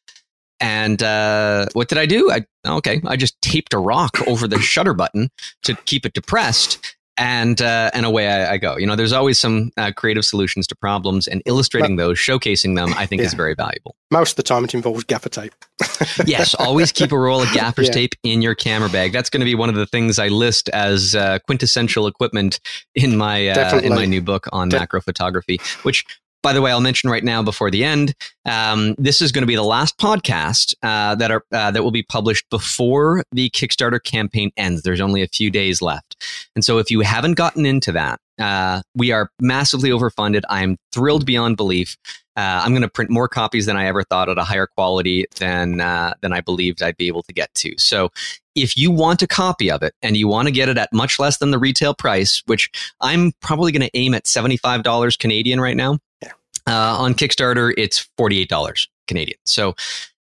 and 0.59 1.01
uh, 1.03 1.66
what 1.74 1.89
did 1.89 1.97
I 1.97 2.05
do? 2.05 2.32
I 2.32 2.45
okay, 2.66 3.01
I 3.05 3.16
just 3.18 3.39
taped 3.41 3.74
a 3.74 3.80
rock 3.80 4.18
over 4.28 4.47
the 4.47 4.59
shutter 4.59 4.93
button 4.93 5.30
to 5.63 5.76
keep 5.86 6.05
it 6.05 6.13
depressed, 6.13 6.95
and 7.18 7.62
uh, 7.62 7.91
and 7.93 8.05
away 8.05 8.28
I, 8.28 8.53
I, 8.53 8.57
go. 8.57 8.78
You 8.78 8.88
know, 8.88 8.95
there's 8.95 9.14
always 9.14 9.39
some 9.39 9.72
uh, 9.78 9.91
creative 9.95 10.26
solutions 10.26 10.68
to 10.68 10.76
problems, 10.76 11.28
and 11.28 11.41
illustrating 11.45 11.95
those, 11.97 12.18
showcasing 12.18 12.76
them, 12.76 12.93
I 12.95 13.05
think 13.05 13.22
yeah. 13.22 13.28
is 13.28 13.34
very 13.34 13.53
valuable. 13.53 13.95
Most 14.12 14.32
of 14.32 14.36
the 14.38 14.43
time, 14.43 14.64
it 14.64 14.74
involves 14.74 15.03
gaffer 15.03 15.30
tape. 15.30 15.53
yes, 16.26 16.53
always 16.55 16.91
keep 16.91 17.12
a 17.12 17.18
roll 17.18 17.41
of 17.41 17.51
gaffer's 17.53 17.88
yeah. 17.88 17.93
tape 17.93 18.14
in 18.24 18.41
your 18.41 18.55
camera 18.55 18.89
bag. 18.89 19.12
That's 19.12 19.30
going 19.30 19.41
to 19.41 19.45
be 19.45 19.55
one 19.55 19.70
of 19.70 19.76
the 19.76 19.86
things 19.86 20.20
I 20.20 20.30
list 20.30 20.70
as 20.70 21.16
uh, 21.16 21.39
quintessential 21.45 22.07
equipment 22.07 22.59
in 22.95 23.18
my 23.18 23.49
uh, 23.49 23.80
in 23.80 23.93
my 23.93 24.05
new 24.05 24.22
book 24.22 24.47
on 24.51 24.70
De- 24.70 24.80
macro 24.80 25.01
photography, 25.01 25.59
which 25.84 26.05
by 26.42 26.54
the 26.54 26.62
way, 26.62 26.72
I'll 26.72 26.82
mention 26.82 27.10
right 27.10 27.24
now 27.24 27.44
before 27.44 27.70
the 27.70 27.84
end, 27.84 28.16
um, 28.46 28.96
this 28.98 29.22
is 29.22 29.32
going 29.32 29.44
to 29.44 29.48
be 29.48 29.56
the 29.56 29.64
last 29.64 29.98
podcast 29.98 30.74
uh, 30.84 31.16
that 31.16 31.32
are 31.32 31.44
uh, 31.52 31.72
that 31.72 31.84
will 31.84 31.92
be 31.92 32.04
published 32.04 32.50
before 32.50 33.24
the 33.32 33.50
Kickstarter 33.52 34.04
campaign 34.04 34.52
ends. 34.58 34.82
There's 34.82 35.02
only 35.02 35.22
a 35.22 35.28
few 35.28 35.52
days 35.52 35.82
left, 35.82 36.24
and 36.56 36.66
so 36.66 36.78
if 36.78 36.89
you 36.89 37.02
haven't 37.02 37.34
gotten 37.34 37.66
into 37.66 37.92
that, 37.92 38.20
uh, 38.39 38.82
we 38.96 39.12
are 39.12 39.30
massively 39.39 39.89
overfunded. 39.89 40.42
I 40.50 40.64
am 40.64 40.78
thrilled 40.92 41.26
beyond 41.26 41.58
belief. 41.58 41.98
Uh, 42.38 42.62
I'm 42.64 42.72
going 42.72 42.82
to 42.82 42.89
print 42.89 43.12
more 43.12 43.28
copies 43.28 43.66
than 43.66 43.76
I 43.76 43.88
ever 43.88 44.04
thought 44.04 44.30
at 44.30 44.38
a 44.38 44.44
higher 44.44 44.66
quality 44.66 45.26
than 45.38 45.82
uh, 45.82 46.14
than 46.22 46.34
I 46.34 46.42
believed 46.42 46.82
I'd 46.82 46.98
be 46.98 47.08
able 47.08 47.24
to 47.24 47.34
get 47.34 47.54
to. 47.56 47.74
So, 47.78 48.10
if 48.56 48.76
you 48.76 48.89
want 48.89 49.22
a 49.22 49.28
copy 49.28 49.70
of 49.70 49.84
it 49.84 49.94
and 50.02 50.18
you 50.18 50.28
want 50.28 50.48
to 50.48 50.52
get 50.52 50.70
it 50.70 50.78
at 50.78 50.92
much 50.92 51.20
less 51.20 51.38
than 51.38 51.52
the 51.52 51.60
retail 51.60 51.94
price, 51.94 52.42
which 52.48 52.70
I'm 53.00 53.34
probably 53.42 53.72
going 53.72 53.88
to 53.88 53.98
aim 53.98 54.14
at 54.14 54.26
$75 54.26 55.20
Canadian 55.20 55.62
right 55.62 55.76
now, 55.76 56.00
uh, 56.68 56.97
on 56.99 57.14
Kickstarter, 57.14 57.74
it's 57.78 58.07
$48 58.18 58.88
Canadian. 59.07 59.38
So 59.45 59.76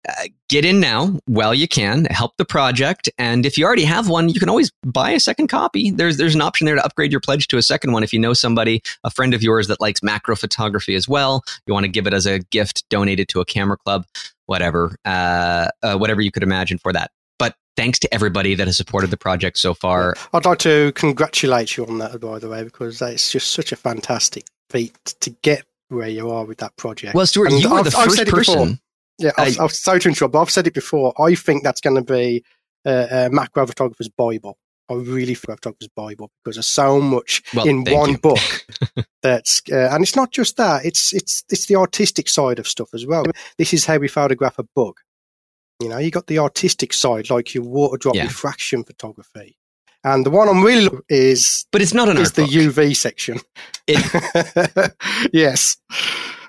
uh, 0.08 0.12
get 0.48 0.64
in 0.64 0.80
now 0.80 1.18
while 1.26 1.52
you 1.52 1.68
can, 1.68 2.06
help 2.06 2.36
the 2.38 2.44
project. 2.44 3.10
And 3.18 3.44
if 3.44 3.58
you 3.58 3.66
already 3.66 3.84
have 3.84 4.08
one, 4.08 4.28
you 4.28 4.40
can 4.40 4.48
always 4.48 4.70
buy 4.86 5.10
a 5.10 5.20
second 5.20 5.48
copy. 5.48 5.90
There's, 5.90 6.16
there's 6.16 6.34
an 6.34 6.40
option 6.40 6.64
there 6.64 6.76
to 6.76 6.84
upgrade 6.84 7.10
your 7.10 7.20
pledge 7.20 7.48
to 7.48 7.58
a 7.58 7.62
second 7.62 7.92
one. 7.92 8.02
If 8.02 8.12
you 8.12 8.18
know 8.18 8.32
somebody, 8.32 8.82
a 9.04 9.10
friend 9.10 9.34
of 9.34 9.42
yours 9.42 9.66
that 9.68 9.80
likes 9.80 10.02
macro 10.02 10.36
photography 10.36 10.94
as 10.94 11.08
well, 11.08 11.42
you 11.66 11.74
want 11.74 11.84
to 11.84 11.88
give 11.88 12.06
it 12.06 12.14
as 12.14 12.26
a 12.26 12.38
gift, 12.38 12.88
donate 12.88 13.20
it 13.20 13.28
to 13.28 13.40
a 13.40 13.44
camera 13.44 13.76
club, 13.76 14.06
whatever, 14.46 14.96
uh, 15.04 15.68
uh, 15.82 15.96
whatever 15.98 16.20
you 16.20 16.30
could 16.30 16.42
imagine 16.42 16.78
for 16.78 16.92
that. 16.92 17.10
But 17.38 17.54
thanks 17.76 17.98
to 17.98 18.14
everybody 18.14 18.54
that 18.54 18.66
has 18.66 18.76
supported 18.76 19.10
the 19.10 19.18
project 19.18 19.58
so 19.58 19.74
far. 19.74 20.14
I'd 20.32 20.46
like 20.46 20.60
to 20.60 20.92
congratulate 20.92 21.76
you 21.76 21.84
on 21.86 21.98
that, 21.98 22.18
by 22.20 22.38
the 22.38 22.48
way, 22.48 22.64
because 22.64 23.02
it's 23.02 23.30
just 23.30 23.50
such 23.50 23.72
a 23.72 23.76
fantastic 23.76 24.44
feat 24.70 24.94
to 25.20 25.30
get 25.42 25.64
where 25.88 26.08
you 26.08 26.30
are 26.30 26.44
with 26.44 26.58
that 26.58 26.76
project. 26.76 27.14
Well, 27.14 27.26
Stuart, 27.26 27.52
and 27.52 27.62
you 27.62 27.70
were 27.70 27.78
I've, 27.78 27.84
the 27.84 27.90
1st 27.90 28.28
person. 28.28 28.80
Yeah, 29.18 29.32
I've, 29.36 29.58
I, 29.58 29.64
I've, 29.64 29.72
sorry 29.72 30.00
to 30.00 30.08
interrupt, 30.08 30.32
but 30.32 30.40
I've 30.40 30.50
said 30.50 30.66
it 30.66 30.74
before. 30.74 31.12
I 31.20 31.34
think 31.34 31.64
that's 31.64 31.80
going 31.80 31.96
to 31.96 32.02
be 32.02 32.44
a, 32.84 33.26
a 33.26 33.30
macro 33.30 33.66
photographer's 33.66 34.08
Bible. 34.08 34.58
I 34.90 34.94
really 34.94 35.34
feel 35.34 35.54
photographer's 35.54 35.88
Bible 35.88 36.30
because 36.42 36.56
there's 36.56 36.66
so 36.66 37.00
much 37.00 37.42
well, 37.54 37.68
in 37.68 37.84
one 37.84 38.12
you. 38.12 38.18
book. 38.18 38.38
that's 39.22 39.60
uh, 39.70 39.90
and 39.92 40.02
it's 40.02 40.16
not 40.16 40.30
just 40.32 40.56
that. 40.56 40.86
It's 40.86 41.12
it's 41.12 41.44
it's 41.50 41.66
the 41.66 41.76
artistic 41.76 42.28
side 42.28 42.58
of 42.58 42.66
stuff 42.66 42.94
as 42.94 43.06
well. 43.06 43.24
This 43.58 43.74
is 43.74 43.84
how 43.84 43.98
we 43.98 44.08
photograph 44.08 44.58
a 44.58 44.62
bug. 44.62 44.98
You 45.82 45.90
know, 45.90 45.98
you 45.98 46.10
got 46.10 46.26
the 46.26 46.38
artistic 46.38 46.92
side, 46.92 47.28
like 47.28 47.54
your 47.54 47.64
water 47.64 47.98
drop 47.98 48.14
yeah. 48.14 48.24
refraction 48.24 48.82
photography. 48.82 49.58
And 50.04 50.24
the 50.24 50.30
one 50.30 50.48
I'm 50.48 50.62
really 50.62 50.84
looking 50.84 51.02
is, 51.08 51.66
but 51.72 51.82
it's 51.82 51.92
not 51.92 52.08
an 52.08 52.18
is 52.18 52.32
the 52.32 52.42
book. 52.42 52.50
UV 52.50 52.96
section. 52.96 53.40
It, 53.86 54.92
yes, 55.32 55.76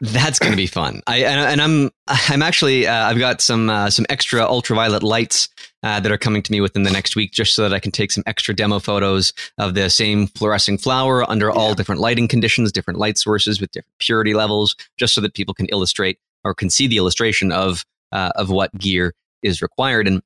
that's 0.01 0.39
going 0.39 0.51
to 0.51 0.57
be 0.57 0.67
fun. 0.67 1.01
I 1.07 1.17
and, 1.17 1.39
and 1.39 1.61
I'm 1.61 1.89
I'm 2.07 2.41
actually 2.41 2.85
uh, 2.85 3.09
I've 3.09 3.17
got 3.17 3.41
some 3.41 3.69
uh, 3.69 3.89
some 3.89 4.05
extra 4.09 4.41
ultraviolet 4.41 5.03
lights 5.03 5.49
uh, 5.83 5.99
that 5.99 6.11
are 6.11 6.17
coming 6.17 6.43
to 6.43 6.51
me 6.51 6.61
within 6.61 6.83
the 6.83 6.91
next 6.91 7.15
week, 7.15 7.31
just 7.31 7.55
so 7.55 7.63
that 7.63 7.73
I 7.73 7.79
can 7.79 7.91
take 7.91 8.11
some 8.11 8.23
extra 8.27 8.53
demo 8.53 8.79
photos 8.79 9.33
of 9.57 9.73
the 9.73 9.89
same 9.89 10.27
fluorescing 10.27 10.77
flower 10.77 11.29
under 11.29 11.51
all 11.51 11.73
different 11.73 12.01
lighting 12.01 12.27
conditions, 12.27 12.71
different 12.71 12.99
light 12.99 13.17
sources 13.17 13.59
with 13.59 13.71
different 13.71 13.97
purity 13.99 14.33
levels, 14.33 14.75
just 14.97 15.13
so 15.13 15.21
that 15.21 15.33
people 15.33 15.53
can 15.53 15.65
illustrate 15.67 16.19
or 16.43 16.53
can 16.53 16.69
see 16.69 16.87
the 16.87 16.97
illustration 16.97 17.51
of 17.51 17.85
uh, 18.11 18.31
of 18.35 18.49
what 18.49 18.77
gear 18.77 19.13
is 19.41 19.61
required. 19.61 20.07
And 20.07 20.21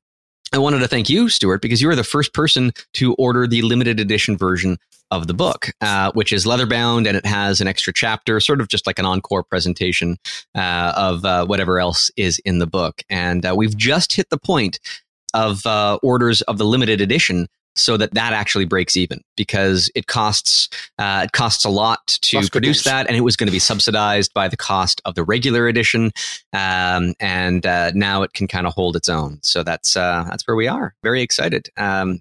I 0.52 0.58
wanted 0.58 0.80
to 0.80 0.88
thank 0.88 1.08
you, 1.08 1.28
Stuart, 1.28 1.62
because 1.62 1.82
you 1.82 1.88
were 1.88 1.96
the 1.96 2.04
first 2.04 2.32
person 2.32 2.72
to 2.94 3.14
order 3.14 3.46
the 3.46 3.62
limited 3.62 3.98
edition 3.98 4.36
version 4.36 4.78
of 5.10 5.26
the 5.26 5.34
book, 5.34 5.70
uh, 5.80 6.10
which 6.12 6.32
is 6.32 6.46
leather 6.46 6.66
bound 6.66 7.06
and 7.06 7.16
it 7.16 7.26
has 7.26 7.60
an 7.60 7.68
extra 7.68 7.92
chapter, 7.92 8.40
sort 8.40 8.60
of 8.60 8.68
just 8.68 8.86
like 8.86 8.98
an 8.98 9.04
encore 9.04 9.42
presentation 9.42 10.16
uh, 10.54 10.92
of 10.96 11.24
uh, 11.24 11.46
whatever 11.46 11.78
else 11.78 12.10
is 12.16 12.40
in 12.44 12.58
the 12.58 12.66
book. 12.66 13.02
And 13.10 13.44
uh, 13.44 13.54
we've 13.56 13.76
just 13.76 14.14
hit 14.14 14.30
the 14.30 14.38
point 14.38 14.80
of 15.32 15.66
uh, 15.66 15.98
orders 16.02 16.42
of 16.42 16.58
the 16.58 16.64
limited 16.64 17.00
edition 17.00 17.48
so 17.74 17.96
that 17.96 18.14
that 18.14 18.32
actually 18.32 18.64
breaks 18.64 18.96
even 18.96 19.20
because 19.36 19.90
it 19.94 20.06
costs 20.06 20.68
uh, 20.98 21.22
it 21.24 21.32
costs 21.32 21.64
a 21.64 21.70
lot 21.70 22.06
to 22.22 22.38
That's 22.38 22.50
produce 22.50 22.84
that, 22.84 23.06
and 23.06 23.16
it 23.16 23.22
was 23.22 23.36
going 23.36 23.48
to 23.48 23.52
be 23.52 23.58
subsidized 23.58 24.32
by 24.34 24.48
the 24.48 24.56
cost 24.56 25.00
of 25.04 25.14
the 25.14 25.24
regular 25.24 25.68
edition, 25.68 26.12
um, 26.52 27.14
and 27.20 27.64
uh, 27.66 27.90
now 27.94 28.22
it 28.22 28.32
can 28.32 28.46
kind 28.46 28.66
of 28.66 28.72
hold 28.74 28.96
its 28.96 29.08
own. 29.08 29.38
So 29.42 29.62
that's 29.62 29.96
uh, 29.96 30.24
that's 30.28 30.46
where 30.46 30.56
we 30.56 30.68
are. 30.68 30.94
Very 31.02 31.22
excited. 31.22 31.68
Um, 31.76 32.20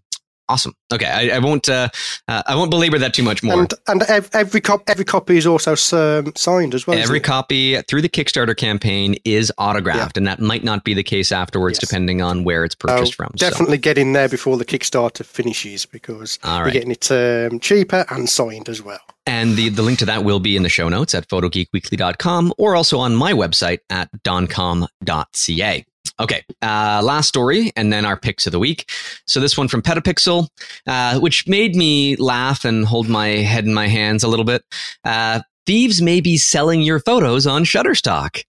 Awesome. 0.49 0.73
Okay, 0.91 1.05
I, 1.05 1.37
I 1.37 1.39
won't. 1.39 1.69
Uh, 1.69 1.87
uh, 2.27 2.43
I 2.45 2.55
won't 2.55 2.69
belabor 2.69 2.99
that 2.99 3.13
too 3.13 3.23
much 3.23 3.41
more. 3.43 3.61
And, 3.61 3.73
and 3.87 4.03
every 4.33 4.59
cop, 4.59 4.83
every 4.87 5.05
copy 5.05 5.37
is 5.37 5.47
also 5.47 5.71
um, 5.97 6.33
signed 6.35 6.75
as 6.75 6.85
well. 6.85 6.97
Every 6.97 7.21
copy 7.21 7.81
through 7.83 8.01
the 8.01 8.09
Kickstarter 8.09 8.55
campaign 8.55 9.15
is 9.23 9.53
autographed, 9.57 10.17
yeah. 10.17 10.19
and 10.19 10.27
that 10.27 10.39
might 10.39 10.63
not 10.63 10.83
be 10.83 10.93
the 10.93 11.03
case 11.03 11.31
afterwards, 11.31 11.79
yes. 11.81 11.89
depending 11.89 12.21
on 12.21 12.43
where 12.43 12.65
it's 12.65 12.75
purchased 12.75 13.15
from. 13.15 13.31
Definitely 13.37 13.77
so. 13.77 13.81
get 13.81 13.97
in 13.97 14.13
there 14.13 14.27
before 14.27 14.57
the 14.57 14.65
Kickstarter 14.65 15.25
finishes 15.25 15.85
because 15.85 16.39
All 16.43 16.61
right. 16.61 16.73
you're 16.73 16.83
getting 16.83 16.91
it 16.91 17.09
um, 17.11 17.59
cheaper 17.59 18.05
and 18.09 18.29
signed 18.29 18.67
as 18.67 18.81
well. 18.81 18.99
And 19.25 19.55
the, 19.55 19.69
the 19.69 19.81
link 19.81 19.99
to 19.99 20.05
that 20.05 20.25
will 20.25 20.41
be 20.41 20.57
in 20.57 20.63
the 20.63 20.69
show 20.69 20.89
notes 20.89 21.15
at 21.15 21.29
photogeekweekly.com 21.29 22.53
or 22.57 22.75
also 22.75 22.99
on 22.99 23.15
my 23.15 23.31
website 23.31 23.79
at 23.89 24.09
donkom.ca. 24.23 25.85
Okay, 26.19 26.43
uh, 26.61 27.01
last 27.03 27.27
story, 27.27 27.71
and 27.75 27.91
then 27.91 28.05
our 28.05 28.17
picks 28.17 28.45
of 28.45 28.51
the 28.51 28.59
week. 28.59 28.89
So 29.25 29.39
this 29.39 29.57
one 29.57 29.67
from 29.67 29.81
Petapixel, 29.81 30.47
uh, 30.85 31.19
which 31.19 31.47
made 31.47 31.75
me 31.75 32.15
laugh 32.17 32.65
and 32.65 32.85
hold 32.85 33.09
my 33.09 33.27
head 33.27 33.65
in 33.65 33.73
my 33.73 33.87
hands 33.87 34.23
a 34.23 34.27
little 34.27 34.45
bit. 34.45 34.63
Uh, 35.03 35.41
thieves 35.65 36.01
may 36.01 36.21
be 36.21 36.37
selling 36.37 36.81
your 36.81 36.99
photos 36.99 37.47
on 37.47 37.63
Shutterstock. 37.63 38.43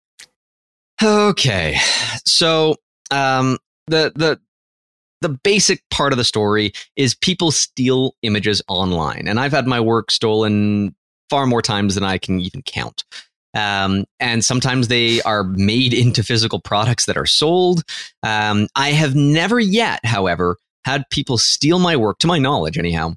Okay, 1.03 1.77
so 2.27 2.77
um, 3.11 3.59
the 3.87 4.13
the 4.15 4.41
the 5.21 5.29
basic 5.31 5.83
part 5.91 6.13
of 6.13 6.19
the 6.19 6.25
story 6.25 6.73
is 6.97 7.15
people 7.15 7.51
steal 7.51 8.15
images 8.23 8.63
online, 8.69 9.27
and 9.27 9.41
I've 9.41 9.53
had 9.53 9.67
my 9.67 9.81
work 9.81 10.11
stolen 10.11 10.95
far 11.31 11.47
more 11.47 11.63
times 11.63 11.95
than 11.95 12.05
I 12.05 12.19
can 12.19 12.41
even 12.41 12.63
count. 12.63 13.05
Um, 13.55 14.05
and 14.19 14.45
sometimes 14.45 14.89
they 14.89 15.23
are 15.23 15.45
made 15.45 15.95
into 15.95 16.23
physical 16.23 16.61
products 16.61 17.07
that 17.07 17.17
are 17.17 17.27
sold. 17.27 17.83
Um, 18.23 18.69
I 18.75 18.91
have 18.91 19.15
never 19.15 19.61
yet, 19.61 20.05
however, 20.05 20.57
had 20.85 21.09
people 21.11 21.39
steal 21.39 21.79
my 21.79 21.97
work, 21.97 22.19
to 22.19 22.27
my 22.27 22.39
knowledge, 22.39 22.77
anyhow, 22.77 23.15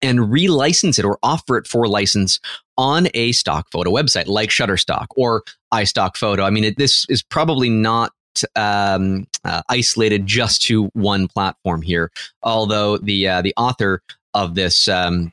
and 0.00 0.20
relicense 0.20 0.98
it 0.98 1.04
or 1.04 1.18
offer 1.22 1.56
it 1.56 1.66
for 1.66 1.88
license 1.88 2.40
on 2.76 3.08
a 3.14 3.32
stock 3.32 3.66
photo 3.70 3.90
website 3.90 4.26
like 4.26 4.50
Shutterstock 4.50 5.06
or 5.16 5.42
iStock 5.72 6.16
Photo. 6.16 6.44
I 6.44 6.50
mean, 6.50 6.64
it, 6.64 6.76
this 6.76 7.06
is 7.08 7.22
probably 7.22 7.68
not 7.68 8.12
um, 8.56 9.26
uh, 9.44 9.62
isolated 9.68 10.26
just 10.26 10.62
to 10.62 10.86
one 10.92 11.28
platform 11.28 11.82
here, 11.82 12.10
although 12.42 12.98
the 12.98 13.28
uh, 13.28 13.42
the 13.42 13.54
author 13.56 14.02
of 14.34 14.54
this 14.54 14.88
um, 14.88 15.32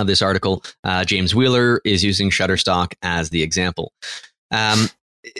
of 0.00 0.06
this 0.06 0.22
article, 0.22 0.62
uh, 0.84 1.04
James 1.04 1.34
Wheeler 1.34 1.80
is 1.84 2.04
using 2.04 2.30
Shutterstock 2.30 2.94
as 3.02 3.30
the 3.30 3.42
example. 3.42 3.92
Um, 4.50 4.88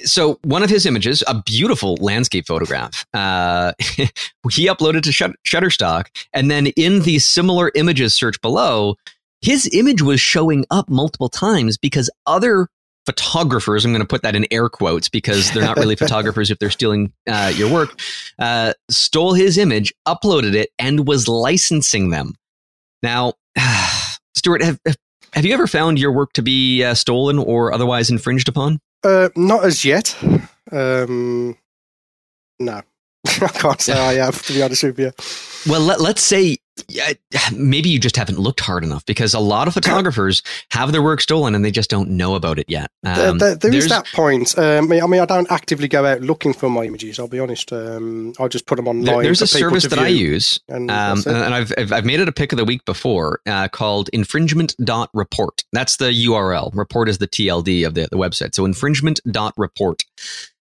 so 0.04 0.38
one 0.42 0.62
of 0.62 0.70
his 0.70 0.86
images, 0.86 1.22
a 1.26 1.42
beautiful 1.42 1.96
landscape 1.96 2.46
photograph, 2.46 3.06
uh, 3.14 3.72
he 3.80 4.66
uploaded 4.66 5.02
to 5.02 5.34
Shutterstock, 5.46 6.06
and 6.32 6.50
then 6.50 6.68
in 6.68 7.02
the 7.02 7.18
similar 7.18 7.70
images 7.74 8.14
search 8.14 8.40
below, 8.40 8.96
his 9.40 9.68
image 9.72 10.02
was 10.02 10.20
showing 10.20 10.64
up 10.70 10.88
multiple 10.88 11.28
times 11.28 11.78
because 11.78 12.10
other 12.26 12.68
photographers, 13.06 13.84
I'm 13.84 13.92
going 13.92 14.02
to 14.02 14.06
put 14.06 14.22
that 14.22 14.36
in 14.36 14.46
air 14.50 14.68
quotes 14.68 15.08
because 15.08 15.50
they're 15.52 15.62
not 15.62 15.78
really 15.78 15.96
photographers 15.96 16.50
if 16.50 16.58
they're 16.58 16.70
stealing 16.70 17.12
uh, 17.26 17.52
your 17.54 17.72
work, 17.72 17.98
uh, 18.38 18.74
stole 18.90 19.32
his 19.32 19.56
image, 19.56 19.94
uploaded 20.06 20.54
it, 20.54 20.70
and 20.78 21.06
was 21.06 21.28
licensing 21.28 22.10
them. 22.10 22.34
Now, 23.02 23.34
Stuart, 24.38 24.62
have, 24.62 24.78
have 25.32 25.44
you 25.44 25.52
ever 25.52 25.66
found 25.66 25.98
your 25.98 26.12
work 26.12 26.32
to 26.34 26.42
be 26.42 26.84
uh, 26.84 26.94
stolen 26.94 27.38
or 27.38 27.72
otherwise 27.72 28.08
infringed 28.08 28.48
upon? 28.48 28.78
Uh, 29.02 29.28
not 29.34 29.64
as 29.64 29.84
yet. 29.84 30.16
Um, 30.70 31.56
no. 32.60 32.82
I 33.26 33.48
can't 33.48 33.80
say 33.80 33.92
I 33.92 34.24
have, 34.24 34.40
to 34.46 34.52
be 34.52 34.62
honest 34.62 34.84
with 34.84 34.98
you. 34.98 35.12
Well, 35.70 35.80
let, 35.80 36.00
us 36.00 36.22
say 36.22 36.58
yeah, 36.88 37.12
maybe 37.54 37.88
you 37.88 37.98
just 37.98 38.16
haven't 38.16 38.38
looked 38.38 38.60
hard 38.60 38.84
enough 38.84 39.04
because 39.06 39.34
a 39.34 39.40
lot 39.40 39.68
of 39.68 39.74
photographers 39.74 40.42
have 40.70 40.92
their 40.92 41.02
work 41.02 41.20
stolen 41.20 41.54
and 41.54 41.64
they 41.64 41.70
just 41.70 41.90
don't 41.90 42.10
know 42.10 42.34
about 42.34 42.58
it 42.58 42.66
yet. 42.68 42.90
Um, 43.04 43.38
there, 43.38 43.54
there 43.54 43.74
is 43.74 43.88
that 43.88 44.06
point. 44.12 44.58
Um, 44.58 44.92
I 44.92 45.06
mean, 45.06 45.20
I 45.20 45.26
don't 45.26 45.50
actively 45.50 45.88
go 45.88 46.04
out 46.04 46.20
looking 46.20 46.52
for 46.52 46.68
my 46.70 46.84
images. 46.84 47.18
I'll 47.18 47.28
be 47.28 47.40
honest. 47.40 47.72
Um, 47.72 48.34
I 48.38 48.48
just 48.48 48.66
put 48.66 48.76
them 48.76 48.88
online. 48.88 49.04
There, 49.04 49.22
there's 49.22 49.42
a 49.42 49.46
service 49.46 49.84
that 49.84 49.98
I 49.98 50.08
use, 50.08 50.60
and, 50.68 50.90
um, 50.90 51.22
and 51.26 51.54
I've, 51.54 51.72
I've 51.76 52.04
made 52.04 52.20
it 52.20 52.28
a 52.28 52.32
pick 52.32 52.52
of 52.52 52.58
the 52.58 52.64
week 52.64 52.84
before 52.84 53.40
uh, 53.46 53.68
called 53.68 54.08
infringement.report. 54.12 55.64
That's 55.72 55.96
the 55.96 56.10
URL. 56.26 56.74
Report 56.74 57.08
is 57.08 57.18
the 57.18 57.28
TLD 57.28 57.86
of 57.86 57.94
the, 57.94 58.08
the 58.10 58.16
website. 58.16 58.54
So 58.54 58.64
infringement.report. 58.64 60.04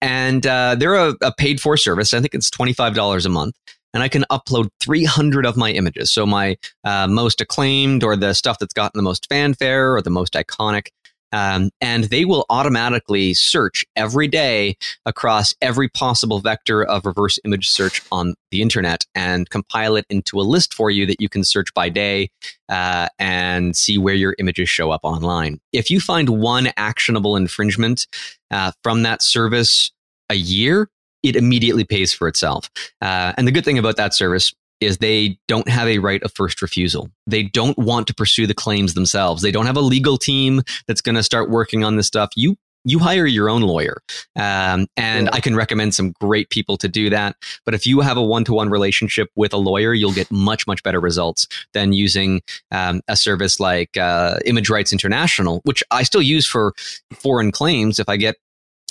And 0.01 0.45
uh, 0.45 0.75
they're 0.75 0.95
a, 0.95 1.15
a 1.21 1.33
paid 1.33 1.61
for 1.61 1.77
service. 1.77 2.13
I 2.13 2.19
think 2.19 2.33
it's 2.33 2.49
$25 2.49 3.25
a 3.25 3.29
month 3.29 3.55
and 3.93 4.03
I 4.03 4.07
can 4.07 4.25
upload 4.31 4.69
300 4.81 5.45
of 5.45 5.57
my 5.57 5.71
images. 5.71 6.11
So 6.11 6.25
my 6.25 6.57
uh, 6.83 7.07
most 7.07 7.41
acclaimed 7.41 8.03
or 8.03 8.15
the 8.15 8.33
stuff 8.33 8.59
that's 8.59 8.73
gotten 8.73 8.97
the 8.97 9.03
most 9.03 9.27
fanfare 9.29 9.95
or 9.95 10.01
the 10.01 10.09
most 10.09 10.33
iconic. 10.33 10.87
Um, 11.33 11.71
and 11.81 12.05
they 12.05 12.25
will 12.25 12.45
automatically 12.51 13.33
search 13.33 13.83
every 13.95 14.27
day 14.27 14.77
across 15.07 15.55
every 15.61 15.89
possible 15.89 16.39
vector 16.39 16.83
of 16.83 17.07
reverse 17.07 17.39
image 17.43 17.69
search 17.69 18.03
on 18.11 18.35
the 18.51 18.61
internet 18.61 19.03
and 19.15 19.49
compile 19.49 19.95
it 19.95 20.05
into 20.11 20.39
a 20.39 20.43
list 20.43 20.75
for 20.75 20.91
you 20.91 21.07
that 21.07 21.19
you 21.19 21.29
can 21.29 21.43
search 21.43 21.73
by 21.73 21.89
day 21.89 22.29
uh, 22.69 23.09
and 23.17 23.75
see 23.75 23.97
where 23.97 24.13
your 24.13 24.35
images 24.37 24.69
show 24.69 24.91
up 24.91 25.01
online. 25.03 25.59
If 25.71 25.89
you 25.89 25.99
find 25.99 26.29
one 26.29 26.69
actionable 26.77 27.35
infringement 27.35 28.05
uh, 28.51 28.71
from 28.83 29.01
that 29.01 29.23
service 29.23 29.91
a 30.29 30.35
year, 30.35 30.87
it 31.23 31.35
immediately 31.35 31.83
pays 31.83 32.13
for 32.13 32.27
itself. 32.27 32.69
Uh, 33.01 33.33
and 33.37 33.47
the 33.47 33.51
good 33.51 33.65
thing 33.65 33.79
about 33.79 33.95
that 33.97 34.13
service 34.13 34.53
is 34.81 34.97
they 34.97 35.39
don't 35.47 35.69
have 35.69 35.87
a 35.87 35.99
right 35.99 36.21
of 36.23 36.33
first 36.33 36.61
refusal. 36.61 37.09
They 37.25 37.43
don't 37.43 37.77
want 37.77 38.07
to 38.07 38.13
pursue 38.13 38.45
the 38.45 38.53
claims 38.53 38.93
themselves. 38.93 39.41
They 39.41 39.51
don't 39.51 39.65
have 39.65 39.77
a 39.77 39.81
legal 39.81 40.17
team 40.17 40.61
that's 40.87 41.01
going 41.01 41.15
to 41.15 41.23
start 41.23 41.49
working 41.49 41.83
on 41.83 41.95
this 41.95 42.07
stuff. 42.07 42.29
You 42.35 42.57
you 42.85 42.99
hire 42.99 43.25
your 43.25 43.49
own 43.49 43.61
lawyer, 43.61 44.01
um, 44.35 44.87
and 44.97 45.27
yeah. 45.27 45.29
I 45.31 45.39
can 45.39 45.55
recommend 45.55 45.95
some 45.95 46.11
great 46.19 46.49
people 46.49 46.75
to 46.77 46.89
do 46.89 47.09
that. 47.11 47.37
But 47.65 47.73
if 47.73 47.87
you 47.87 48.01
have 48.01 48.17
a 48.17 48.21
one-to-one 48.21 48.69
relationship 48.69 49.29
with 49.37 49.53
a 49.53 49.57
lawyer, 49.57 49.93
you'll 49.93 50.11
get 50.11 50.29
much 50.29 50.67
much 50.67 50.83
better 50.83 50.99
results 50.99 51.47
than 51.71 51.93
using 51.93 52.41
um, 52.71 52.99
a 53.07 53.15
service 53.15 53.57
like 53.61 53.95
uh, 53.95 54.39
Image 54.45 54.69
Rights 54.69 54.91
International, 54.91 55.61
which 55.63 55.81
I 55.91 56.03
still 56.03 56.21
use 56.21 56.45
for 56.45 56.73
foreign 57.13 57.53
claims. 57.53 57.99
If 57.99 58.09
I 58.09 58.17
get 58.17 58.35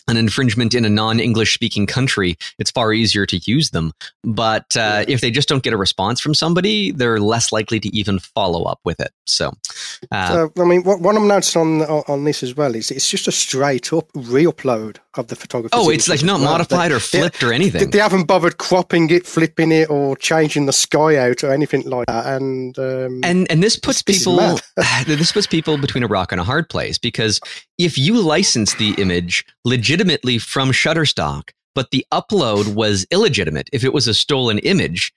an 0.08 0.16
infringement 0.16 0.74
in 0.74 0.84
a 0.84 0.88
non-English 0.88 1.54
speaking 1.54 1.86
country, 1.86 2.36
it's 2.58 2.70
far 2.70 2.92
easier 2.92 3.26
to 3.26 3.38
use 3.44 3.70
them. 3.70 3.92
But 4.24 4.76
uh, 4.76 5.04
if 5.08 5.20
they 5.20 5.30
just 5.30 5.48
don't 5.48 5.62
get 5.62 5.72
a 5.72 5.76
response 5.76 6.20
from 6.20 6.34
somebody, 6.34 6.90
they're 6.90 7.20
less 7.20 7.52
likely 7.52 7.80
to 7.80 7.96
even 7.96 8.18
follow 8.18 8.64
up 8.64 8.80
with 8.84 9.00
it. 9.00 9.12
So, 9.26 9.52
uh, 10.10 10.28
so 10.28 10.52
I 10.62 10.64
mean, 10.64 10.82
what, 10.82 11.00
what, 11.00 11.16
I'm 11.16 11.28
noticing 11.28 11.82
on 11.82 12.02
on 12.08 12.24
this 12.24 12.42
as 12.42 12.56
well 12.56 12.74
is 12.74 12.90
it's 12.90 13.08
just 13.08 13.28
a 13.28 13.32
straight 13.32 13.92
up 13.92 14.08
re-upload 14.14 14.98
of 15.18 15.28
the 15.28 15.36
photography. 15.36 15.72
Oh, 15.72 15.90
it's 15.90 16.08
like 16.08 16.22
not 16.22 16.40
well. 16.40 16.52
modified 16.52 16.90
they, 16.90 16.94
or 16.96 17.00
flipped 17.00 17.40
they, 17.40 17.46
or 17.46 17.52
anything. 17.52 17.80
They, 17.80 17.86
they, 17.86 17.98
haven't 17.98 18.24
bothered 18.24 18.58
cropping 18.58 19.10
it, 19.10 19.26
flipping 19.26 19.72
it, 19.72 19.90
or 19.90 20.16
changing 20.16 20.66
the 20.66 20.72
sky 20.72 21.16
out 21.16 21.44
or 21.44 21.52
anything 21.52 21.82
like 21.82 22.06
that. 22.06 22.26
And 22.26 22.78
um, 22.78 23.20
and 23.22 23.50
and 23.50 23.62
this 23.62 23.76
puts 23.76 24.02
people 24.02 24.36
this 25.06 25.32
puts 25.32 25.46
people 25.46 25.78
between 25.78 26.02
a 26.02 26.08
rock 26.08 26.32
and 26.32 26.40
a 26.40 26.44
hard 26.44 26.68
place 26.68 26.98
because 26.98 27.40
if 27.78 27.98
you 27.98 28.20
license 28.20 28.74
the 28.74 28.94
image 28.98 29.44
legitimately 29.64 30.38
from 30.38 30.70
Shutterstock, 30.70 31.50
but 31.74 31.90
the 31.90 32.06
upload 32.12 32.74
was 32.74 33.06
illegitimate, 33.10 33.68
if 33.72 33.84
it 33.84 33.92
was 33.92 34.06
a 34.06 34.14
stolen 34.14 34.58
image, 34.60 35.12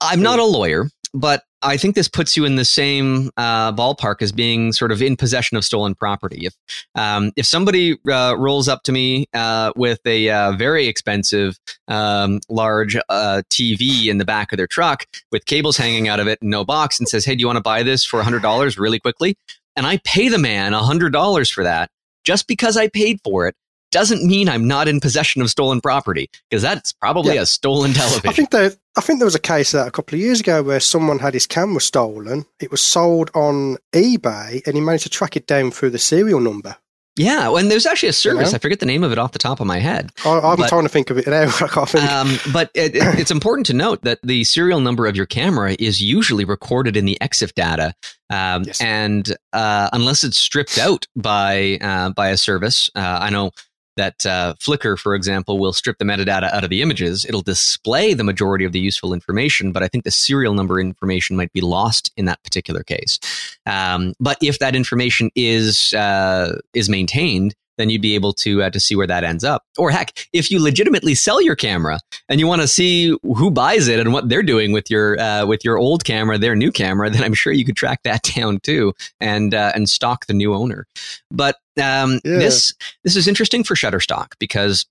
I'm 0.00 0.22
not 0.22 0.38
a 0.38 0.44
lawyer, 0.44 0.90
but 1.14 1.44
I 1.66 1.76
think 1.76 1.96
this 1.96 2.06
puts 2.06 2.36
you 2.36 2.44
in 2.44 2.54
the 2.54 2.64
same 2.64 3.30
uh, 3.36 3.72
ballpark 3.72 4.22
as 4.22 4.30
being 4.30 4.72
sort 4.72 4.92
of 4.92 5.02
in 5.02 5.16
possession 5.16 5.56
of 5.56 5.64
stolen 5.64 5.96
property. 5.96 6.46
If 6.46 6.54
um, 6.94 7.32
if 7.36 7.44
somebody 7.44 7.98
uh, 8.08 8.36
rolls 8.38 8.68
up 8.68 8.84
to 8.84 8.92
me 8.92 9.26
uh, 9.34 9.72
with 9.74 9.98
a 10.06 10.30
uh, 10.30 10.52
very 10.52 10.86
expensive 10.86 11.58
um, 11.88 12.40
large 12.48 12.96
uh, 13.08 13.42
TV 13.50 14.06
in 14.06 14.18
the 14.18 14.24
back 14.24 14.52
of 14.52 14.58
their 14.58 14.68
truck 14.68 15.06
with 15.32 15.44
cables 15.46 15.76
hanging 15.76 16.06
out 16.06 16.20
of 16.20 16.28
it 16.28 16.40
and 16.40 16.50
no 16.50 16.64
box 16.64 17.00
and 17.00 17.08
says, 17.08 17.24
"Hey, 17.24 17.34
do 17.34 17.40
you 17.40 17.46
want 17.46 17.56
to 17.56 17.62
buy 17.62 17.82
this 17.82 18.04
for 18.04 18.22
hundred 18.22 18.42
dollars 18.42 18.78
really 18.78 19.00
quickly?" 19.00 19.36
and 19.74 19.86
I 19.86 19.98
pay 20.04 20.28
the 20.28 20.38
man 20.38 20.72
hundred 20.72 21.12
dollars 21.12 21.50
for 21.50 21.64
that 21.64 21.90
just 22.24 22.46
because 22.48 22.76
I 22.76 22.88
paid 22.88 23.20
for 23.24 23.46
it, 23.46 23.54
doesn't 23.96 24.22
mean 24.22 24.46
I'm 24.46 24.68
not 24.68 24.88
in 24.88 25.00
possession 25.00 25.40
of 25.40 25.48
stolen 25.48 25.80
property 25.80 26.28
because 26.50 26.60
that's 26.60 26.92
probably 26.92 27.36
yeah. 27.36 27.40
a 27.40 27.46
stolen 27.46 27.94
television. 27.94 28.28
I 28.28 28.32
think 28.32 28.50
that 28.50 28.76
I 28.94 29.00
think 29.00 29.20
there 29.20 29.26
was 29.26 29.34
a 29.34 29.40
case 29.40 29.72
that 29.72 29.88
a 29.88 29.90
couple 29.90 30.16
of 30.16 30.20
years 30.20 30.40
ago 30.40 30.62
where 30.62 30.80
someone 30.80 31.18
had 31.18 31.32
his 31.32 31.46
camera 31.46 31.80
stolen. 31.80 32.44
It 32.60 32.70
was 32.70 32.82
sold 32.82 33.30
on 33.34 33.78
eBay, 33.92 34.66
and 34.66 34.74
he 34.74 34.82
managed 34.82 35.04
to 35.04 35.08
track 35.08 35.34
it 35.34 35.46
down 35.46 35.70
through 35.70 35.90
the 35.90 35.98
serial 35.98 36.40
number. 36.40 36.76
Yeah, 37.16 37.56
and 37.56 37.70
there's 37.70 37.86
actually 37.86 38.10
a 38.10 38.12
service. 38.12 38.48
You 38.48 38.52
know? 38.52 38.56
I 38.56 38.58
forget 38.58 38.80
the 38.80 38.86
name 38.86 39.02
of 39.02 39.12
it 39.12 39.16
off 39.16 39.32
the 39.32 39.38
top 39.38 39.60
of 39.60 39.66
my 39.66 39.78
head. 39.78 40.10
I, 40.26 40.52
am 40.52 40.58
trying 40.68 40.82
to 40.82 40.90
think 40.90 41.08
of 41.08 41.16
it 41.16 41.26
now. 41.26 41.44
I 41.60 41.68
can't 41.68 41.88
think. 41.88 42.12
Um, 42.12 42.38
but 42.52 42.70
it, 42.74 42.94
it, 42.94 43.18
it's 43.18 43.30
important 43.30 43.64
to 43.68 43.72
note 43.72 44.02
that 44.02 44.18
the 44.22 44.44
serial 44.44 44.80
number 44.80 45.06
of 45.06 45.16
your 45.16 45.24
camera 45.24 45.74
is 45.78 46.02
usually 46.02 46.44
recorded 46.44 46.98
in 46.98 47.06
the 47.06 47.16
EXIF 47.22 47.54
data, 47.54 47.94
um, 48.28 48.64
yes. 48.64 48.82
and 48.82 49.34
uh, 49.54 49.88
unless 49.94 50.22
it's 50.22 50.36
stripped 50.36 50.76
out 50.76 51.06
by 51.16 51.78
uh, 51.80 52.10
by 52.10 52.28
a 52.28 52.36
service, 52.36 52.90
uh, 52.94 53.18
I 53.22 53.30
know 53.30 53.52
that 53.96 54.24
uh, 54.26 54.54
Flickr, 54.60 54.98
for 54.98 55.14
example, 55.14 55.58
will 55.58 55.72
strip 55.72 55.98
the 55.98 56.04
metadata 56.04 56.52
out 56.52 56.64
of 56.64 56.70
the 56.70 56.82
images. 56.82 57.24
It'll 57.24 57.42
display 57.42 58.14
the 58.14 58.24
majority 58.24 58.64
of 58.64 58.72
the 58.72 58.80
useful 58.80 59.12
information, 59.12 59.72
but 59.72 59.82
I 59.82 59.88
think 59.88 60.04
the 60.04 60.10
serial 60.10 60.54
number 60.54 60.80
information 60.80 61.36
might 61.36 61.52
be 61.52 61.60
lost 61.60 62.12
in 62.16 62.26
that 62.26 62.42
particular 62.42 62.82
case. 62.82 63.18
Um, 63.66 64.14
but 64.20 64.38
if 64.42 64.58
that 64.58 64.76
information 64.76 65.30
is 65.34 65.92
uh, 65.94 66.58
is 66.74 66.88
maintained, 66.88 67.54
then 67.78 67.90
you'd 67.90 68.02
be 68.02 68.14
able 68.14 68.32
to 68.32 68.62
uh, 68.62 68.70
to 68.70 68.80
see 68.80 68.96
where 68.96 69.06
that 69.06 69.24
ends 69.24 69.44
up. 69.44 69.64
Or 69.78 69.90
heck, 69.90 70.28
if 70.32 70.50
you 70.50 70.62
legitimately 70.62 71.14
sell 71.14 71.40
your 71.42 71.56
camera 71.56 72.00
and 72.28 72.40
you 72.40 72.46
want 72.46 72.62
to 72.62 72.68
see 72.68 73.16
who 73.22 73.50
buys 73.50 73.88
it 73.88 74.00
and 74.00 74.12
what 74.12 74.28
they're 74.28 74.42
doing 74.42 74.72
with 74.72 74.90
your 74.90 75.18
uh, 75.20 75.46
with 75.46 75.64
your 75.64 75.78
old 75.78 76.04
camera, 76.04 76.38
their 76.38 76.56
new 76.56 76.72
camera, 76.72 77.10
then 77.10 77.22
I'm 77.22 77.34
sure 77.34 77.52
you 77.52 77.64
could 77.64 77.76
track 77.76 78.02
that 78.04 78.22
down 78.36 78.60
too 78.60 78.94
and 79.20 79.54
uh, 79.54 79.72
and 79.74 79.88
stalk 79.88 80.26
the 80.26 80.34
new 80.34 80.54
owner. 80.54 80.86
But 81.30 81.56
um, 81.82 82.20
yeah. 82.24 82.38
this 82.38 82.74
this 83.04 83.16
is 83.16 83.28
interesting 83.28 83.64
for 83.64 83.74
Shutterstock 83.74 84.32
because 84.38 84.86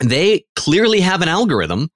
they 0.00 0.44
clearly 0.56 1.00
have 1.00 1.22
an 1.22 1.28
algorithm 1.28 1.90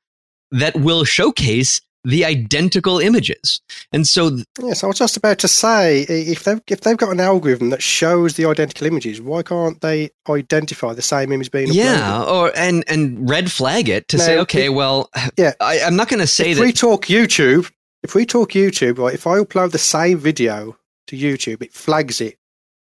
that 0.51 0.76
will 0.76 1.05
showcase 1.05 1.81
the 2.05 2.24
identical 2.24 3.01
images. 3.01 3.61
And 3.93 4.07
so, 4.07 4.31
th- 4.31 4.47
yes, 4.62 4.85
I 4.85 4.87
was 4.87 4.99
just 4.99 5.16
about 5.16 5.39
to 5.41 5.49
say, 5.49 6.03
if 6.03 6.45
they've 6.45 6.61
if 6.68 6.81
they've 6.81 6.97
got 6.97 7.11
an 7.11 7.20
algorithm 7.20 7.70
that 7.70 7.83
shows 7.83 8.37
the 8.37 8.47
identical 8.47 8.87
images, 8.87 9.20
why 9.20 9.43
can't 9.43 9.81
they 9.81 10.11
identify 10.29 10.95
the 10.95 11.03
same 11.03 11.33
image 11.33 11.51
being? 11.51 11.68
Yeah, 11.70 12.22
or 12.22 12.53
and 12.57 12.85
and 12.89 13.29
red 13.29 13.51
flag 13.51 13.89
it 13.89 14.09
to 14.09 14.16
now, 14.16 14.24
say, 14.24 14.39
okay, 14.39 14.66
if, 14.66 14.72
well, 14.72 15.11
yeah, 15.37 15.53
I, 15.61 15.79
am 15.79 15.97
not 15.97 16.09
going 16.09 16.20
to 16.20 16.26
say 16.26 16.53
if 16.53 16.59
that. 16.59 16.64
we 16.64 16.72
talk 16.72 17.07
YouTube, 17.07 17.70
if 18.03 18.14
we 18.14 18.24
talk 18.24 18.53
YouTube, 18.53 18.99
right, 18.99 19.14
if 19.14 19.26
I 19.26 19.39
upload 19.39 19.72
the 19.72 19.79
same 19.79 20.18
video 20.18 20.79
to 21.09 21.16
YouTube, 21.16 21.62
it 21.62 21.72
flags 21.72 22.20
it 22.20 22.38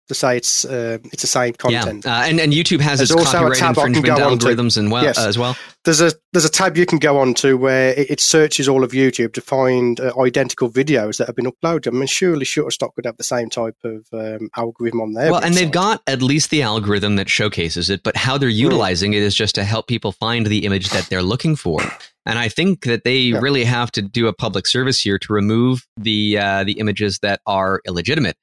to 0.09 0.15
say 0.15 0.37
it's 0.37 0.65
uh, 0.65 0.99
it's 1.05 1.23
the 1.23 1.29
same 1.29 1.55
content. 1.55 2.05
Yeah. 2.05 2.19
Uh, 2.19 2.23
and 2.25 2.41
and 2.41 2.53
YouTube 2.53 2.81
has 2.81 2.99
there's 2.99 3.11
its 3.11 3.31
copyright 3.31 3.63
infringement 3.63 4.19
algorithms 4.19 4.77
and 4.77 4.91
well 4.91 5.05
yes. 5.05 5.19
uh, 5.19 5.29
as 5.29 5.39
well. 5.39 5.57
There's 5.85 6.01
a 6.01 6.13
there's 6.33 6.45
a 6.45 6.51
tab 6.51 6.77
you 6.77 6.87
can 6.87 6.99
go 6.99 7.19
on 7.19 7.35
to 7.35 7.57
where 7.57 7.91
it, 7.91 8.11
it 8.11 8.21
searches 8.21 8.69
all 8.69 8.85
of 8.85 8.93
YouTube 8.93 9.33
to 9.35 9.41
find 9.41 10.01
uh, 10.01 10.13
identical 10.19 10.71
videos 10.71 11.19
that 11.19 11.27
have 11.27 11.37
been 11.37 11.47
uploaded. 11.47 11.89
I 11.89 11.91
mean, 11.91 12.07
surely 12.07 12.45
Shutterstock 12.45 12.91
would 12.97 13.07
have 13.07 13.17
the 13.17 13.25
same 13.25 13.49
type 13.49 13.77
of 13.85 14.07
um, 14.13 14.49
algorithm 14.57 15.01
on 15.01 15.13
there. 15.13 15.31
Well, 15.31 15.43
and 15.43 15.55
they've 15.55 15.71
got 15.71 16.03
at 16.07 16.23
least 16.23 16.51
the 16.51 16.63
algorithm 16.63 17.17
that 17.17 17.29
showcases 17.29 17.91
it, 17.91 18.03
but 18.03 18.17
how 18.17 18.39
they're 18.39 18.51
hmm. 18.51 18.57
utilizing 18.57 19.13
mm. 19.13 19.17
it 19.17 19.23
is 19.23 19.35
just 19.35 19.55
to 19.55 19.65
help 19.65 19.87
people 19.87 20.13
find 20.13 20.47
the 20.47 20.65
image 20.65 20.91
that 20.91 21.07
they're 21.07 21.23
looking 21.23 21.57
for. 21.57 21.81
And 22.27 22.39
I 22.39 22.49
think 22.49 22.85
that 22.85 23.05
they 23.05 23.19
yeah. 23.19 23.39
really 23.39 23.65
have 23.65 23.91
to 23.93 24.03
do 24.03 24.27
a 24.27 24.35
public 24.35 24.67
service 24.67 25.01
here 25.01 25.19
to 25.19 25.33
remove 25.33 25.87
the 25.97 26.39
uh, 26.39 26.65
the 26.65 26.73
images 26.73 27.21
that 27.21 27.41
are 27.47 27.81
illegitimate. 27.87 28.37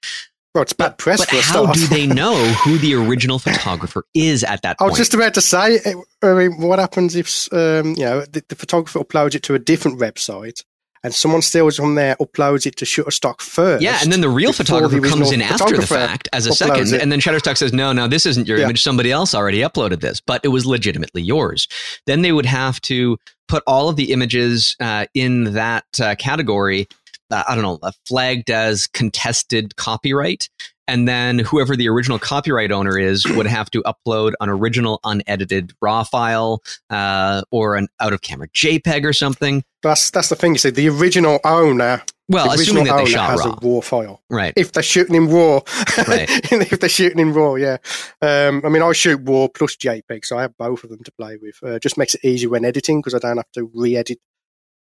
Well, 0.56 0.62
it's 0.62 0.72
bad 0.72 0.98
press. 0.98 1.20
But 1.20 1.30
how 1.44 1.74
do 1.74 1.86
they 1.88 2.08
know 2.22 2.34
who 2.64 2.78
the 2.78 2.96
original 2.96 3.40
photographer 3.40 4.06
is 4.14 4.42
at 4.42 4.62
that 4.62 4.80
point? 4.80 4.88
I 4.88 4.90
was 4.90 4.98
just 4.98 5.14
about 5.14 5.34
to 5.34 5.42
say. 5.42 5.82
I 6.24 6.34
mean, 6.34 6.62
what 6.62 6.80
happens 6.80 7.14
if 7.18 7.52
um, 7.52 7.90
you 7.98 8.06
know 8.06 8.22
the, 8.22 8.42
the, 8.48 8.56
photographer 8.56 9.00
uploads 9.00 9.36
it 9.36 9.44
to 9.44 9.54
a 9.54 9.60
different 9.60 10.00
website 10.00 10.64
and 11.04 11.14
someone 11.14 11.42
steals 11.42 11.76
from 11.76 11.96
there, 11.96 12.16
uploads 12.22 12.66
it 12.66 12.78
to 12.78 12.86
Shutterstock 12.86 13.42
first? 13.42 13.84
Yeah, 13.84 14.00
and 14.02 14.14
then 14.14 14.22
the 14.22 14.30
real 14.30 14.54
photographer 14.54 14.98
the 14.98 15.10
comes 15.10 15.34
in 15.34 15.42
after 15.42 15.76
the 15.76 15.86
fact 15.86 16.30
as 16.32 16.48
a 16.48 16.54
second, 16.54 16.94
it. 16.94 17.02
and 17.02 17.12
then 17.12 17.20
Shutterstock 17.20 17.58
says, 17.58 17.74
"No, 17.74 17.92
no, 17.92 18.08
this 18.08 18.26
isn't 18.26 18.48
your 18.48 18.58
yeah. 18.58 18.64
image. 18.64 18.82
Somebody 18.82 19.12
else 19.12 19.36
already 19.36 19.60
uploaded 19.60 20.00
this, 20.00 20.22
but 20.22 20.40
it 20.46 20.50
was 20.50 20.66
legitimately 20.66 21.22
yours." 21.22 21.68
Then 22.06 22.22
they 22.22 22.32
would 22.32 22.46
have 22.46 22.80
to 22.82 23.18
put 23.50 23.62
all 23.68 23.90
of 23.90 23.98
the 23.98 24.14
images 24.14 24.78
uh, 24.80 25.06
in 25.14 25.54
that 25.54 25.86
uh, 26.02 26.16
category 26.16 26.88
I 27.32 27.56
don't 27.56 27.64
know, 27.64 27.80
uh, 27.82 27.92
flagged 28.08 28.50
as 28.50 28.88
contested 28.88 29.76
copyright. 29.76 30.50
And 30.88 31.08
then 31.08 31.40
whoever 31.40 31.76
the 31.76 31.90
original 31.90 32.20
copyright 32.20 32.72
owner 32.72 32.98
is 32.98 33.26
would 33.36 33.48
have 33.48 33.72
to 33.72 33.84
upload 33.84 34.34
an 34.40 34.50
original 34.50 35.00
unedited 35.04 35.74
RAW 35.82 36.04
file 36.04 36.62
uh, 36.90 37.42
or 37.52 37.76
an 37.76 37.88
out 38.00 38.14
of 38.14 38.22
camera 38.22 38.48
JPEG 38.50 39.04
or 39.06 39.14
something. 39.14 39.64
That's 39.82 40.10
that's 40.12 40.30
the 40.30 40.36
thing. 40.36 40.54
You 40.54 40.60
see, 40.60 40.70
the 40.70 40.90
original 40.90 41.40
owner 41.44 42.04
Well, 42.30 42.48
the 42.48 42.54
assuming 42.62 42.86
that 42.86 42.98
they 42.98 43.12
shot 43.12 43.32
has 43.32 43.46
raw. 43.46 43.54
a 43.54 43.60
raw 43.68 43.82
file, 43.82 44.22
right? 44.30 44.54
If 44.56 44.72
they're 44.74 44.84
shooting 44.84 45.16
in 45.16 45.28
raw, 45.30 45.62
right? 46.08 46.30
if 46.52 46.80
they're 46.80 46.90
shooting 46.90 47.20
in 47.20 47.34
raw, 47.34 47.56
yeah. 47.56 47.78
Um, 48.22 48.62
I 48.64 48.70
mean, 48.70 48.82
I 48.84 48.92
shoot 48.94 49.20
raw 49.24 49.48
plus 49.48 49.76
JPEG, 49.76 50.26
so 50.26 50.38
I 50.38 50.42
have 50.42 50.58
both 50.58 50.84
of 50.84 50.92
them 50.92 51.04
to 51.04 51.12
play 51.12 51.38
with. 51.38 51.58
Uh, 51.64 51.80
just 51.80 51.98
makes 51.98 52.14
it 52.16 52.24
easier 52.24 52.50
when 52.50 52.66
editing 52.66 53.00
because 53.00 53.16
I 53.16 53.20
don't 53.20 53.38
have 53.38 53.52
to 53.54 53.72
re-edit 53.74 54.20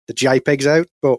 the 0.07 0.14
JPEGs 0.14 0.66
out. 0.66 0.86
But 1.03 1.18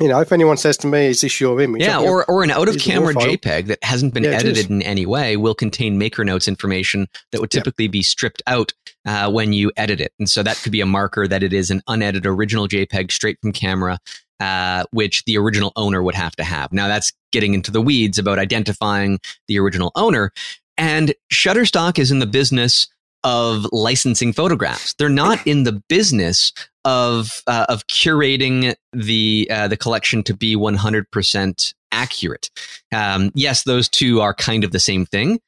you 0.00 0.08
know, 0.08 0.20
if 0.20 0.32
anyone 0.32 0.56
says 0.56 0.76
to 0.78 0.88
me, 0.88 1.06
"Is 1.06 1.20
this 1.20 1.40
your 1.40 1.60
image?" 1.60 1.82
Yeah, 1.82 2.00
or, 2.00 2.24
or 2.28 2.42
an 2.42 2.50
out 2.50 2.68
of 2.68 2.78
camera 2.78 3.14
JPEG 3.14 3.66
that 3.66 3.78
hasn't 3.82 4.12
been 4.12 4.24
yeah, 4.24 4.30
edited 4.30 4.68
in 4.68 4.82
any 4.82 5.06
way 5.06 5.36
will 5.36 5.54
contain 5.54 5.98
maker 5.98 6.24
notes 6.24 6.48
information 6.48 7.06
that 7.30 7.40
would 7.40 7.50
typically 7.50 7.86
be 7.86 8.02
stripped 8.02 8.42
out 8.46 8.72
uh, 9.04 9.30
when 9.30 9.52
you 9.52 9.70
edit 9.76 10.00
it, 10.00 10.12
and 10.18 10.28
so 10.28 10.42
that 10.42 10.56
could 10.56 10.72
be 10.72 10.80
a 10.80 10.86
marker 10.86 11.28
that 11.28 11.42
it 11.44 11.52
is 11.52 11.70
an 11.70 11.80
unedited 11.86 12.26
original 12.26 12.66
JPEG 12.66 13.12
straight 13.12 13.38
from 13.40 13.52
camera, 13.52 13.98
uh, 14.40 14.84
which 14.90 15.22
the 15.26 15.38
original 15.38 15.72
owner 15.76 16.02
would 16.02 16.16
have 16.16 16.34
to 16.36 16.44
have. 16.44 16.72
Now 16.72 16.88
that's 16.88 17.12
getting 17.30 17.54
into 17.54 17.70
the 17.70 17.80
weeds 17.80 18.18
about 18.18 18.40
identifying 18.40 19.20
the 19.46 19.60
original 19.60 19.92
owner, 19.94 20.32
and 20.76 21.14
Shutterstock 21.32 22.00
is 22.00 22.10
in 22.10 22.18
the 22.18 22.26
business 22.26 22.88
of 23.22 23.66
licensing 23.72 24.32
photographs. 24.32 24.94
They're 24.94 25.08
not 25.08 25.44
in 25.46 25.62
the 25.62 25.82
business 25.88 26.52
of 26.84 27.42
uh, 27.46 27.66
of 27.68 27.86
curating 27.86 28.74
the 28.92 29.48
uh, 29.50 29.68
the 29.68 29.76
collection 29.76 30.22
to 30.24 30.34
be 30.34 30.56
100% 30.56 31.74
accurate. 31.92 32.50
Um, 32.92 33.30
yes, 33.34 33.62
those 33.62 33.88
two 33.88 34.20
are 34.20 34.34
kind 34.34 34.64
of 34.64 34.72
the 34.72 34.80
same 34.80 35.06
thing, 35.06 35.40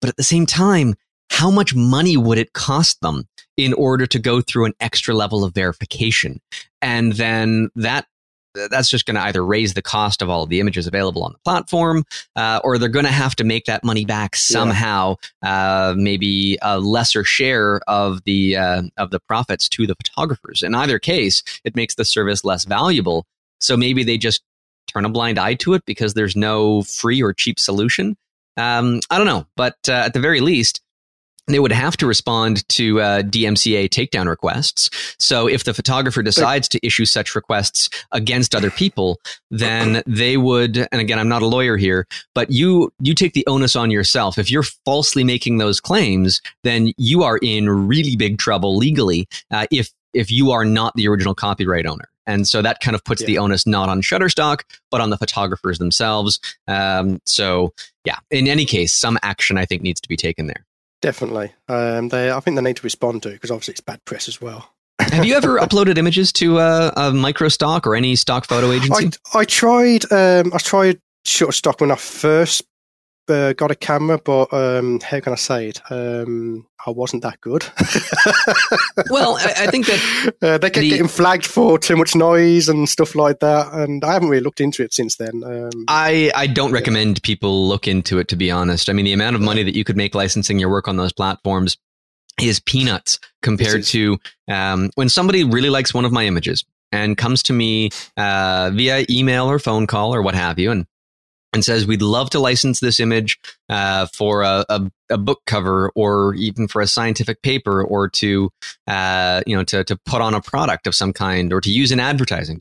but 0.00 0.08
at 0.10 0.16
the 0.16 0.22
same 0.22 0.46
time, 0.46 0.94
how 1.30 1.50
much 1.50 1.74
money 1.74 2.16
would 2.16 2.38
it 2.38 2.52
cost 2.52 3.00
them 3.00 3.26
in 3.56 3.72
order 3.74 4.06
to 4.06 4.18
go 4.18 4.40
through 4.40 4.66
an 4.66 4.74
extra 4.80 5.14
level 5.14 5.44
of 5.44 5.54
verification? 5.54 6.40
And 6.82 7.14
then 7.14 7.70
that 7.76 8.06
that's 8.54 8.88
just 8.88 9.06
going 9.06 9.14
to 9.14 9.22
either 9.22 9.44
raise 9.44 9.74
the 9.74 9.82
cost 9.82 10.22
of 10.22 10.28
all 10.28 10.42
of 10.42 10.48
the 10.48 10.60
images 10.60 10.86
available 10.86 11.24
on 11.24 11.32
the 11.32 11.38
platform, 11.38 12.04
uh, 12.36 12.60
or 12.64 12.78
they're 12.78 12.88
going 12.88 13.04
to 13.04 13.12
have 13.12 13.34
to 13.36 13.44
make 13.44 13.64
that 13.66 13.84
money 13.84 14.04
back 14.04 14.36
somehow. 14.36 15.16
Yeah. 15.42 15.88
Uh, 15.90 15.94
maybe 15.96 16.58
a 16.62 16.78
lesser 16.78 17.24
share 17.24 17.80
of 17.88 18.24
the 18.24 18.56
uh, 18.56 18.82
of 18.96 19.10
the 19.10 19.20
profits 19.20 19.68
to 19.70 19.86
the 19.86 19.94
photographers. 19.94 20.62
In 20.62 20.74
either 20.74 20.98
case, 20.98 21.42
it 21.64 21.76
makes 21.76 21.94
the 21.94 22.04
service 22.04 22.44
less 22.44 22.64
valuable. 22.64 23.26
So 23.60 23.76
maybe 23.76 24.02
they 24.02 24.18
just 24.18 24.42
turn 24.92 25.04
a 25.04 25.08
blind 25.08 25.38
eye 25.38 25.54
to 25.54 25.74
it 25.74 25.84
because 25.86 26.14
there's 26.14 26.36
no 26.36 26.82
free 26.82 27.22
or 27.22 27.32
cheap 27.32 27.58
solution. 27.58 28.16
Um, 28.56 29.00
I 29.10 29.16
don't 29.16 29.26
know, 29.26 29.46
but 29.56 29.76
uh, 29.88 29.92
at 29.92 30.12
the 30.12 30.20
very 30.20 30.40
least, 30.40 30.82
they 31.46 31.58
would 31.58 31.72
have 31.72 31.96
to 31.98 32.06
respond 32.06 32.66
to 32.70 33.00
uh, 33.00 33.22
DMCA 33.22 33.88
takedown 33.88 34.26
requests. 34.26 34.90
So 35.18 35.48
if 35.48 35.64
the 35.64 35.74
photographer 35.74 36.22
decides 36.22 36.68
to 36.68 36.86
issue 36.86 37.04
such 37.04 37.34
requests 37.34 37.90
against 38.12 38.54
other 38.54 38.70
people, 38.70 39.20
then 39.50 40.02
they 40.06 40.36
would. 40.36 40.76
And 40.92 41.00
again, 41.00 41.18
I'm 41.18 41.28
not 41.28 41.42
a 41.42 41.46
lawyer 41.46 41.76
here, 41.76 42.06
but 42.34 42.50
you 42.50 42.92
you 43.00 43.14
take 43.14 43.32
the 43.32 43.46
onus 43.46 43.74
on 43.76 43.90
yourself. 43.90 44.38
If 44.38 44.50
you're 44.50 44.64
falsely 44.84 45.24
making 45.24 45.58
those 45.58 45.80
claims, 45.80 46.40
then 46.62 46.92
you 46.96 47.22
are 47.22 47.38
in 47.42 47.68
really 47.88 48.16
big 48.16 48.38
trouble 48.38 48.76
legally. 48.76 49.28
Uh, 49.50 49.66
if 49.70 49.90
if 50.14 50.30
you 50.30 50.50
are 50.50 50.64
not 50.64 50.94
the 50.94 51.08
original 51.08 51.34
copyright 51.34 51.86
owner. 51.86 52.08
And 52.26 52.46
so 52.46 52.62
that 52.62 52.80
kind 52.80 52.94
of 52.94 53.04
puts 53.04 53.22
yeah. 53.22 53.26
the 53.26 53.38
onus 53.38 53.66
not 53.66 53.88
on 53.88 54.00
Shutterstock, 54.00 54.60
but 54.90 55.00
on 55.00 55.10
the 55.10 55.18
photographers 55.18 55.78
themselves. 55.78 56.38
Um, 56.68 57.20
so, 57.26 57.74
yeah, 58.04 58.18
in 58.30 58.46
any 58.46 58.64
case, 58.64 58.92
some 58.92 59.18
action 59.22 59.58
I 59.58 59.64
think 59.64 59.82
needs 59.82 60.00
to 60.00 60.08
be 60.08 60.16
taken 60.16 60.46
there. 60.46 60.64
Definitely. 61.02 61.52
Um, 61.68 62.08
they, 62.08 62.30
I 62.30 62.40
think 62.40 62.56
they 62.56 62.62
need 62.62 62.76
to 62.76 62.82
respond 62.84 63.24
to 63.24 63.30
because 63.30 63.50
obviously 63.50 63.72
it's 63.72 63.80
bad 63.80 64.02
press 64.06 64.28
as 64.28 64.40
well. 64.40 64.72
Have 65.00 65.24
you 65.24 65.34
ever 65.34 65.58
uploaded 65.60 65.98
images 65.98 66.32
to 66.34 66.58
a, 66.58 66.88
a 66.88 67.10
microstock 67.10 67.86
or 67.86 67.96
any 67.96 68.16
stock 68.16 68.46
photo 68.46 68.70
agency? 68.70 69.10
I, 69.34 69.40
I 69.40 69.44
tried. 69.44 70.10
Um, 70.12 70.52
I 70.54 70.58
tried 70.58 71.00
Shutterstock 71.26 71.80
when 71.80 71.90
I 71.90 71.96
first 71.96 72.62
uh, 73.28 73.52
got 73.52 73.70
a 73.70 73.74
camera, 73.74 74.18
but 74.18 74.52
um, 74.52 75.00
how 75.00 75.20
can 75.20 75.32
I 75.32 75.36
say 75.36 75.68
it? 75.68 75.80
Um, 75.90 76.66
I 76.86 76.90
wasn't 76.90 77.22
that 77.22 77.40
good. 77.40 77.64
well, 79.10 79.36
I, 79.36 79.64
I, 79.64 79.66
think 79.68 79.86
that 79.86 80.34
uh, 80.42 80.58
they 80.58 80.70
kept 80.70 80.82
the, 80.82 80.90
getting 80.90 81.08
flagged 81.08 81.46
for 81.46 81.78
too 81.78 81.96
much 81.96 82.14
noise 82.14 82.68
and 82.68 82.88
stuff 82.88 83.14
like 83.14 83.40
that, 83.40 83.72
and 83.72 84.04
I 84.04 84.12
haven't 84.12 84.28
really 84.28 84.42
looked 84.42 84.60
into 84.60 84.82
it 84.82 84.92
since 84.92 85.16
then. 85.16 85.42
Um, 85.44 85.84
I 85.88 86.32
I 86.34 86.46
don't 86.46 86.70
yeah. 86.70 86.74
recommend 86.74 87.22
people 87.22 87.68
look 87.68 87.86
into 87.86 88.18
it. 88.18 88.28
To 88.28 88.36
be 88.36 88.50
honest, 88.50 88.88
I 88.88 88.92
mean 88.92 89.04
the 89.04 89.12
amount 89.12 89.36
of 89.36 89.42
money 89.42 89.62
that 89.62 89.76
you 89.76 89.84
could 89.84 89.96
make 89.96 90.14
licensing 90.14 90.58
your 90.58 90.70
work 90.70 90.88
on 90.88 90.96
those 90.96 91.12
platforms 91.12 91.76
is 92.40 92.60
peanuts 92.60 93.20
compared 93.42 93.80
is. 93.80 93.90
to 93.90 94.18
um, 94.48 94.90
when 94.94 95.08
somebody 95.08 95.44
really 95.44 95.70
likes 95.70 95.94
one 95.94 96.04
of 96.04 96.12
my 96.12 96.24
images 96.24 96.64
and 96.90 97.16
comes 97.16 97.42
to 97.44 97.52
me 97.52 97.90
uh, 98.16 98.70
via 98.74 99.04
email 99.08 99.48
or 99.48 99.58
phone 99.58 99.86
call 99.86 100.14
or 100.14 100.22
what 100.22 100.34
have 100.34 100.58
you, 100.58 100.70
and 100.70 100.86
and 101.52 101.64
says 101.64 101.86
we'd 101.86 102.02
love 102.02 102.30
to 102.30 102.38
license 102.38 102.80
this 102.80 102.98
image 102.98 103.38
uh, 103.68 104.06
for 104.06 104.42
a, 104.42 104.64
a, 104.68 104.90
a, 105.10 105.18
book 105.18 105.40
cover 105.46 105.92
or 105.94 106.34
even 106.34 106.66
for 106.66 106.80
a 106.80 106.86
scientific 106.86 107.42
paper 107.42 107.82
or 107.82 108.08
to 108.08 108.50
uh, 108.86 109.42
you 109.46 109.56
know 109.56 109.64
to, 109.64 109.84
to 109.84 109.96
put 110.06 110.22
on 110.22 110.34
a 110.34 110.40
product 110.40 110.86
of 110.86 110.94
some 110.94 111.12
kind 111.12 111.52
or 111.52 111.60
to 111.60 111.70
use 111.70 111.92
in 111.92 112.00
advertising 112.00 112.60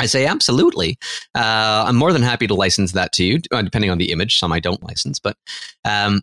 I 0.00 0.06
say 0.06 0.24
absolutely. 0.24 0.98
Uh, 1.34 1.84
I'm 1.86 1.96
more 1.96 2.14
than 2.14 2.22
happy 2.22 2.46
to 2.46 2.54
license 2.54 2.92
that 2.92 3.12
to 3.12 3.24
you, 3.24 3.38
uh, 3.52 3.60
depending 3.60 3.90
on 3.90 3.98
the 3.98 4.12
image. 4.12 4.38
Some 4.38 4.50
I 4.50 4.58
don't 4.58 4.82
license, 4.82 5.18
but 5.18 5.36
um, 5.84 6.22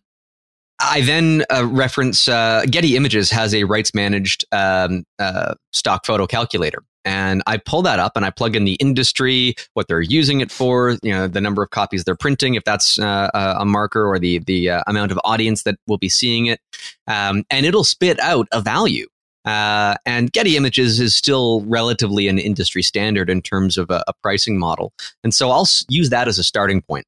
I 0.80 1.02
then 1.02 1.44
uh, 1.52 1.66
reference 1.66 2.28
uh, 2.28 2.64
Getty 2.70 2.96
Images 2.96 3.32
has 3.32 3.54
a 3.54 3.64
rights 3.64 3.94
managed 3.94 4.46
um, 4.52 5.06
uh, 5.18 5.56
stock 5.74 6.06
photo 6.06 6.28
calculator. 6.28 6.84
And 7.04 7.42
I 7.48 7.56
pull 7.56 7.84
that 7.84 8.00
up 8.00 8.18
and 8.18 8.26
I 8.26 8.32
plug 8.32 8.54
in 8.56 8.66
the 8.66 8.74
industry, 8.74 9.56
what 9.76 9.88
they're 9.88 10.02
using 10.02 10.42
it 10.42 10.52
for, 10.52 10.98
you 11.02 11.12
know, 11.14 11.28
the 11.28 11.40
number 11.40 11.64
of 11.64 11.70
copies 11.70 12.04
they're 12.04 12.18
printing, 12.18 12.56
if 12.56 12.66
that's 12.66 13.00
uh, 13.00 13.30
a 13.34 13.66
marker, 13.66 14.06
or 14.06 14.20
the 14.20 14.40
the 14.40 14.72
uh, 14.72 14.84
amount 14.88 15.14
of 15.14 15.20
audience 15.24 15.64
that 15.64 15.78
will 15.88 15.98
be 15.98 16.10
seeing 16.10 16.48
it, 16.48 16.60
um, 17.08 17.46
and 17.50 17.66
it'll 17.66 17.86
spit 17.86 18.20
out 18.20 18.48
a 18.52 18.62
value. 18.62 19.08
Uh, 19.46 19.96
and 20.06 20.34
Getty 20.34 20.58
Images 20.58 21.00
is 21.00 21.16
still 21.16 21.62
relatively 21.62 22.28
an 22.28 22.38
industry 22.38 22.84
standard 22.84 23.30
in 23.30 23.42
terms 23.42 23.78
of 23.78 23.90
a, 23.90 24.04
a 24.06 24.14
pricing 24.22 24.60
model, 24.60 24.92
and 25.24 25.34
so 25.34 25.50
I'll 25.50 25.68
use 25.88 26.10
that 26.10 26.28
as 26.28 26.38
a 26.38 26.44
starting 26.44 26.82
point. 26.82 27.06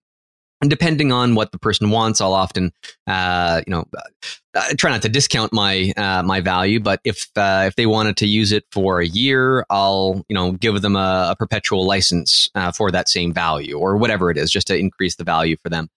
And 0.62 0.70
depending 0.70 1.12
on 1.12 1.36
what 1.36 1.51
the 1.51 1.60
person 1.60 1.89
wants, 1.89 2.20
I'll 2.20 2.34
often, 2.34 2.74
uh, 3.07 3.62
you 3.66 3.72
know, 3.72 3.86
uh, 4.55 4.62
try 4.78 4.91
not 4.91 5.01
to 5.03 5.10
discount 5.10 5.53
my 5.53 5.93
uh, 5.95 6.22
my 6.24 6.41
value. 6.41 6.82
But 6.82 6.99
if 7.05 7.28
uh, 7.38 7.66
if 7.68 7.76
they 7.76 7.86
wanted 7.86 8.18
to 8.18 8.28
use 8.28 8.51
it 8.51 8.66
for 8.72 8.99
a 8.99 9.07
year, 9.07 9.66
I'll 9.70 10.26
you 10.28 10.34
know 10.34 10.51
give 10.51 10.82
them 10.82 10.95
a, 10.95 11.30
a 11.32 11.36
perpetual 11.38 11.86
license 11.86 12.49
uh, 12.55 12.72
for 12.74 12.91
that 12.91 13.07
same 13.07 13.32
value 13.32 13.78
or 13.78 13.95
whatever 13.95 14.32
it 14.32 14.38
is, 14.38 14.51
just 14.51 14.68
to 14.68 14.78
increase 14.78 15.16
the 15.16 15.24
value 15.24 15.55
for 15.64 15.70
them. 15.70 15.88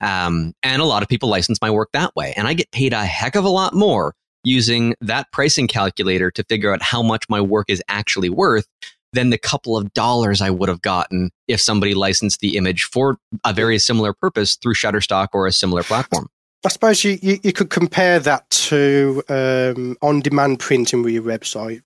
Um, 0.00 0.54
and 0.62 0.82
a 0.82 0.84
lot 0.84 1.02
of 1.02 1.08
people 1.08 1.28
license 1.28 1.60
my 1.60 1.70
work 1.70 1.90
that 1.92 2.14
way, 2.16 2.32
and 2.36 2.48
I 2.48 2.54
get 2.54 2.70
paid 2.72 2.92
a 2.92 3.04
heck 3.04 3.36
of 3.36 3.44
a 3.44 3.48
lot 3.48 3.74
more 3.74 4.14
using 4.44 4.94
that 5.00 5.30
pricing 5.32 5.68
calculator 5.68 6.30
to 6.30 6.44
figure 6.44 6.72
out 6.72 6.82
how 6.82 7.02
much 7.02 7.24
my 7.28 7.40
work 7.40 7.66
is 7.68 7.82
actually 7.88 8.30
worth 8.30 8.66
than 9.12 9.30
the 9.30 9.38
couple 9.38 9.76
of 9.76 9.92
dollars 9.94 10.40
I 10.40 10.50
would 10.50 10.68
have 10.68 10.82
gotten 10.82 11.30
if 11.46 11.60
somebody 11.60 11.94
licensed 11.94 12.40
the 12.40 12.56
image 12.56 12.84
for 12.84 13.18
a 13.44 13.52
very 13.52 13.78
similar 13.78 14.12
purpose 14.12 14.56
through 14.56 14.74
Shutterstock 14.74 15.28
or 15.32 15.46
a 15.46 15.52
similar 15.52 15.82
platform. 15.82 16.28
I 16.64 16.68
suppose 16.70 17.04
you, 17.04 17.18
you, 17.22 17.38
you 17.42 17.52
could 17.52 17.70
compare 17.70 18.18
that 18.18 18.50
to 18.50 19.22
um, 19.28 19.96
on 20.02 20.20
demand 20.20 20.58
printing 20.58 21.02
with 21.02 21.14
your 21.14 21.22
website 21.22 21.82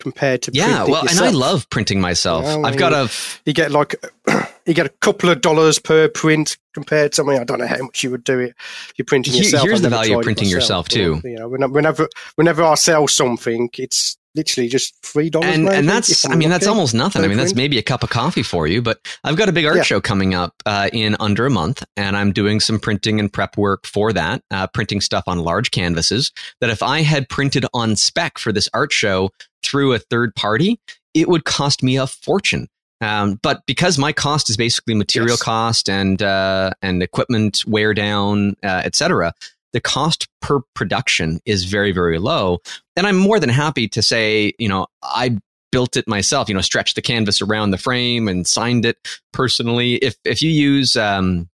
compared 0.00 0.42
to 0.42 0.50
yeah 0.52 0.84
well 0.84 1.06
and 1.08 1.20
i 1.20 1.30
love 1.30 1.70
printing 1.70 2.00
myself. 2.00 2.44
Yeah, 2.44 2.62
i've 2.64 2.76
got 2.76 2.92
a 2.92 3.10
you 3.46 3.52
get 3.52 3.70
like 3.70 3.94
you 4.66 4.74
get 4.74 4.86
a 4.86 4.90
couple 5.00 5.30
of 5.30 5.40
dollars 5.40 5.78
per 5.78 6.08
print 6.08 6.58
compared 6.74 7.12
to 7.12 7.16
something 7.16 7.38
i 7.38 7.44
don't 7.44 7.60
know 7.60 7.66
how 7.66 7.78
much 7.82 8.02
you 8.02 8.10
would 8.10 8.24
do 8.24 8.40
it 8.40 8.54
if 8.88 8.92
you're 8.96 9.06
printing 9.06 9.34
yourself 9.34 9.64
here's 9.64 9.82
the 9.82 9.88
value 9.88 10.18
of 10.18 10.24
printing 10.24 10.48
yourself 10.48 10.88
too. 10.88 11.20
you 11.24 11.36
know 11.36 11.48
whenever 11.48 12.08
whenever 12.34 12.64
i 12.64 12.74
sell 12.74 13.06
something 13.06 13.70
it's 13.78 14.18
literally 14.34 14.68
just 14.68 14.94
three 15.04 15.30
dollars. 15.30 15.54
And, 15.54 15.68
and 15.68 15.88
that's, 15.88 16.28
I 16.28 16.34
mean, 16.34 16.50
that's 16.50 16.66
almost 16.66 16.94
nothing. 16.94 17.24
I 17.24 17.28
mean, 17.28 17.36
that's 17.36 17.54
maybe 17.54 17.78
a 17.78 17.82
cup 17.82 18.02
of 18.02 18.10
coffee 18.10 18.42
for 18.42 18.66
you. 18.66 18.82
But 18.82 18.98
I've 19.22 19.36
got 19.36 19.48
a 19.48 19.52
big 19.52 19.64
art 19.64 19.76
yeah. 19.76 19.82
show 19.82 20.00
coming 20.00 20.34
up 20.34 20.54
uh, 20.66 20.90
in 20.92 21.16
under 21.20 21.46
a 21.46 21.50
month, 21.50 21.84
and 21.96 22.16
I'm 22.16 22.32
doing 22.32 22.60
some 22.60 22.78
printing 22.78 23.20
and 23.20 23.32
prep 23.32 23.56
work 23.56 23.86
for 23.86 24.12
that, 24.12 24.42
uh, 24.50 24.66
printing 24.68 25.00
stuff 25.00 25.24
on 25.26 25.38
large 25.38 25.70
canvases. 25.70 26.32
That 26.60 26.70
if 26.70 26.82
I 26.82 27.02
had 27.02 27.28
printed 27.28 27.66
on 27.74 27.96
spec 27.96 28.38
for 28.38 28.52
this 28.52 28.68
art 28.74 28.92
show 28.92 29.30
through 29.62 29.92
a 29.92 29.98
third 29.98 30.34
party, 30.34 30.80
it 31.14 31.28
would 31.28 31.44
cost 31.44 31.82
me 31.82 31.96
a 31.96 32.06
fortune. 32.06 32.68
Um, 33.00 33.38
but 33.42 33.62
because 33.66 33.98
my 33.98 34.12
cost 34.12 34.48
is 34.48 34.56
basically 34.56 34.94
material 34.94 35.32
yes. 35.32 35.42
cost 35.42 35.90
and 35.90 36.22
uh, 36.22 36.70
and 36.80 37.02
equipment 37.02 37.64
wear 37.66 37.92
down, 37.92 38.54
uh, 38.62 38.82
etc., 38.84 39.34
the 39.74 39.80
cost 39.80 40.28
per 40.40 40.60
production 40.74 41.40
is 41.44 41.64
very, 41.64 41.92
very 41.92 42.18
low. 42.18 42.60
And 42.96 43.06
I'm 43.06 43.16
more 43.16 43.38
than 43.38 43.50
happy 43.50 43.88
to 43.88 44.00
say, 44.00 44.54
you 44.58 44.68
know, 44.68 44.86
I 45.02 45.36
built 45.70 45.96
it 45.96 46.08
myself, 46.08 46.48
you 46.48 46.54
know, 46.54 46.60
stretched 46.62 46.94
the 46.94 47.02
canvas 47.02 47.42
around 47.42 47.72
the 47.72 47.78
frame 47.78 48.28
and 48.28 48.46
signed 48.46 48.86
it 48.86 48.96
personally. 49.32 49.96
If, 49.96 50.16
if 50.24 50.40
you 50.40 50.50
use, 50.50 50.96
um, 50.96 51.50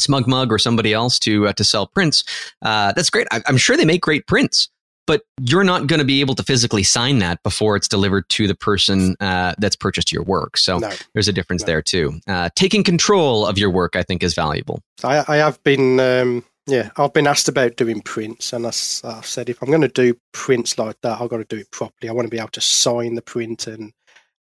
SmugMug 0.00 0.50
or 0.50 0.58
somebody 0.58 0.92
else 0.92 1.20
to 1.20 1.46
uh, 1.46 1.52
to 1.52 1.62
sell 1.62 1.86
prints. 1.86 2.24
Uh, 2.62 2.92
that's 2.94 3.10
great. 3.10 3.28
I, 3.30 3.42
am 3.46 3.56
sure 3.56 3.76
they 3.76 3.84
make 3.84 4.02
great 4.02 4.26
prints, 4.26 4.68
but 5.06 5.22
you're 5.40 5.62
not 5.62 5.86
going 5.86 5.98
to 5.98 6.04
be 6.04 6.20
able 6.20 6.34
to 6.34 6.42
physically 6.42 6.82
sign 6.82 7.18
that 7.18 7.42
before 7.42 7.76
it's 7.76 7.88
delivered 7.88 8.28
to 8.30 8.48
the 8.48 8.54
person 8.54 9.14
uh, 9.20 9.54
that's 9.58 9.76
purchased 9.76 10.10
your 10.10 10.24
work. 10.24 10.56
So 10.56 10.78
no. 10.78 10.90
there's 11.12 11.28
a 11.28 11.32
difference 11.32 11.62
no. 11.62 11.66
there 11.66 11.82
too. 11.82 12.20
Uh, 12.26 12.48
taking 12.56 12.82
control 12.82 13.46
of 13.46 13.56
your 13.56 13.70
work, 13.70 13.94
I 13.94 14.02
think, 14.02 14.22
is 14.22 14.34
valuable. 14.34 14.80
I, 15.04 15.24
I 15.28 15.36
have 15.36 15.62
been, 15.62 16.00
um, 16.00 16.44
yeah, 16.66 16.90
I've 16.96 17.12
been 17.12 17.26
asked 17.26 17.48
about 17.48 17.76
doing 17.76 18.00
prints, 18.00 18.52
and 18.52 18.66
I, 18.66 18.68
I've 18.68 19.26
said 19.26 19.48
if 19.50 19.60
I'm 19.62 19.68
going 19.68 19.82
to 19.82 19.88
do 19.88 20.14
prints 20.32 20.78
like 20.78 20.96
that, 21.02 21.20
I've 21.20 21.28
got 21.28 21.38
to 21.38 21.44
do 21.44 21.58
it 21.58 21.70
properly. 21.70 22.08
I 22.08 22.12
want 22.12 22.26
to 22.26 22.30
be 22.30 22.38
able 22.38 22.48
to 22.50 22.60
sign 22.60 23.14
the 23.14 23.22
print 23.22 23.66
and 23.66 23.92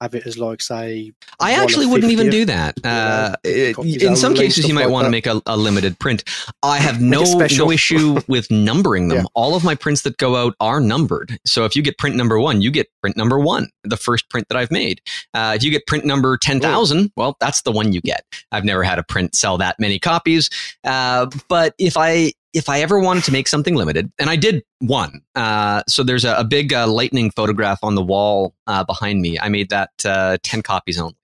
have 0.03 0.13
it 0.13 0.27
as 0.27 0.37
like 0.37 0.61
say 0.61 1.11
i 1.39 1.53
actually 1.53 1.85
wouldn't 1.85 2.11
even 2.11 2.29
do 2.29 2.43
that. 2.45 2.77
uh, 2.85 3.35
in 3.43 4.15
some 4.15 4.35
cases 4.35 4.67
you 4.67 4.73
might 4.73 4.85
like 4.85 4.91
want 4.91 5.05
to 5.05 5.11
make 5.11 5.25
a, 5.25 5.41
a, 5.45 5.55
limited 5.55 5.97
print. 5.99 6.23
I 6.61 6.77
have 6.79 7.01
no 7.01 7.23
no 7.23 7.71
issue 7.71 8.19
with 8.27 8.51
numbering 8.51 9.07
them. 9.07 9.19
Yeah. 9.19 9.23
all 9.33 9.55
of 9.55 9.63
my 9.63 9.75
prints 9.75 10.01
that 10.01 10.17
go 10.17 10.35
out 10.35 10.55
are 10.59 10.81
numbered. 10.81 11.37
So 11.45 11.63
if 11.63 11.75
you 11.75 11.81
get 11.81 11.97
print 11.97 12.15
number 12.15 12.39
one 12.39 12.61
you 12.61 12.69
get 12.69 12.87
print 13.01 13.15
number 13.15 13.39
one 13.39 13.69
the 13.83 13.97
first 13.97 14.29
print 14.29 14.47
that 14.49 14.57
i've 14.57 14.71
made. 14.71 14.99
Uh, 15.33 15.53
if 15.55 15.63
you 15.63 15.71
get 15.71 15.87
print 15.87 16.05
number 16.05 16.37
10000 16.37 17.11
well 17.15 17.37
that's 17.39 17.61
the 17.61 17.71
one 17.71 17.93
you 17.93 18.01
get. 18.01 18.25
I've 18.51 18.65
never 18.65 18.83
had 18.83 18.99
a 18.99 19.03
print 19.03 19.35
sell 19.35 19.57
that 19.59 19.79
many 19.79 19.99
copies. 19.99 20.49
Uh, 20.83 21.27
but 21.47 21.73
if 21.77 21.95
i 21.97 22.33
if 22.53 22.69
I 22.69 22.81
ever 22.81 22.99
wanted 22.99 23.23
to 23.25 23.31
make 23.31 23.47
something 23.47 23.75
limited, 23.75 24.11
and 24.19 24.29
I 24.29 24.35
did 24.35 24.63
one. 24.79 25.21
Uh, 25.35 25.83
so 25.87 26.03
there's 26.03 26.23
a, 26.23 26.35
a 26.35 26.43
big 26.43 26.71
uh, 26.71 26.87
lightning 26.87 27.31
photograph 27.31 27.79
on 27.83 27.95
the 27.95 28.03
wall 28.03 28.55
uh, 28.67 28.83
behind 28.83 29.21
me. 29.21 29.39
I 29.39 29.49
made 29.49 29.69
that 29.69 29.89
uh, 30.05 30.37
10 30.43 30.61
copies 30.61 30.99
only. 30.99 31.15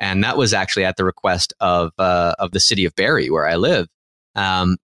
And 0.00 0.24
that 0.24 0.36
was 0.36 0.52
actually 0.52 0.84
at 0.84 0.96
the 0.96 1.04
request 1.04 1.52
of, 1.60 1.92
uh, 1.98 2.34
of 2.38 2.50
the 2.50 2.60
city 2.60 2.84
of 2.84 2.94
Barrie, 2.96 3.30
where 3.30 3.46
I 3.46 3.56
live. 3.56 3.86
Um, 4.34 4.78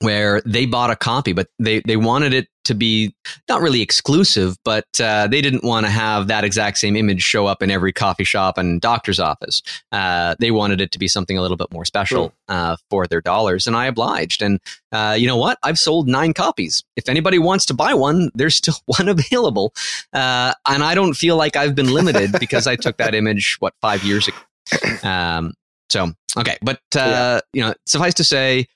where 0.00 0.42
they 0.44 0.66
bought 0.66 0.90
a 0.90 0.96
copy, 0.96 1.32
but 1.32 1.48
they, 1.58 1.80
they 1.80 1.96
wanted 1.96 2.34
it 2.34 2.48
to 2.64 2.74
be 2.74 3.14
not 3.48 3.62
really 3.62 3.80
exclusive, 3.80 4.56
but 4.64 4.84
uh, 5.00 5.26
they 5.28 5.40
didn't 5.40 5.64
want 5.64 5.86
to 5.86 5.90
have 5.90 6.26
that 6.26 6.44
exact 6.44 6.78
same 6.78 6.96
image 6.96 7.22
show 7.22 7.46
up 7.46 7.62
in 7.62 7.70
every 7.70 7.92
coffee 7.92 8.24
shop 8.24 8.58
and 8.58 8.80
doctor's 8.80 9.20
office. 9.20 9.62
Uh, 9.92 10.34
they 10.38 10.50
wanted 10.50 10.80
it 10.80 10.90
to 10.92 10.98
be 10.98 11.08
something 11.08 11.38
a 11.38 11.42
little 11.42 11.56
bit 11.56 11.72
more 11.72 11.84
special 11.84 12.34
uh, 12.48 12.76
for 12.90 13.06
their 13.06 13.20
dollars, 13.20 13.66
and 13.66 13.76
I 13.76 13.86
obliged. 13.86 14.42
And 14.42 14.60
uh, 14.92 15.16
you 15.18 15.26
know 15.26 15.36
what? 15.36 15.58
I've 15.62 15.78
sold 15.78 16.08
nine 16.08 16.34
copies. 16.34 16.84
If 16.96 17.08
anybody 17.08 17.38
wants 17.38 17.66
to 17.66 17.74
buy 17.74 17.94
one, 17.94 18.30
there's 18.34 18.56
still 18.56 18.76
one 18.86 19.08
available, 19.08 19.72
uh, 20.12 20.52
and 20.68 20.82
I 20.82 20.94
don't 20.94 21.14
feel 21.14 21.36
like 21.36 21.56
I've 21.56 21.74
been 21.74 21.92
limited 21.92 22.32
because 22.40 22.66
I 22.66 22.76
took 22.76 22.98
that 22.98 23.14
image 23.14 23.56
what 23.60 23.74
five 23.80 24.02
years 24.02 24.28
ago. 24.28 25.08
Um, 25.08 25.54
so 25.88 26.12
okay, 26.36 26.58
but 26.62 26.80
uh, 26.96 26.98
yeah. 26.98 27.40
you 27.52 27.62
know, 27.62 27.74
suffice 27.86 28.14
to 28.14 28.24
say 28.24 28.66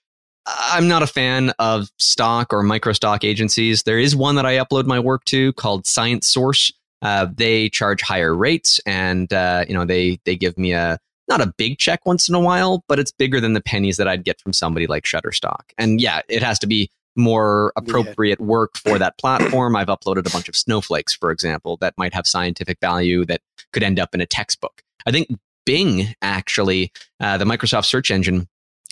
I'm 0.46 0.88
not 0.88 1.02
a 1.02 1.06
fan 1.06 1.52
of 1.58 1.90
stock 1.98 2.52
or 2.52 2.62
micro 2.62 2.92
stock 2.92 3.24
agencies. 3.24 3.82
There 3.82 3.98
is 3.98 4.16
one 4.16 4.36
that 4.36 4.46
I 4.46 4.56
upload 4.56 4.86
my 4.86 4.98
work 4.98 5.24
to 5.26 5.52
called 5.54 5.86
Science 5.86 6.28
Source. 6.28 6.72
Uh, 7.02 7.26
they 7.34 7.68
charge 7.68 8.02
higher 8.02 8.34
rates, 8.34 8.80
and 8.84 9.32
uh, 9.32 9.64
you 9.68 9.74
know 9.74 9.84
they 9.84 10.18
they 10.24 10.36
give 10.36 10.58
me 10.58 10.72
a 10.72 10.98
not 11.28 11.40
a 11.40 11.52
big 11.56 11.78
check 11.78 12.04
once 12.04 12.28
in 12.28 12.34
a 12.34 12.40
while, 12.40 12.84
but 12.88 12.98
it's 12.98 13.12
bigger 13.12 13.40
than 13.40 13.52
the 13.52 13.60
pennies 13.60 13.96
that 13.96 14.08
I'd 14.08 14.24
get 14.24 14.40
from 14.40 14.52
somebody 14.52 14.86
like 14.86 15.04
Shutterstock. 15.04 15.62
And 15.78 16.00
yeah, 16.00 16.20
it 16.28 16.42
has 16.42 16.58
to 16.58 16.66
be 16.66 16.90
more 17.16 17.72
appropriate 17.76 18.40
yeah. 18.40 18.46
work 18.46 18.76
for 18.76 18.98
that 18.98 19.16
platform. 19.18 19.76
I've 19.76 19.88
uploaded 19.88 20.26
a 20.26 20.30
bunch 20.30 20.48
of 20.48 20.56
snowflakes, 20.56 21.14
for 21.14 21.30
example, 21.30 21.76
that 21.80 21.94
might 21.96 22.14
have 22.14 22.26
scientific 22.26 22.78
value 22.80 23.24
that 23.26 23.40
could 23.72 23.82
end 23.82 23.98
up 23.98 24.14
in 24.14 24.20
a 24.20 24.26
textbook. 24.26 24.82
I 25.06 25.12
think 25.12 25.28
Bing, 25.64 26.14
actually, 26.20 26.92
uh, 27.20 27.38
the 27.38 27.44
Microsoft 27.44 27.84
search 27.84 28.10
engine, 28.10 28.48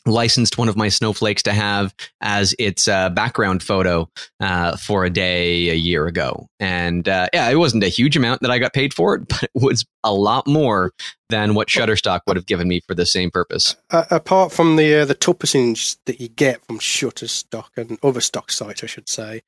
licensed 0.07 0.59
one 0.59 0.69
of 0.69 0.77
my 0.77 0.89
snowflakes 0.89 1.43
to 1.43 1.53
have 1.53 1.95
as 2.21 2.55
its 2.59 2.89
uh, 2.89 3.11
background 3.11 3.63
photo 3.63 4.09
uh, 4.41 4.77
for 4.77 5.05
a 5.05 5.11
day 5.11 5.71
a 5.71 5.75
year 5.75 6.07
ago. 6.07 6.49
And 6.61 7.09
uh, 7.09 7.29
yeah, 7.33 7.49
it 7.49 7.57
wasn't 7.57 7.85
a 7.85 7.89
huge 7.89 8.17
amount 8.17 8.41
that 8.43 8.51
I 8.51 8.59
got 8.59 8.73
paid 8.73 8.95
for 8.95 9.15
it, 9.15 9.23
but 9.29 9.45
it 9.45 9.51
was 9.55 9.85
a 10.05 10.13
lot 10.13 10.47
more 10.47 10.93
than 11.31 11.55
what 11.55 11.69
Shutterstock 11.69 12.21
would 12.27 12.37
have 12.37 12.47
given 12.47 12.69
me 12.69 12.81
for 12.81 12.95
the 12.95 13.05
same 13.05 13.31
purpose. 13.31 13.77
Apart 13.91 14.53
from 14.53 14.77
the 14.77 15.03
uh, 15.03 15.05
the 15.05 15.15
tuppence 15.15 15.99
that 16.07 16.21
you 16.21 16.29
get 16.29 16.65
from 16.67 16.79
Shutterstock 16.79 17.69
and 17.77 17.99
other 18.03 18.21
stock 18.21 18.51
sites, 18.51 18.83
I 18.83 18.87
should 18.87 19.09
say, 19.09 19.43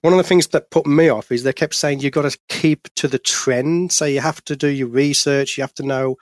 one 0.00 0.14
of 0.14 0.16
the 0.16 0.22
things 0.24 0.48
that 0.48 0.70
put 0.70 0.86
me 0.86 1.08
off 1.10 1.30
is 1.30 1.42
they 1.42 1.52
kept 1.52 1.74
saying 1.74 2.00
you've 2.00 2.12
got 2.12 2.30
to 2.30 2.38
keep 2.48 2.88
to 2.94 3.08
the 3.08 3.18
trend. 3.18 3.92
So 3.92 4.06
you 4.06 4.20
have 4.20 4.42
to 4.46 4.56
do 4.56 4.68
your 4.68 4.88
research. 4.88 5.58
You 5.58 5.62
have 5.62 5.74
to 5.74 5.82
know 5.82 6.16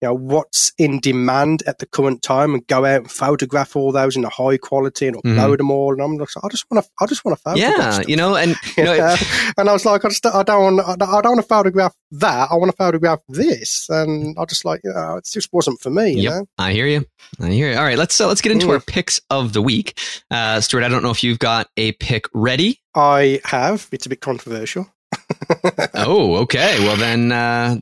you 0.00 0.08
know 0.08 0.14
what's 0.14 0.72
in 0.78 1.00
demand 1.00 1.62
at 1.66 1.78
the 1.78 1.86
current 1.86 2.22
time 2.22 2.54
and 2.54 2.66
go 2.66 2.84
out 2.84 3.00
and 3.00 3.10
photograph 3.10 3.74
all 3.74 3.92
those 3.92 4.16
in 4.16 4.24
a 4.24 4.28
high 4.28 4.56
quality 4.56 5.06
and 5.06 5.16
upload 5.16 5.36
mm-hmm. 5.36 5.56
them 5.56 5.70
all 5.70 5.92
and 5.92 6.02
I'm 6.02 6.16
like 6.16 6.28
I 6.42 6.48
just 6.48 6.64
want 6.70 6.84
to 6.84 6.90
I 7.00 7.06
just 7.06 7.24
want 7.24 7.36
to 7.36 7.42
photograph 7.42 7.76
yeah 7.78 7.90
stuff. 7.90 8.08
you 8.08 8.16
know 8.16 8.36
and 8.36 8.56
you 8.76 8.84
know 8.84 9.16
and 9.58 9.68
I 9.68 9.72
was 9.72 9.84
like 9.84 10.04
I 10.04 10.08
just 10.08 10.24
I 10.26 10.42
don't 10.42 10.76
want 10.76 11.02
I 11.02 11.20
don't 11.20 11.32
want 11.32 11.40
to 11.40 11.48
photograph 11.48 11.94
that 12.12 12.48
I 12.50 12.54
want 12.54 12.70
to 12.70 12.76
photograph 12.76 13.20
this 13.28 13.86
and 13.88 14.36
I 14.38 14.44
just 14.44 14.64
like 14.64 14.80
you 14.84 14.92
know, 14.92 15.16
it 15.16 15.28
just 15.30 15.52
wasn't 15.52 15.80
for 15.80 15.90
me 15.90 16.12
yep. 16.12 16.32
Know? 16.32 16.46
I 16.58 16.72
hear 16.72 16.86
you 16.86 17.04
I 17.40 17.50
hear 17.50 17.72
you 17.72 17.76
all 17.76 17.84
right 17.84 17.98
let's 17.98 18.20
uh, 18.20 18.28
let's 18.28 18.40
get 18.40 18.52
into 18.52 18.66
mm. 18.66 18.74
our 18.74 18.80
picks 18.80 19.20
of 19.30 19.52
the 19.52 19.62
week 19.62 19.98
uh, 20.30 20.60
Stuart 20.60 20.84
I 20.84 20.88
don't 20.88 21.02
know 21.02 21.10
if 21.10 21.24
you've 21.24 21.38
got 21.38 21.68
a 21.76 21.92
pick 21.92 22.26
ready 22.32 22.80
I 22.94 23.40
have 23.44 23.88
it's 23.92 24.06
a 24.06 24.08
bit 24.08 24.20
controversial 24.20 24.86
oh, 25.94 26.36
okay. 26.36 26.78
Well, 26.80 26.96
then 26.96 27.32
uh, 27.32 27.76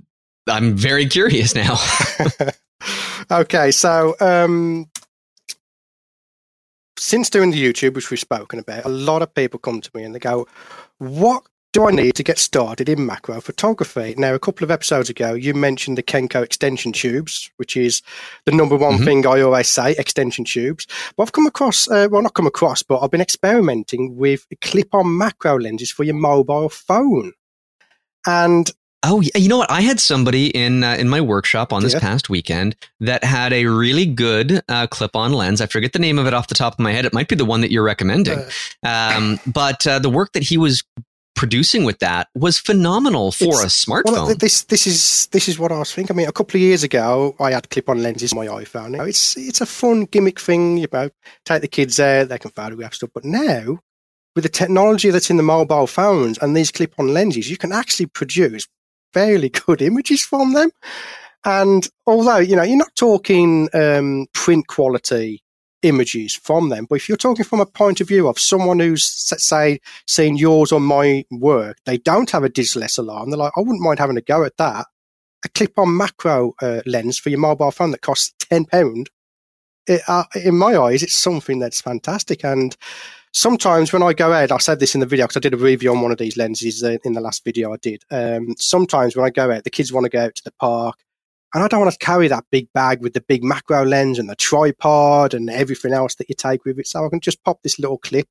I'm 0.49 0.77
very 0.77 1.07
curious 1.07 1.55
now. 1.55 1.77
okay, 3.31 3.71
so 3.71 4.15
um, 4.21 4.89
since 6.99 7.31
doing 7.31 7.51
the 7.51 7.63
YouTube, 7.63 7.95
which 7.95 8.11
we've 8.11 8.21
spoken 8.21 8.59
about, 8.59 8.85
a 8.85 8.91
lot 8.91 9.23
of 9.23 9.35
people 9.35 9.59
come 9.59 9.81
to 9.81 9.91
me 9.95 10.05
and 10.05 10.15
they 10.15 10.19
go, 10.19 10.47
"What 10.99 11.45
do 11.73 11.87
I 11.87 11.91
need 11.91 12.15
to 12.15 12.23
get 12.23 12.39
started 12.39 12.89
in 12.89 13.07
macro 13.07 13.41
photography?" 13.41 14.15
Now, 14.17 14.35
a 14.35 14.39
couple 14.39 14.65
of 14.65 14.71
episodes 14.71 15.11
ago, 15.11 15.35
you 15.35 15.55
mentioned 15.55 15.99
the 15.99 16.03
Kenko 16.03 16.43
extension 16.43 16.93
tubes, 16.93 17.51
which 17.57 17.77
is 17.77 18.03
the 18.45 18.53
number 18.53 18.77
one 18.77 18.95
mm-hmm. 18.95 19.05
thing 19.05 19.27
I 19.27 19.41
always 19.41 19.69
say: 19.69 19.93
extension 19.93 20.45
tubes. 20.45 20.87
But 21.17 21.25
I've 21.25 21.33
come 21.33 21.47
across, 21.47 21.89
uh, 21.89 22.09
well, 22.11 22.23
not 22.23 22.35
come 22.35 22.47
across, 22.47 22.83
but 22.83 23.01
I've 23.01 23.11
been 23.11 23.21
experimenting 23.21 24.17
with 24.17 24.47
clip-on 24.61 25.19
macro 25.19 25.59
lenses 25.59 25.91
for 25.91 26.05
your 26.05 26.15
mobile 26.15 26.69
phone. 26.69 27.33
And 28.27 28.71
Oh, 29.09 29.21
you 29.21 29.49
know 29.49 29.59
what? 29.59 29.71
I 29.71 29.83
had 29.83 30.01
somebody 30.01 30.49
in 30.49 30.83
uh, 30.83 30.95
in 30.95 31.09
my 31.09 31.21
workshop 31.21 31.73
on 31.73 31.83
this 31.83 31.93
yeah. 31.93 32.01
past 32.01 32.29
weekend 32.29 32.75
that 32.99 33.23
had 33.23 33.53
a 33.53 33.67
really 33.67 34.05
good 34.05 34.63
uh, 34.69 34.89
clip-on 34.89 35.33
lens. 35.33 35.61
I 35.61 35.67
forget 35.67 35.93
the 35.93 36.01
name 36.01 36.19
of 36.19 36.27
it 36.27 36.35
off 36.35 36.49
the 36.49 36.57
top 36.57 36.73
of 36.73 36.81
my 36.81 36.91
head. 36.91 37.05
It 37.05 37.13
might 37.13 37.29
be 37.29 37.37
the 37.37 37.45
one 37.45 37.61
that 37.61 37.71
you're 37.71 37.85
recommending. 37.85 38.41
Um, 38.83 39.39
but 39.47 39.87
uh, 39.87 40.01
the 40.01 40.11
work 40.11 40.33
that 40.33 40.43
he 40.43 40.59
was 40.59 40.83
producing 41.37 41.85
with 41.85 42.01
that 42.01 42.29
was 42.35 42.59
phenomenal 42.59 43.31
for 43.31 43.63
a 43.63 43.67
smartphone. 43.67 44.13
Well, 44.13 44.35
this 44.35 44.65
this 44.65 44.89
is 44.89 45.29
this 45.29 45.49
is 45.49 45.57
what 45.57 45.71
I 45.71 45.79
was 45.79 45.95
thinking. 45.95 46.17
I 46.17 46.19
mean, 46.19 46.29
a 46.29 46.33
couple 46.33 46.59
of 46.59 46.63
years 46.63 46.83
ago, 46.83 47.37
I 47.39 47.53
had 47.53 47.71
clip-on 47.71 48.03
lenses 48.03 48.33
on 48.33 48.39
my 48.39 48.47
iPhone. 48.47 49.07
It's 49.07 49.37
it's 49.37 49.61
a 49.61 49.67
fun 49.67 50.07
gimmick 50.07 50.41
thing. 50.41 50.79
You 50.79 50.89
know, 50.93 51.11
take 51.45 51.61
the 51.61 51.69
kids 51.69 52.01
out, 52.01 52.29
they 52.29 52.39
can 52.39 52.51
photograph 52.51 52.95
stuff. 52.95 53.11
But 53.15 53.25
now, 53.25 53.79
with 54.35 54.43
the 54.43 54.51
technology 54.51 55.11
that's 55.11 55.31
in 55.31 55.37
the 55.37 55.45
mobile 55.45 55.87
phones 55.87 56.39
and 56.39 56.57
these 56.57 56.73
clip-on 56.73 57.15
lenses, 57.15 57.49
you 57.49 57.57
can 57.57 57.71
actually 57.71 58.07
produce 58.07 58.67
fairly 59.13 59.49
good 59.49 59.83
images 59.83 60.23
from 60.23 60.53
them. 60.53 60.71
And 61.45 61.89
although, 62.07 62.39
you 62.39 62.57
know, 62.57 62.65
you're 62.65 62.77
not 62.77 62.95
talking 62.97 63.69
um, 63.73 64.27
print 64.35 64.67
quality 64.67 65.43
images 65.83 66.35
from 66.35 66.71
them, 66.71 66.87
but 66.89 66.97
if 66.97 67.09
you're 67.09 67.17
talking 67.17 67.45
from 67.45 67.61
a 67.61 67.67
point 67.67 68.01
of 68.01 68.09
view 68.09 68.27
of 68.27 68.39
someone 68.39 68.81
who's, 68.81 69.29
let's 69.31 69.47
say, 69.47 69.81
seen 70.09 70.37
yours 70.37 70.73
or 70.73 70.81
my 70.81 71.25
work, 71.31 71.79
they 71.85 71.99
don't 71.99 72.31
have 72.33 72.43
a 72.43 72.49
digital 72.49 72.83
SLR, 72.83 73.23
and 73.23 73.33
they're 73.33 73.39
like, 73.39 73.53
I 73.57 73.61
wouldn't 73.61 73.81
mind 73.81 74.01
having 74.01 74.17
a 74.17 74.23
go 74.23 74.43
at 74.43 74.57
that. 74.57 74.87
A 75.45 75.49
clip 75.51 75.79
on 75.79 75.97
macro 75.97 76.55
uh, 76.61 76.81
lens 76.85 77.19
for 77.19 77.29
your 77.29 77.39
mobile 77.39 77.71
phone 77.71 77.93
that 77.93 78.01
costs 78.01 78.35
£10. 78.51 79.07
It, 79.87 80.03
uh, 80.09 80.25
in 80.35 80.57
my 80.57 80.77
eyes, 80.77 81.05
it's 81.05 81.15
something 81.15 81.61
that's 81.61 81.81
fantastic. 81.81 82.45
And 82.45 82.77
sometimes 83.37 83.93
when 83.93 84.03
I 84.03 84.15
go 84.15 84.33
out, 84.33 84.51
I 84.51 84.57
said 84.57 84.81
this 84.81 84.95
in 84.95 85.01
the 85.01 85.07
video 85.07 85.27
because 85.27 85.37
I 85.37 85.41
did 85.41 85.53
a 85.53 85.59
review 85.59 85.91
on 85.91 86.01
one 86.01 86.11
of 86.11 86.17
these 86.17 86.39
lenses 86.39 86.83
uh, 86.83 86.97
in 87.05 87.13
the 87.13 87.21
last 87.21 87.45
video 87.45 87.73
I 87.73 87.77
did. 87.77 88.03
Um, 88.11 88.55
sometimes 88.59 89.15
when 89.15 89.27
I 89.27 89.31
go 89.31 89.53
out, 89.53 89.65
the 89.65 89.71
kids 89.71 89.93
want 89.93 90.05
to 90.05 90.11
go 90.11 90.25
out 90.25 90.35
to 90.37 90.45
the 90.45 90.53
park, 90.53 90.97
and 91.53 91.63
I 91.63 91.69
don't 91.69 91.81
want 91.81 91.93
to 91.93 91.99
carry 91.99 92.29
that 92.29 92.47
big 92.51 92.73
bag 92.73 93.03
with 93.03 93.13
the 93.13 93.21
big 93.21 93.45
macro 93.45 93.85
lens 93.85 94.19
and 94.19 94.29
the 94.29 94.37
tripod 94.37 95.35
and 95.35 95.51
everything 95.51 95.93
else 95.93 96.15
that 96.17 96.31
you 96.31 96.35
take 96.35 96.65
with 96.65 96.79
it. 96.79 96.87
So 96.87 97.05
I 97.05 97.11
can 97.11 97.21
just 97.21 97.45
pop 97.45 97.63
this 97.63 97.79
little 97.79 97.99
clip 97.99 98.27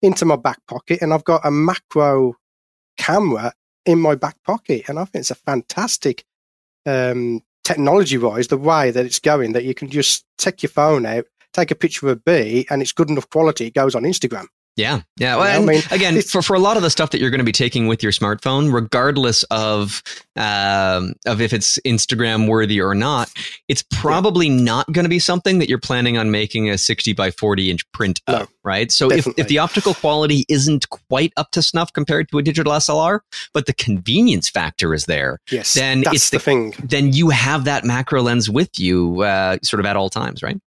into 0.00 0.24
my 0.24 0.36
back 0.36 0.60
pocket, 0.68 1.02
and 1.02 1.12
I've 1.12 1.24
got 1.24 1.44
a 1.44 1.50
macro 1.50 2.34
camera 2.96 3.52
in 3.84 3.98
my 3.98 4.14
back 4.14 4.36
pocket, 4.44 4.88
and 4.88 4.98
I 4.98 5.04
think 5.04 5.22
it's 5.22 5.30
a 5.32 5.34
fantastic. 5.34 6.24
Um, 6.86 7.42
technology 7.64 8.16
wise, 8.16 8.46
the 8.46 8.56
way 8.56 8.92
that 8.92 9.04
it's 9.04 9.18
going, 9.18 9.52
that 9.52 9.64
you 9.64 9.74
can 9.74 9.90
just 9.90 10.24
take 10.38 10.62
your 10.62 10.70
phone 10.70 11.04
out, 11.04 11.24
take 11.56 11.70
a 11.70 11.74
picture 11.74 12.06
of 12.06 12.12
a 12.12 12.16
bee 12.16 12.66
and 12.70 12.82
it's 12.82 12.92
good 12.92 13.10
enough 13.10 13.28
quality, 13.30 13.66
it 13.66 13.74
goes 13.74 13.94
on 13.94 14.02
Instagram. 14.02 14.46
Yeah, 14.76 15.00
yeah. 15.16 15.36
Well, 15.36 15.62
I 15.62 15.64
mean, 15.64 15.82
again, 15.90 16.20
for, 16.20 16.42
for 16.42 16.54
a 16.54 16.58
lot 16.58 16.76
of 16.76 16.82
the 16.82 16.90
stuff 16.90 17.10
that 17.10 17.20
you're 17.20 17.30
going 17.30 17.38
to 17.38 17.44
be 17.44 17.52
taking 17.52 17.86
with 17.86 18.02
your 18.02 18.12
smartphone, 18.12 18.70
regardless 18.74 19.42
of 19.44 20.02
um, 20.36 21.14
of 21.24 21.40
if 21.40 21.54
it's 21.54 21.78
Instagram 21.86 22.46
worthy 22.46 22.82
or 22.82 22.94
not, 22.94 23.32
it's 23.68 23.82
probably 23.90 24.48
yeah. 24.48 24.62
not 24.62 24.92
going 24.92 25.06
to 25.06 25.08
be 25.08 25.18
something 25.18 25.60
that 25.60 25.70
you're 25.70 25.78
planning 25.78 26.18
on 26.18 26.30
making 26.30 26.68
a 26.68 26.76
60 26.76 27.14
by 27.14 27.30
40 27.30 27.70
inch 27.70 27.90
print 27.92 28.20
no, 28.28 28.40
of, 28.40 28.48
right? 28.64 28.92
So 28.92 29.10
if, 29.10 29.26
if 29.38 29.48
the 29.48 29.60
optical 29.60 29.94
quality 29.94 30.44
isn't 30.50 30.90
quite 30.90 31.32
up 31.38 31.52
to 31.52 31.62
snuff 31.62 31.90
compared 31.94 32.28
to 32.32 32.38
a 32.38 32.42
digital 32.42 32.74
SLR, 32.74 33.20
but 33.54 33.64
the 33.64 33.72
convenience 33.72 34.50
factor 34.50 34.92
is 34.92 35.06
there, 35.06 35.40
yes, 35.50 35.72
then 35.72 36.02
it's 36.08 36.28
the, 36.28 36.36
the, 36.36 36.42
thing. 36.42 36.74
Then 36.84 37.14
you 37.14 37.30
have 37.30 37.64
that 37.64 37.86
macro 37.86 38.20
lens 38.20 38.50
with 38.50 38.78
you, 38.78 39.22
uh, 39.22 39.56
sort 39.62 39.80
of 39.80 39.86
at 39.86 39.96
all 39.96 40.10
times, 40.10 40.42
right? 40.42 40.60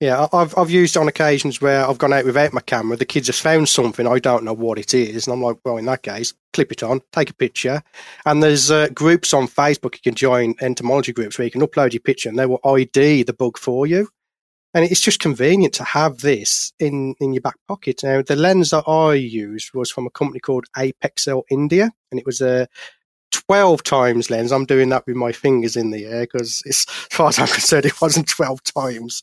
Yeah, 0.00 0.26
I've 0.32 0.56
I've 0.58 0.70
used 0.70 0.96
on 0.96 1.06
occasions 1.06 1.60
where 1.60 1.86
I've 1.86 1.98
gone 1.98 2.12
out 2.12 2.24
without 2.24 2.52
my 2.52 2.60
camera. 2.60 2.96
The 2.96 3.04
kids 3.04 3.28
have 3.28 3.36
found 3.36 3.68
something 3.68 4.06
I 4.06 4.18
don't 4.18 4.44
know 4.44 4.52
what 4.52 4.78
it 4.78 4.92
is, 4.92 5.26
and 5.26 5.34
I'm 5.34 5.42
like, 5.42 5.56
well, 5.64 5.76
in 5.76 5.86
that 5.86 6.02
case, 6.02 6.34
clip 6.52 6.72
it 6.72 6.82
on, 6.82 7.00
take 7.12 7.30
a 7.30 7.34
picture. 7.34 7.82
And 8.26 8.42
there's 8.42 8.70
uh, 8.70 8.88
groups 8.88 9.32
on 9.32 9.46
Facebook 9.46 9.94
you 9.94 10.00
can 10.02 10.14
join 10.14 10.56
entomology 10.60 11.12
groups 11.12 11.38
where 11.38 11.44
you 11.44 11.50
can 11.50 11.60
upload 11.60 11.92
your 11.92 12.00
picture 12.00 12.28
and 12.28 12.38
they 12.38 12.46
will 12.46 12.60
ID 12.64 13.22
the 13.22 13.32
bug 13.32 13.56
for 13.56 13.86
you. 13.86 14.08
And 14.74 14.84
it's 14.84 15.00
just 15.00 15.20
convenient 15.20 15.74
to 15.74 15.84
have 15.84 16.18
this 16.18 16.72
in 16.80 17.14
in 17.20 17.32
your 17.32 17.42
back 17.42 17.56
pocket. 17.68 18.02
Now, 18.02 18.20
the 18.22 18.34
lens 18.34 18.70
that 18.70 18.88
I 18.88 19.14
used 19.14 19.72
was 19.74 19.92
from 19.92 20.06
a 20.08 20.10
company 20.10 20.40
called 20.40 20.66
Apexel 20.76 21.44
India, 21.50 21.92
and 22.10 22.18
it 22.18 22.26
was 22.26 22.40
a 22.40 22.66
12 23.46 23.82
times 23.82 24.30
lens. 24.30 24.52
I'm 24.52 24.64
doing 24.64 24.88
that 24.88 25.06
with 25.06 25.16
my 25.16 25.32
fingers 25.32 25.76
in 25.76 25.92
the 25.92 26.06
air 26.06 26.22
because, 26.22 26.62
as 26.68 26.84
far 26.84 27.28
as 27.28 27.38
I'm 27.38 27.46
concerned, 27.58 27.84
it 27.84 28.00
wasn't 28.00 28.28
12 28.28 28.62
times. 28.64 29.22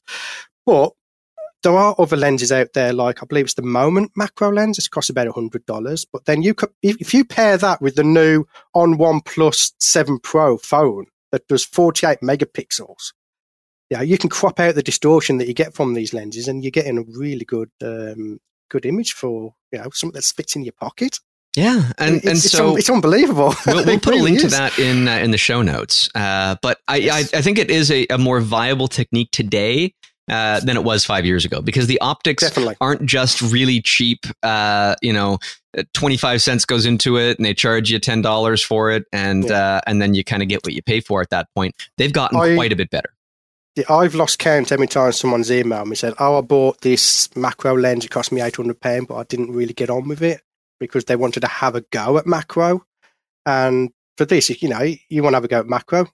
But 0.65 0.91
there 1.63 1.77
are 1.77 1.95
other 1.97 2.17
lenses 2.17 2.51
out 2.51 2.73
there, 2.73 2.93
like 2.93 3.21
I 3.21 3.25
believe 3.25 3.45
it's 3.45 3.53
the 3.53 3.61
Moment 3.61 4.11
macro 4.15 4.51
lens. 4.51 4.77
It's 4.77 4.87
cost 4.87 5.09
about 5.09 5.27
hundred 5.27 5.65
dollars. 5.65 6.05
But 6.05 6.25
then 6.25 6.41
you 6.41 6.53
could, 6.53 6.69
if 6.81 7.13
you 7.13 7.23
pair 7.23 7.57
that 7.57 7.81
with 7.81 7.95
the 7.95 8.03
new 8.03 8.45
On 8.73 8.97
One 8.97 9.21
Plus 9.21 9.73
Seven 9.79 10.19
Pro 10.19 10.57
phone 10.57 11.05
that 11.31 11.47
does 11.47 11.63
forty-eight 11.63 12.19
megapixels, 12.21 13.13
yeah, 13.89 14.01
you 14.01 14.17
can 14.17 14.29
crop 14.29 14.59
out 14.59 14.75
the 14.75 14.83
distortion 14.83 15.37
that 15.37 15.47
you 15.47 15.53
get 15.53 15.73
from 15.73 15.93
these 15.93 16.13
lenses, 16.13 16.47
and 16.47 16.63
you're 16.63 16.71
getting 16.71 16.97
a 16.97 17.03
really 17.03 17.45
good, 17.45 17.69
um, 17.83 18.39
good 18.69 18.85
image 18.85 19.13
for 19.13 19.53
you 19.71 19.79
know 19.79 19.89
something 19.93 20.15
that 20.15 20.23
fits 20.23 20.55
in 20.55 20.63
your 20.63 20.73
pocket. 20.73 21.19
Yeah, 21.55 21.91
and 21.97 22.15
it's, 22.15 22.25
and 22.25 22.37
it's 22.37 22.49
so 22.49 22.75
it's 22.75 22.89
unbelievable. 22.89 23.53
We'll, 23.67 23.85
we'll 23.85 23.99
put 23.99 24.11
really 24.11 24.19
a 24.19 24.23
link 24.23 24.37
is. 24.37 24.43
to 24.43 24.49
that 24.49 24.79
in 24.79 25.07
uh, 25.07 25.17
in 25.17 25.31
the 25.31 25.37
show 25.37 25.61
notes. 25.61 26.09
Uh, 26.15 26.55
but 26.61 26.79
I, 26.87 26.95
yes. 26.97 27.33
I, 27.33 27.39
I 27.39 27.41
think 27.41 27.59
it 27.59 27.69
is 27.69 27.91
a, 27.91 28.07
a 28.09 28.17
more 28.17 28.39
viable 28.39 28.87
technique 28.87 29.29
today 29.31 29.93
uh, 30.31 30.61
than 30.61 30.77
it 30.77 30.83
was 30.83 31.03
five 31.03 31.25
years 31.25 31.43
ago 31.43 31.61
because 31.61 31.87
the 31.87 31.99
optics 31.99 32.41
Definitely. 32.41 32.75
aren't 32.79 33.05
just 33.05 33.41
really 33.41 33.81
cheap. 33.81 34.25
Uh, 34.41 34.95
you 35.01 35.11
know, 35.11 35.37
25 35.93 36.41
cents 36.41 36.65
goes 36.65 36.85
into 36.85 37.17
it 37.17 37.37
and 37.37 37.45
they 37.45 37.53
charge 37.53 37.91
you 37.91 37.99
$10 37.99 38.63
for 38.63 38.91
it. 38.91 39.03
And, 39.11 39.43
yeah. 39.43 39.75
uh, 39.75 39.81
and 39.85 40.01
then 40.01 40.13
you 40.13 40.23
kind 40.23 40.41
of 40.41 40.47
get 40.47 40.63
what 40.63 40.73
you 40.73 40.81
pay 40.81 41.01
for 41.01 41.21
at 41.21 41.29
that 41.31 41.47
point. 41.53 41.75
They've 41.97 42.13
gotten 42.13 42.39
I, 42.39 42.55
quite 42.55 42.71
a 42.71 42.75
bit 42.77 42.89
better. 42.89 43.13
Yeah, 43.75 43.85
I've 43.89 44.15
lost 44.15 44.39
count 44.39 44.71
every 44.71 44.87
time 44.87 45.11
someone's 45.11 45.49
emailed 45.49 45.85
me 45.87 45.95
said, 45.95 46.13
"Oh, 46.19 46.37
I 46.37 46.41
bought 46.41 46.81
this 46.81 47.33
macro 47.37 47.77
lens. 47.77 48.03
It 48.03 48.11
cost 48.11 48.33
me 48.33 48.41
eight 48.41 48.57
hundred 48.57 48.81
pound, 48.81 49.07
but 49.07 49.15
I 49.15 49.23
didn't 49.23 49.53
really 49.53 49.73
get 49.73 49.89
on 49.89 50.09
with 50.09 50.21
it 50.21 50.41
because 50.77 51.05
they 51.05 51.15
wanted 51.15 51.39
to 51.39 51.47
have 51.47 51.75
a 51.75 51.81
go 51.89 52.17
at 52.17 52.27
macro." 52.27 52.85
And 53.45 53.91
for 54.17 54.25
this, 54.25 54.49
you 54.61 54.67
know, 54.67 54.81
you 55.07 55.23
want 55.23 55.33
to 55.33 55.37
have 55.37 55.45
a 55.45 55.47
go 55.47 55.59
at 55.59 55.67
macro, 55.67 56.07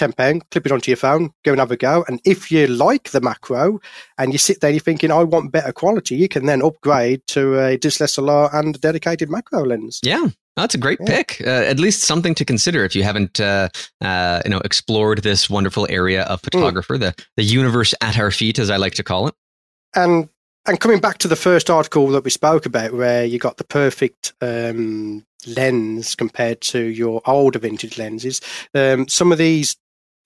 ten 0.00 0.12
pound, 0.12 0.48
clip 0.50 0.66
it 0.66 0.72
onto 0.72 0.90
your 0.90 0.96
phone, 0.96 1.30
go 1.44 1.52
and 1.52 1.60
have 1.60 1.70
a 1.70 1.76
go. 1.76 2.04
And 2.08 2.20
if 2.24 2.50
you 2.50 2.66
like 2.66 3.10
the 3.10 3.20
macro 3.20 3.80
and 4.18 4.32
you 4.32 4.38
sit 4.38 4.60
there, 4.60 4.70
you're 4.70 4.80
thinking, 4.80 5.12
I 5.12 5.22
want 5.22 5.52
better 5.52 5.72
quality, 5.72 6.16
you 6.16 6.28
can 6.28 6.46
then 6.46 6.62
upgrade 6.62 7.26
to 7.28 7.58
a 7.58 7.78
DSLR 7.78 8.52
and 8.54 8.74
a 8.74 8.78
dedicated 8.78 9.30
macro 9.30 9.64
lens. 9.64 10.00
Yeah. 10.02 10.28
That's 10.56 10.74
a 10.74 10.78
great 10.78 10.98
yeah. 11.00 11.16
pick. 11.16 11.40
Uh, 11.46 11.50
at 11.50 11.78
least 11.78 12.02
something 12.02 12.34
to 12.34 12.44
consider 12.44 12.84
if 12.84 12.94
you 12.96 13.02
haven't, 13.02 13.40
uh, 13.40 13.68
uh, 14.00 14.42
you 14.44 14.50
know, 14.50 14.60
explored 14.64 15.22
this 15.22 15.48
wonderful 15.48 15.86
area 15.88 16.22
of 16.24 16.40
hmm. 16.40 16.44
photographer, 16.44 16.96
mm. 16.96 17.00
the 17.00 17.24
the 17.36 17.44
universe 17.44 17.94
at 18.00 18.18
our 18.18 18.30
feet, 18.30 18.58
as 18.58 18.68
I 18.68 18.76
like 18.76 18.94
to 18.94 19.04
call 19.04 19.28
it. 19.28 19.34
And 19.94 20.28
and 20.66 20.78
coming 20.78 21.00
back 21.00 21.18
to 21.18 21.28
the 21.28 21.36
first 21.36 21.70
article 21.70 22.08
that 22.08 22.24
we 22.24 22.30
spoke 22.30 22.66
about, 22.66 22.92
where 22.92 23.24
you 23.24 23.38
got 23.38 23.56
the 23.56 23.64
perfect 23.64 24.34
um, 24.42 25.24
lens 25.46 26.14
compared 26.14 26.60
to 26.60 26.80
your 26.80 27.22
older 27.24 27.58
vintage 27.58 27.96
lenses, 27.96 28.40
um, 28.74 29.08
some 29.08 29.32
of 29.32 29.38
these 29.38 29.76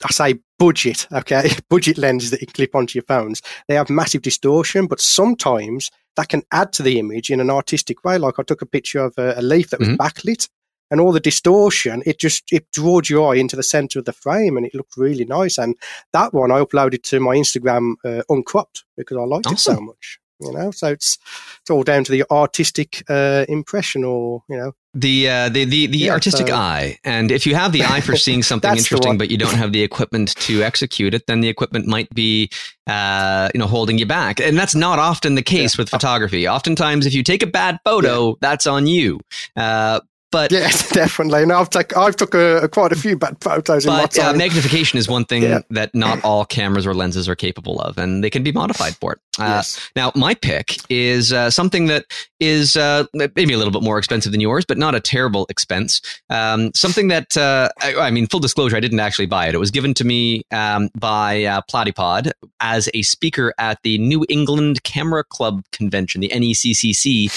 I 0.02 0.10
say 0.10 0.34
budget, 0.58 1.06
okay, 1.12 1.50
budget 1.70 1.98
lenses 1.98 2.30
that 2.30 2.40
you 2.40 2.46
clip 2.46 2.74
onto 2.74 2.96
your 2.96 3.04
phones, 3.04 3.42
they 3.68 3.74
have 3.74 3.90
massive 3.90 4.22
distortion, 4.22 4.86
but 4.86 5.00
sometimes 5.00 5.90
that 6.16 6.28
can 6.28 6.42
add 6.52 6.72
to 6.74 6.82
the 6.82 6.98
image 6.98 7.30
in 7.30 7.40
an 7.40 7.50
artistic 7.50 8.04
way. 8.04 8.18
Like 8.18 8.38
I 8.38 8.42
took 8.42 8.62
a 8.62 8.66
picture 8.66 9.00
of 9.00 9.14
a, 9.18 9.34
a 9.36 9.42
leaf 9.42 9.70
that 9.70 9.80
was 9.80 9.88
mm-hmm. 9.88 10.00
backlit 10.00 10.48
and 10.90 11.00
all 11.00 11.12
the 11.12 11.20
distortion, 11.20 12.02
it 12.06 12.18
just, 12.20 12.52
it 12.52 12.70
draws 12.72 13.08
your 13.08 13.32
eye 13.32 13.38
into 13.38 13.56
the 13.56 13.62
center 13.62 13.98
of 13.98 14.04
the 14.04 14.12
frame 14.12 14.56
and 14.56 14.66
it 14.66 14.74
looked 14.74 14.96
really 14.96 15.24
nice. 15.24 15.58
And 15.58 15.76
that 16.12 16.34
one 16.34 16.52
I 16.52 16.60
uploaded 16.60 17.02
to 17.04 17.20
my 17.20 17.34
Instagram 17.34 17.94
uh, 18.04 18.22
uncropped 18.28 18.84
because 18.96 19.16
I 19.16 19.22
liked 19.22 19.46
awesome. 19.46 19.54
it 19.54 19.76
so 19.76 19.80
much 19.80 20.18
you 20.40 20.52
know 20.52 20.70
so 20.70 20.88
it's 20.88 21.18
it's 21.60 21.70
all 21.70 21.82
down 21.82 22.04
to 22.04 22.12
the 22.12 22.24
artistic 22.30 23.04
uh, 23.08 23.44
impression 23.48 24.04
or 24.04 24.42
you 24.48 24.56
know 24.56 24.72
the 24.94 25.28
uh, 25.28 25.48
the 25.48 25.64
the, 25.64 25.86
the 25.86 25.98
yeah, 25.98 26.12
artistic 26.12 26.48
so. 26.48 26.54
eye 26.54 26.96
and 27.04 27.30
if 27.30 27.46
you 27.46 27.54
have 27.54 27.72
the 27.72 27.82
eye 27.82 28.00
for 28.00 28.16
seeing 28.16 28.42
something 28.50 28.70
interesting 28.76 29.18
but 29.18 29.30
you 29.30 29.36
don't 29.36 29.54
have 29.54 29.72
the 29.72 29.82
equipment 29.82 30.34
to 30.36 30.62
execute 30.62 31.14
it 31.14 31.26
then 31.26 31.40
the 31.40 31.48
equipment 31.48 31.86
might 31.86 32.08
be 32.14 32.48
uh, 32.86 33.48
you 33.52 33.58
know 33.58 33.66
holding 33.66 33.98
you 33.98 34.06
back 34.06 34.40
and 34.40 34.56
that's 34.56 34.74
not 34.74 34.98
often 34.98 35.34
the 35.34 35.42
case 35.42 35.76
yeah. 35.76 35.82
with 35.82 35.88
photography 35.88 36.46
oftentimes 36.46 37.06
if 37.06 37.14
you 37.14 37.22
take 37.22 37.42
a 37.42 37.46
bad 37.46 37.78
photo 37.84 38.28
yeah. 38.28 38.34
that's 38.40 38.66
on 38.66 38.86
you 38.86 39.20
uh, 39.56 40.00
but 40.34 40.50
yes, 40.50 40.90
definitely. 40.92 41.46
No, 41.46 41.60
I've 41.60 41.70
took 41.70 41.96
I've 41.96 42.16
took 42.16 42.34
a, 42.34 42.68
quite 42.68 42.90
a 42.90 42.96
few 42.96 43.16
bad 43.16 43.36
photos. 43.40 43.86
But 43.86 44.18
uh, 44.18 44.32
magnification 44.32 44.98
is 44.98 45.08
one 45.08 45.24
thing 45.24 45.44
yeah. 45.44 45.60
that 45.70 45.94
not 45.94 46.18
all 46.24 46.44
cameras 46.44 46.88
or 46.88 46.92
lenses 46.92 47.28
are 47.28 47.36
capable 47.36 47.80
of, 47.80 47.96
and 47.98 48.24
they 48.24 48.30
can 48.30 48.42
be 48.42 48.50
modified 48.50 48.96
for 48.96 49.12
it. 49.12 49.20
Uh, 49.38 49.44
yes. 49.44 49.90
Now, 49.94 50.10
my 50.16 50.34
pick 50.34 50.76
is 50.90 51.32
uh, 51.32 51.50
something 51.50 51.86
that 51.86 52.06
is 52.40 52.76
uh, 52.76 53.04
maybe 53.14 53.54
a 53.54 53.58
little 53.58 53.72
bit 53.72 53.82
more 53.82 53.96
expensive 53.96 54.32
than 54.32 54.40
yours, 54.40 54.64
but 54.64 54.76
not 54.76 54.96
a 54.96 55.00
terrible 55.00 55.46
expense. 55.50 56.00
Um, 56.30 56.72
something 56.74 57.06
that 57.08 57.36
uh, 57.36 57.68
I, 57.80 57.94
I, 57.94 58.10
mean, 58.10 58.26
full 58.26 58.40
disclosure, 58.40 58.76
I 58.76 58.80
didn't 58.80 59.00
actually 59.00 59.26
buy 59.26 59.46
it. 59.46 59.54
It 59.54 59.58
was 59.58 59.70
given 59.70 59.94
to 59.94 60.04
me 60.04 60.42
um, 60.50 60.90
by 60.98 61.44
uh, 61.44 61.60
Platypod 61.70 62.32
as 62.58 62.88
a 62.92 63.02
speaker 63.02 63.54
at 63.58 63.78
the 63.84 63.98
New 63.98 64.26
England 64.28 64.82
Camera 64.82 65.22
Club 65.22 65.62
convention, 65.70 66.20
the 66.20 66.30
NECCC, 66.30 67.30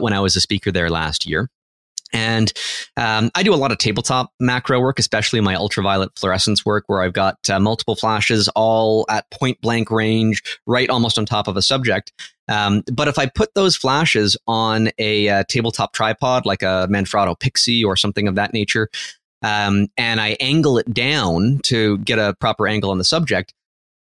when 0.00 0.12
I 0.12 0.20
was 0.20 0.36
a 0.36 0.40
speaker 0.42 0.70
there 0.70 0.90
last 0.90 1.24
year. 1.24 1.48
And 2.12 2.52
um, 2.96 3.30
I 3.34 3.42
do 3.42 3.52
a 3.52 3.56
lot 3.56 3.72
of 3.72 3.78
tabletop 3.78 4.32
macro 4.40 4.80
work, 4.80 4.98
especially 4.98 5.40
my 5.40 5.54
ultraviolet 5.54 6.10
fluorescence 6.16 6.64
work, 6.64 6.84
where 6.86 7.02
I've 7.02 7.12
got 7.12 7.38
uh, 7.50 7.58
multiple 7.60 7.96
flashes 7.96 8.48
all 8.54 9.06
at 9.08 9.28
point 9.30 9.60
blank 9.60 9.90
range, 9.90 10.42
right 10.66 10.88
almost 10.88 11.18
on 11.18 11.26
top 11.26 11.48
of 11.48 11.56
a 11.56 11.62
subject. 11.62 12.12
Um, 12.48 12.84
but 12.92 13.08
if 13.08 13.18
I 13.18 13.26
put 13.26 13.54
those 13.54 13.76
flashes 13.76 14.36
on 14.46 14.90
a 14.98 15.28
uh, 15.28 15.44
tabletop 15.48 15.92
tripod, 15.92 16.46
like 16.46 16.62
a 16.62 16.86
Manfrotto 16.88 17.38
Pixi 17.38 17.84
or 17.84 17.96
something 17.96 18.28
of 18.28 18.36
that 18.36 18.52
nature, 18.52 18.88
um, 19.42 19.88
and 19.96 20.20
I 20.20 20.36
angle 20.40 20.78
it 20.78 20.92
down 20.92 21.60
to 21.64 21.98
get 21.98 22.18
a 22.18 22.34
proper 22.40 22.66
angle 22.66 22.90
on 22.90 22.98
the 22.98 23.04
subject, 23.04 23.52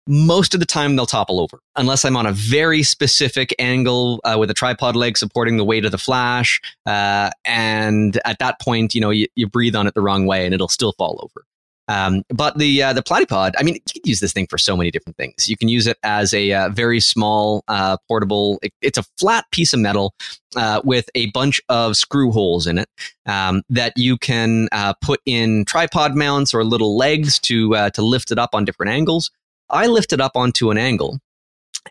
most 0.06 0.54
of 0.54 0.60
the 0.60 0.66
time 0.66 0.96
they'll 0.96 1.06
topple 1.06 1.40
over 1.40 1.60
unless 1.76 2.04
I'm 2.04 2.16
on 2.16 2.26
a 2.26 2.32
very 2.32 2.82
specific 2.82 3.54
angle 3.58 4.20
uh, 4.24 4.36
with 4.38 4.50
a 4.50 4.54
tripod 4.54 4.96
leg 4.96 5.16
supporting 5.16 5.56
the 5.56 5.64
weight 5.64 5.84
of 5.84 5.92
the 5.92 5.98
flash. 5.98 6.60
Uh, 6.86 7.30
and 7.44 8.20
at 8.24 8.38
that 8.40 8.60
point, 8.60 8.94
you 8.94 9.00
know, 9.00 9.10
you, 9.10 9.26
you, 9.36 9.46
breathe 9.46 9.76
on 9.76 9.86
it 9.86 9.94
the 9.94 10.00
wrong 10.00 10.26
way 10.26 10.44
and 10.44 10.54
it'll 10.54 10.68
still 10.68 10.92
fall 10.92 11.20
over. 11.22 11.44
Um, 11.88 12.22
but 12.28 12.58
the 12.58 12.82
uh, 12.82 12.92
the 12.92 13.02
platypod, 13.02 13.52
I 13.58 13.64
mean, 13.64 13.74
you 13.74 13.80
can 13.80 14.02
use 14.04 14.20
this 14.20 14.32
thing 14.32 14.46
for 14.46 14.56
so 14.56 14.76
many 14.76 14.90
different 14.90 15.16
things. 15.16 15.48
You 15.48 15.56
can 15.56 15.68
use 15.68 15.86
it 15.86 15.98
as 16.02 16.32
a 16.32 16.52
uh, 16.52 16.68
very 16.70 17.00
small 17.00 17.64
uh, 17.68 17.96
portable. 18.08 18.60
It, 18.62 18.72
it's 18.80 18.98
a 18.98 19.02
flat 19.18 19.44
piece 19.50 19.72
of 19.72 19.80
metal 19.80 20.14
uh, 20.56 20.80
with 20.84 21.10
a 21.14 21.30
bunch 21.32 21.60
of 21.68 21.96
screw 21.96 22.30
holes 22.30 22.66
in 22.66 22.78
it 22.78 22.88
um, 23.26 23.62
that 23.68 23.92
you 23.96 24.16
can 24.16 24.68
put 25.02 25.20
in 25.26 25.64
tripod 25.64 26.14
mounts 26.14 26.54
or 26.54 26.64
little 26.64 26.96
legs 26.96 27.38
to 27.40 27.90
to 27.90 28.02
lift 28.02 28.30
it 28.30 28.38
up 28.38 28.50
on 28.54 28.64
different 28.64 28.92
angles. 28.92 29.30
I 29.72 29.86
lift 29.86 30.12
it 30.12 30.20
up 30.20 30.36
onto 30.36 30.70
an 30.70 30.78
angle. 30.78 31.18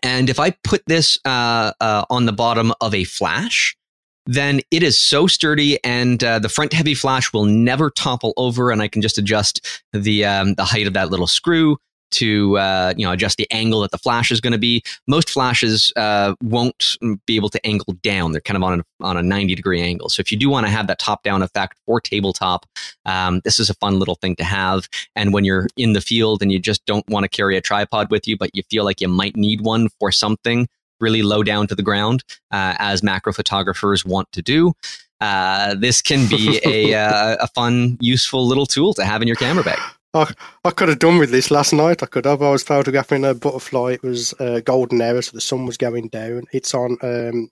And 0.02 0.30
if 0.30 0.40
I 0.40 0.50
put 0.64 0.82
this 0.86 1.18
uh, 1.24 1.72
uh, 1.80 2.04
on 2.08 2.24
the 2.26 2.32
bottom 2.32 2.72
of 2.80 2.94
a 2.94 3.04
flash, 3.04 3.76
then 4.24 4.60
it 4.70 4.82
is 4.82 4.96
so 4.96 5.26
sturdy 5.26 5.82
and 5.84 6.22
uh, 6.22 6.38
the 6.38 6.48
front 6.48 6.72
heavy 6.72 6.94
flash 6.94 7.32
will 7.32 7.44
never 7.44 7.90
topple 7.90 8.32
over 8.36 8.70
and 8.70 8.80
I 8.80 8.88
can 8.88 9.02
just 9.02 9.18
adjust 9.18 9.82
the, 9.92 10.24
um, 10.24 10.54
the 10.54 10.64
height 10.64 10.86
of 10.86 10.94
that 10.94 11.10
little 11.10 11.26
screw 11.26 11.76
to 12.12 12.58
uh, 12.58 12.94
you 12.96 13.06
know 13.06 13.12
adjust 13.12 13.36
the 13.36 13.50
angle 13.50 13.80
that 13.80 13.90
the 13.90 13.98
flash 13.98 14.30
is 14.30 14.40
going 14.40 14.52
to 14.52 14.58
be. 14.58 14.82
Most 15.06 15.30
flashes 15.30 15.92
uh, 15.96 16.34
won't 16.42 16.96
be 17.26 17.36
able 17.36 17.48
to 17.50 17.66
angle 17.66 17.94
down; 18.02 18.32
they're 18.32 18.40
kind 18.40 18.56
of 18.56 18.62
on 18.62 18.80
a, 18.80 18.84
on 19.00 19.16
a 19.16 19.22
ninety 19.22 19.54
degree 19.54 19.80
angle. 19.80 20.08
So 20.08 20.20
if 20.20 20.30
you 20.30 20.38
do 20.38 20.48
want 20.48 20.66
to 20.66 20.72
have 20.72 20.86
that 20.86 20.98
top 20.98 21.22
down 21.22 21.42
effect 21.42 21.78
or 21.86 22.00
tabletop, 22.00 22.66
um, 23.04 23.40
this 23.44 23.58
is 23.58 23.70
a 23.70 23.74
fun 23.74 23.98
little 23.98 24.16
thing 24.16 24.36
to 24.36 24.44
have. 24.44 24.88
And 25.16 25.32
when 25.32 25.44
you're 25.44 25.68
in 25.76 25.92
the 25.92 26.00
field 26.00 26.42
and 26.42 26.52
you 26.52 26.58
just 26.58 26.84
don't 26.86 27.06
want 27.08 27.24
to 27.24 27.28
carry 27.28 27.56
a 27.56 27.60
tripod 27.60 28.10
with 28.10 28.26
you, 28.26 28.36
but 28.36 28.50
you 28.54 28.62
feel 28.70 28.84
like 28.84 29.00
you 29.00 29.08
might 29.08 29.36
need 29.36 29.60
one 29.60 29.88
for 29.98 30.12
something, 30.12 30.68
really 31.00 31.22
low 31.22 31.42
down 31.42 31.66
to 31.68 31.74
the 31.74 31.82
ground, 31.82 32.22
uh, 32.50 32.74
as 32.78 33.02
macro 33.02 33.32
photographers 33.32 34.04
want 34.04 34.30
to 34.32 34.42
do. 34.42 34.72
Uh, 35.20 35.74
this 35.76 36.02
can 36.02 36.28
be 36.28 36.60
a, 36.64 36.94
uh, 36.98 37.36
a 37.40 37.46
fun, 37.48 37.96
useful 38.00 38.46
little 38.46 38.66
tool 38.66 38.92
to 38.94 39.04
have 39.04 39.22
in 39.22 39.28
your 39.28 39.36
camera 39.36 39.62
bag. 39.62 39.78
I, 40.14 40.32
I 40.64 40.70
could 40.70 40.88
have 40.88 40.98
done 40.98 41.18
with 41.18 41.30
this 41.30 41.50
last 41.50 41.72
night. 41.72 42.02
I 42.02 42.06
could 42.06 42.26
have. 42.26 42.42
I 42.42 42.50
was 42.50 42.62
photographing 42.62 43.24
a 43.24 43.34
butterfly. 43.34 43.92
It 43.92 44.02
was 44.02 44.34
a 44.38 44.60
golden 44.60 45.00
era, 45.00 45.22
so 45.22 45.32
the 45.32 45.40
sun 45.40 45.64
was 45.64 45.76
going 45.76 46.08
down. 46.08 46.44
It's 46.52 46.74
on 46.74 46.98
um, 47.02 47.48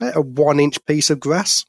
a 0.00 0.20
one 0.20 0.60
inch 0.60 0.84
piece 0.86 1.10
of 1.10 1.20
grass. 1.20 1.64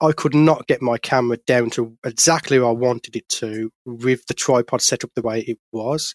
I 0.00 0.12
could 0.12 0.34
not 0.34 0.66
get 0.66 0.82
my 0.82 0.98
camera 0.98 1.38
down 1.46 1.70
to 1.70 1.96
exactly 2.04 2.58
where 2.58 2.68
I 2.68 2.72
wanted 2.72 3.16
it 3.16 3.28
to 3.30 3.70
with 3.84 4.26
the 4.26 4.34
tripod 4.34 4.80
set 4.80 5.04
up 5.04 5.10
the 5.14 5.22
way 5.22 5.40
it 5.40 5.58
was. 5.72 6.14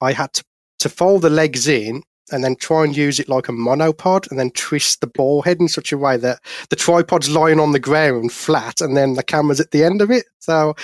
I 0.00 0.12
had 0.12 0.34
to, 0.34 0.44
to 0.80 0.88
fold 0.88 1.22
the 1.22 1.30
legs 1.30 1.66
in 1.66 2.02
and 2.30 2.44
then 2.44 2.56
try 2.56 2.84
and 2.84 2.96
use 2.96 3.18
it 3.18 3.28
like 3.28 3.48
a 3.48 3.52
monopod 3.52 4.30
and 4.30 4.38
then 4.38 4.50
twist 4.50 5.00
the 5.00 5.06
ball 5.06 5.42
head 5.42 5.60
in 5.60 5.68
such 5.68 5.92
a 5.92 5.98
way 5.98 6.16
that 6.18 6.40
the 6.68 6.76
tripod's 6.76 7.30
lying 7.30 7.58
on 7.58 7.72
the 7.72 7.80
ground 7.80 8.32
flat 8.32 8.80
and 8.80 8.96
then 8.96 9.14
the 9.14 9.22
camera's 9.22 9.60
at 9.60 9.70
the 9.70 9.84
end 9.84 10.02
of 10.02 10.10
it. 10.10 10.26
So 10.38 10.74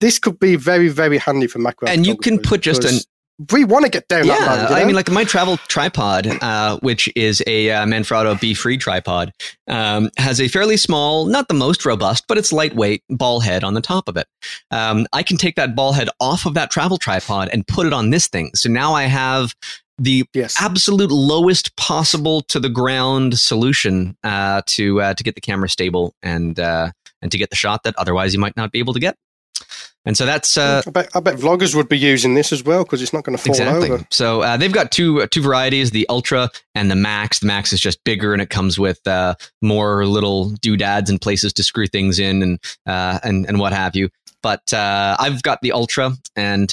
this 0.00 0.18
could 0.18 0.38
be 0.38 0.56
very, 0.56 0.88
very 0.88 1.18
handy 1.18 1.46
for 1.46 1.58
macro. 1.58 1.88
And 1.88 2.06
you 2.06 2.16
can 2.16 2.38
put 2.38 2.60
just 2.60 2.84
an 2.84 3.00
we 3.50 3.64
want 3.64 3.84
to 3.84 3.90
get 3.90 4.06
down 4.06 4.26
yeah, 4.26 4.38
that 4.38 4.70
you 4.70 4.76
know? 4.76 4.80
I 4.80 4.84
mean, 4.84 4.94
like 4.94 5.10
my 5.10 5.24
travel 5.24 5.56
tripod, 5.68 6.26
uh, 6.40 6.78
which 6.80 7.10
is 7.16 7.42
a 7.46 7.70
uh, 7.70 7.84
Manfrotto 7.84 8.38
Befree 8.38 8.78
tripod, 8.78 9.32
um, 9.66 10.10
has 10.16 10.40
a 10.40 10.46
fairly 10.46 10.76
small, 10.76 11.26
not 11.26 11.48
the 11.48 11.54
most 11.54 11.84
robust, 11.84 12.26
but 12.28 12.38
it's 12.38 12.52
lightweight 12.52 13.02
ball 13.10 13.40
head 13.40 13.64
on 13.64 13.74
the 13.74 13.80
top 13.80 14.08
of 14.08 14.16
it. 14.16 14.26
Um, 14.70 15.06
I 15.12 15.22
can 15.22 15.36
take 15.36 15.56
that 15.56 15.74
ball 15.74 15.92
head 15.92 16.08
off 16.20 16.46
of 16.46 16.54
that 16.54 16.70
travel 16.70 16.96
tripod 16.96 17.48
and 17.52 17.66
put 17.66 17.86
it 17.86 17.92
on 17.92 18.10
this 18.10 18.28
thing. 18.28 18.52
So 18.54 18.68
now 18.68 18.94
I 18.94 19.04
have 19.04 19.54
the 19.98 20.24
yes. 20.32 20.56
absolute 20.60 21.10
lowest 21.10 21.76
possible 21.76 22.42
to 22.42 22.60
the 22.60 22.68
ground 22.68 23.38
solution 23.38 24.16
uh, 24.22 24.62
to 24.66 25.00
uh, 25.00 25.14
to 25.14 25.24
get 25.24 25.34
the 25.34 25.40
camera 25.40 25.68
stable 25.68 26.14
and 26.22 26.58
uh, 26.58 26.90
and 27.22 27.32
to 27.32 27.38
get 27.38 27.50
the 27.50 27.56
shot 27.56 27.82
that 27.84 27.94
otherwise 27.96 28.32
you 28.32 28.40
might 28.40 28.56
not 28.56 28.70
be 28.70 28.78
able 28.78 28.92
to 28.92 29.00
get. 29.00 29.16
And 30.06 30.16
so 30.16 30.26
that's. 30.26 30.56
Uh, 30.56 30.82
I, 30.86 30.90
bet, 30.90 31.08
I 31.14 31.20
bet 31.20 31.36
vloggers 31.36 31.74
would 31.74 31.88
be 31.88 31.98
using 31.98 32.34
this 32.34 32.52
as 32.52 32.62
well 32.62 32.84
because 32.84 33.00
it's 33.00 33.12
not 33.12 33.24
going 33.24 33.36
to 33.36 33.42
fall 33.42 33.54
exactly. 33.54 33.90
over. 33.90 34.06
So 34.10 34.42
uh, 34.42 34.56
they've 34.56 34.72
got 34.72 34.92
two 34.92 35.22
uh, 35.22 35.26
two 35.30 35.40
varieties: 35.40 35.92
the 35.92 36.06
Ultra 36.08 36.50
and 36.74 36.90
the 36.90 36.96
Max. 36.96 37.38
The 37.38 37.46
Max 37.46 37.72
is 37.72 37.80
just 37.80 38.02
bigger 38.04 38.32
and 38.32 38.42
it 38.42 38.50
comes 38.50 38.78
with 38.78 39.06
uh, 39.06 39.34
more 39.62 40.06
little 40.06 40.50
doodads 40.50 41.08
and 41.08 41.20
places 41.20 41.52
to 41.54 41.62
screw 41.62 41.86
things 41.86 42.18
in 42.18 42.42
and 42.42 42.58
uh, 42.86 43.18
and 43.22 43.46
and 43.46 43.58
what 43.58 43.72
have 43.72 43.96
you. 43.96 44.10
But 44.42 44.74
uh, 44.74 45.16
I've 45.18 45.42
got 45.42 45.62
the 45.62 45.72
Ultra, 45.72 46.12
and 46.36 46.70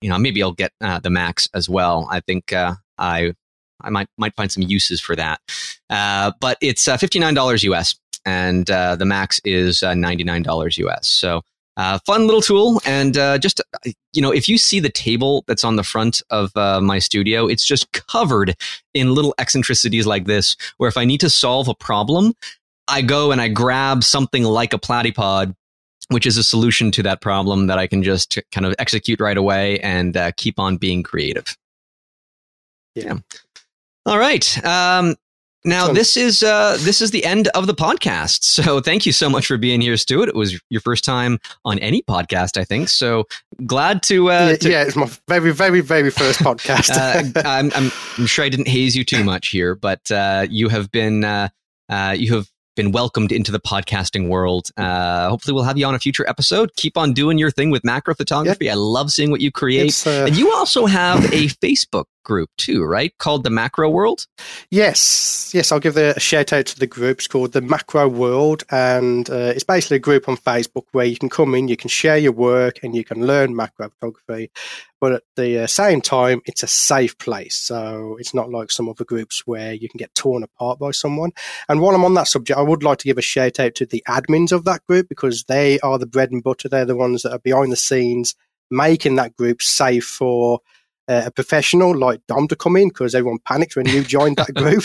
you 0.00 0.08
know 0.08 0.18
maybe 0.18 0.42
I'll 0.42 0.52
get 0.52 0.72
the 0.80 1.10
Max 1.10 1.48
as 1.52 1.68
well. 1.68 2.08
I 2.10 2.20
think 2.20 2.52
I 2.54 2.76
I 2.98 3.90
might 3.90 4.08
might 4.16 4.34
find 4.36 4.50
some 4.50 4.62
uses 4.62 5.02
for 5.02 5.14
that. 5.16 5.40
but 5.90 6.56
it's 6.62 6.84
fifty 6.84 7.18
nine 7.18 7.34
dollars 7.34 7.62
US, 7.64 7.94
and 8.24 8.64
the 8.64 9.04
Max 9.04 9.38
is 9.44 9.82
ninety 9.82 10.24
nine 10.24 10.42
dollars 10.42 10.78
US. 10.78 11.06
So. 11.06 11.42
Uh, 11.76 11.98
fun 12.06 12.26
little 12.26 12.40
tool, 12.40 12.80
and 12.86 13.18
uh, 13.18 13.36
just 13.36 13.60
you 14.12 14.22
know, 14.22 14.30
if 14.30 14.48
you 14.48 14.58
see 14.58 14.78
the 14.78 14.88
table 14.88 15.44
that's 15.48 15.64
on 15.64 15.74
the 15.74 15.82
front 15.82 16.22
of 16.30 16.56
uh, 16.56 16.80
my 16.80 17.00
studio, 17.00 17.46
it's 17.46 17.64
just 17.64 17.90
covered 17.92 18.54
in 18.94 19.12
little 19.14 19.34
eccentricities 19.38 20.06
like 20.06 20.26
this. 20.26 20.56
Where 20.76 20.88
if 20.88 20.96
I 20.96 21.04
need 21.04 21.20
to 21.20 21.30
solve 21.30 21.66
a 21.66 21.74
problem, 21.74 22.34
I 22.86 23.02
go 23.02 23.32
and 23.32 23.40
I 23.40 23.48
grab 23.48 24.04
something 24.04 24.44
like 24.44 24.72
a 24.72 24.78
platypod, 24.78 25.54
which 26.10 26.26
is 26.26 26.36
a 26.36 26.44
solution 26.44 26.90
to 26.92 27.02
that 27.02 27.20
problem 27.20 27.66
that 27.66 27.78
I 27.78 27.88
can 27.88 28.04
just 28.04 28.38
kind 28.52 28.66
of 28.66 28.74
execute 28.78 29.20
right 29.20 29.36
away 29.36 29.80
and 29.80 30.16
uh, 30.16 30.30
keep 30.36 30.60
on 30.60 30.76
being 30.76 31.02
creative. 31.02 31.56
Yeah. 32.94 33.04
yeah. 33.04 33.18
All 34.06 34.18
right. 34.18 34.64
Um, 34.64 35.16
now 35.64 35.92
this 35.92 36.16
is 36.16 36.42
uh, 36.42 36.76
this 36.80 37.00
is 37.00 37.10
the 37.10 37.24
end 37.24 37.48
of 37.48 37.66
the 37.66 37.74
podcast. 37.74 38.42
So 38.64 38.80
thank 38.80 39.04
you 39.04 39.12
so 39.12 39.28
much 39.28 39.46
for 39.46 39.56
being 39.58 39.80
here, 39.80 39.96
Stuart. 39.96 40.28
It 40.28 40.34
was 40.34 40.60
your 40.70 40.80
first 40.80 41.04
time 41.04 41.38
on 41.64 41.78
any 41.80 42.02
podcast, 42.02 42.56
I 42.58 42.64
think. 42.64 42.88
So 42.88 43.26
glad 43.66 44.02
to, 44.04 44.30
uh, 44.30 44.48
yeah, 44.50 44.56
to 44.56 44.70
yeah, 44.70 44.82
it's 44.84 44.96
my 44.96 45.10
very 45.28 45.52
very 45.52 45.80
very 45.80 46.10
first 46.10 46.40
podcast. 46.40 46.90
uh, 47.36 47.44
I'm, 47.44 47.72
I'm, 47.74 47.90
I'm 48.16 48.26
sure 48.26 48.44
I 48.44 48.48
didn't 48.48 48.68
haze 48.68 48.94
you 48.94 49.04
too 49.04 49.24
much 49.24 49.48
here, 49.48 49.74
but 49.74 50.10
uh, 50.10 50.46
you 50.48 50.68
have 50.68 50.90
been 50.92 51.24
uh, 51.24 51.48
uh, 51.88 52.14
you 52.16 52.34
have 52.34 52.48
been 52.74 52.92
welcomed 52.92 53.32
into 53.32 53.52
the 53.52 53.60
podcasting 53.60 54.28
world. 54.28 54.68
Uh, 54.76 55.28
hopefully, 55.28 55.54
we'll 55.54 55.64
have 55.64 55.78
you 55.78 55.86
on 55.86 55.94
a 55.94 55.98
future 55.98 56.28
episode. 56.28 56.74
Keep 56.76 56.96
on 56.96 57.12
doing 57.12 57.38
your 57.38 57.50
thing 57.50 57.70
with 57.70 57.84
macro 57.84 58.14
photography. 58.14 58.66
Yep. 58.66 58.72
I 58.72 58.76
love 58.76 59.10
seeing 59.10 59.30
what 59.30 59.40
you 59.40 59.50
create. 59.50 60.06
Uh, 60.06 60.26
and 60.26 60.36
you 60.36 60.52
also 60.52 60.86
have 60.86 61.24
a 61.26 61.46
Facebook 61.48 62.04
group 62.24 62.50
too, 62.56 62.82
right? 62.84 63.16
Called 63.18 63.44
the 63.44 63.50
Macro 63.50 63.88
World. 63.90 64.26
Yes, 64.70 65.52
yes. 65.54 65.70
I'll 65.70 65.80
give 65.80 65.96
a 65.96 66.18
shout 66.18 66.52
out 66.52 66.66
to 66.66 66.78
the 66.78 66.86
group. 66.86 67.18
It's 67.18 67.28
called 67.28 67.52
the 67.52 67.60
Macro 67.60 68.08
World, 68.08 68.64
and 68.70 69.28
uh, 69.30 69.52
it's 69.54 69.64
basically 69.64 69.98
a 69.98 70.00
group 70.00 70.28
on 70.28 70.36
Facebook 70.36 70.84
where 70.92 71.06
you 71.06 71.16
can 71.16 71.28
come 71.28 71.54
in, 71.54 71.68
you 71.68 71.76
can 71.76 71.88
share 71.88 72.18
your 72.18 72.32
work, 72.32 72.80
and 72.82 72.96
you 72.96 73.04
can 73.04 73.26
learn 73.26 73.54
macro 73.54 73.90
photography. 73.90 74.50
But 75.04 75.12
at 75.12 75.22
the 75.36 75.64
uh, 75.64 75.66
same 75.66 76.00
time, 76.00 76.40
it's 76.46 76.62
a 76.62 76.66
safe 76.66 77.18
place. 77.18 77.56
So 77.56 78.16
it's 78.18 78.32
not 78.32 78.48
like 78.48 78.70
some 78.70 78.88
other 78.88 79.04
groups 79.04 79.42
where 79.46 79.74
you 79.74 79.86
can 79.86 79.98
get 79.98 80.14
torn 80.14 80.42
apart 80.42 80.78
by 80.78 80.92
someone. 80.92 81.32
And 81.68 81.82
while 81.82 81.94
I'm 81.94 82.06
on 82.06 82.14
that 82.14 82.26
subject, 82.26 82.58
I 82.58 82.62
would 82.62 82.82
like 82.82 83.00
to 83.00 83.04
give 83.04 83.18
a 83.18 83.20
shout 83.20 83.60
out 83.60 83.74
to 83.74 83.84
the 83.84 84.02
admins 84.08 84.50
of 84.50 84.64
that 84.64 84.82
group 84.86 85.10
because 85.10 85.44
they 85.44 85.78
are 85.80 85.98
the 85.98 86.06
bread 86.06 86.30
and 86.30 86.42
butter. 86.42 86.70
They're 86.70 86.86
the 86.86 86.96
ones 86.96 87.20
that 87.20 87.32
are 87.32 87.38
behind 87.38 87.70
the 87.70 87.76
scenes 87.76 88.34
making 88.70 89.16
that 89.16 89.36
group 89.36 89.60
safe 89.60 90.06
for 90.06 90.60
uh, 91.06 91.24
a 91.26 91.30
professional 91.30 91.94
like 91.94 92.22
Dom 92.26 92.48
to 92.48 92.56
come 92.56 92.76
in 92.76 92.88
because 92.88 93.14
everyone 93.14 93.40
panicked 93.44 93.76
when 93.76 93.84
you 93.84 94.02
joined 94.04 94.38
that 94.38 94.54
group. 94.54 94.84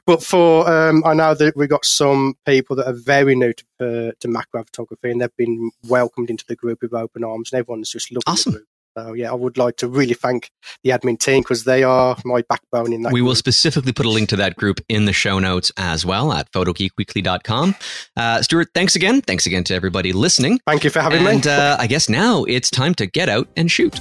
but 0.06 0.22
for 0.22 0.66
um, 0.70 1.04
I 1.04 1.12
know 1.12 1.34
that 1.34 1.54
we've 1.54 1.68
got 1.68 1.84
some 1.84 2.32
people 2.46 2.76
that 2.76 2.86
are 2.86 2.94
very 2.94 3.36
new 3.36 3.52
to, 3.52 3.64
uh, 3.78 4.12
to 4.20 4.28
macro 4.28 4.64
photography 4.64 5.10
and 5.10 5.20
they've 5.20 5.36
been 5.36 5.70
welcomed 5.86 6.30
into 6.30 6.46
the 6.48 6.56
group 6.56 6.80
with 6.80 6.94
open 6.94 7.24
arms 7.24 7.52
and 7.52 7.58
everyone's 7.58 7.90
just 7.90 8.10
loving 8.10 8.22
awesome. 8.26 8.52
the 8.52 8.58
group. 8.60 8.68
So 8.96 9.12
yeah, 9.12 9.30
I 9.30 9.34
would 9.34 9.58
like 9.58 9.76
to 9.76 9.88
really 9.88 10.14
thank 10.14 10.50
the 10.82 10.90
admin 10.90 11.18
team 11.18 11.42
because 11.42 11.64
they 11.64 11.82
are 11.82 12.16
my 12.24 12.42
backbone 12.48 12.92
in 12.92 13.02
that. 13.02 13.12
We 13.12 13.20
group. 13.20 13.28
will 13.28 13.34
specifically 13.34 13.92
put 13.92 14.06
a 14.06 14.10
link 14.10 14.30
to 14.30 14.36
that 14.36 14.56
group 14.56 14.80
in 14.88 15.04
the 15.04 15.12
show 15.12 15.38
notes 15.38 15.70
as 15.76 16.06
well 16.06 16.32
at 16.32 16.50
photogeekweekly.com. 16.52 17.74
Uh, 18.16 18.42
Stuart, 18.42 18.68
thanks 18.74 18.96
again. 18.96 19.20
Thanks 19.20 19.46
again 19.46 19.64
to 19.64 19.74
everybody 19.74 20.12
listening. 20.12 20.60
Thank 20.66 20.84
you 20.84 20.90
for 20.90 21.00
having 21.00 21.18
and, 21.18 21.26
me. 21.26 21.32
And 21.32 21.46
uh, 21.46 21.76
I 21.78 21.86
guess 21.86 22.08
now 22.08 22.44
it's 22.44 22.70
time 22.70 22.94
to 22.94 23.06
get 23.06 23.28
out 23.28 23.48
and 23.56 23.70
shoot. 23.70 24.00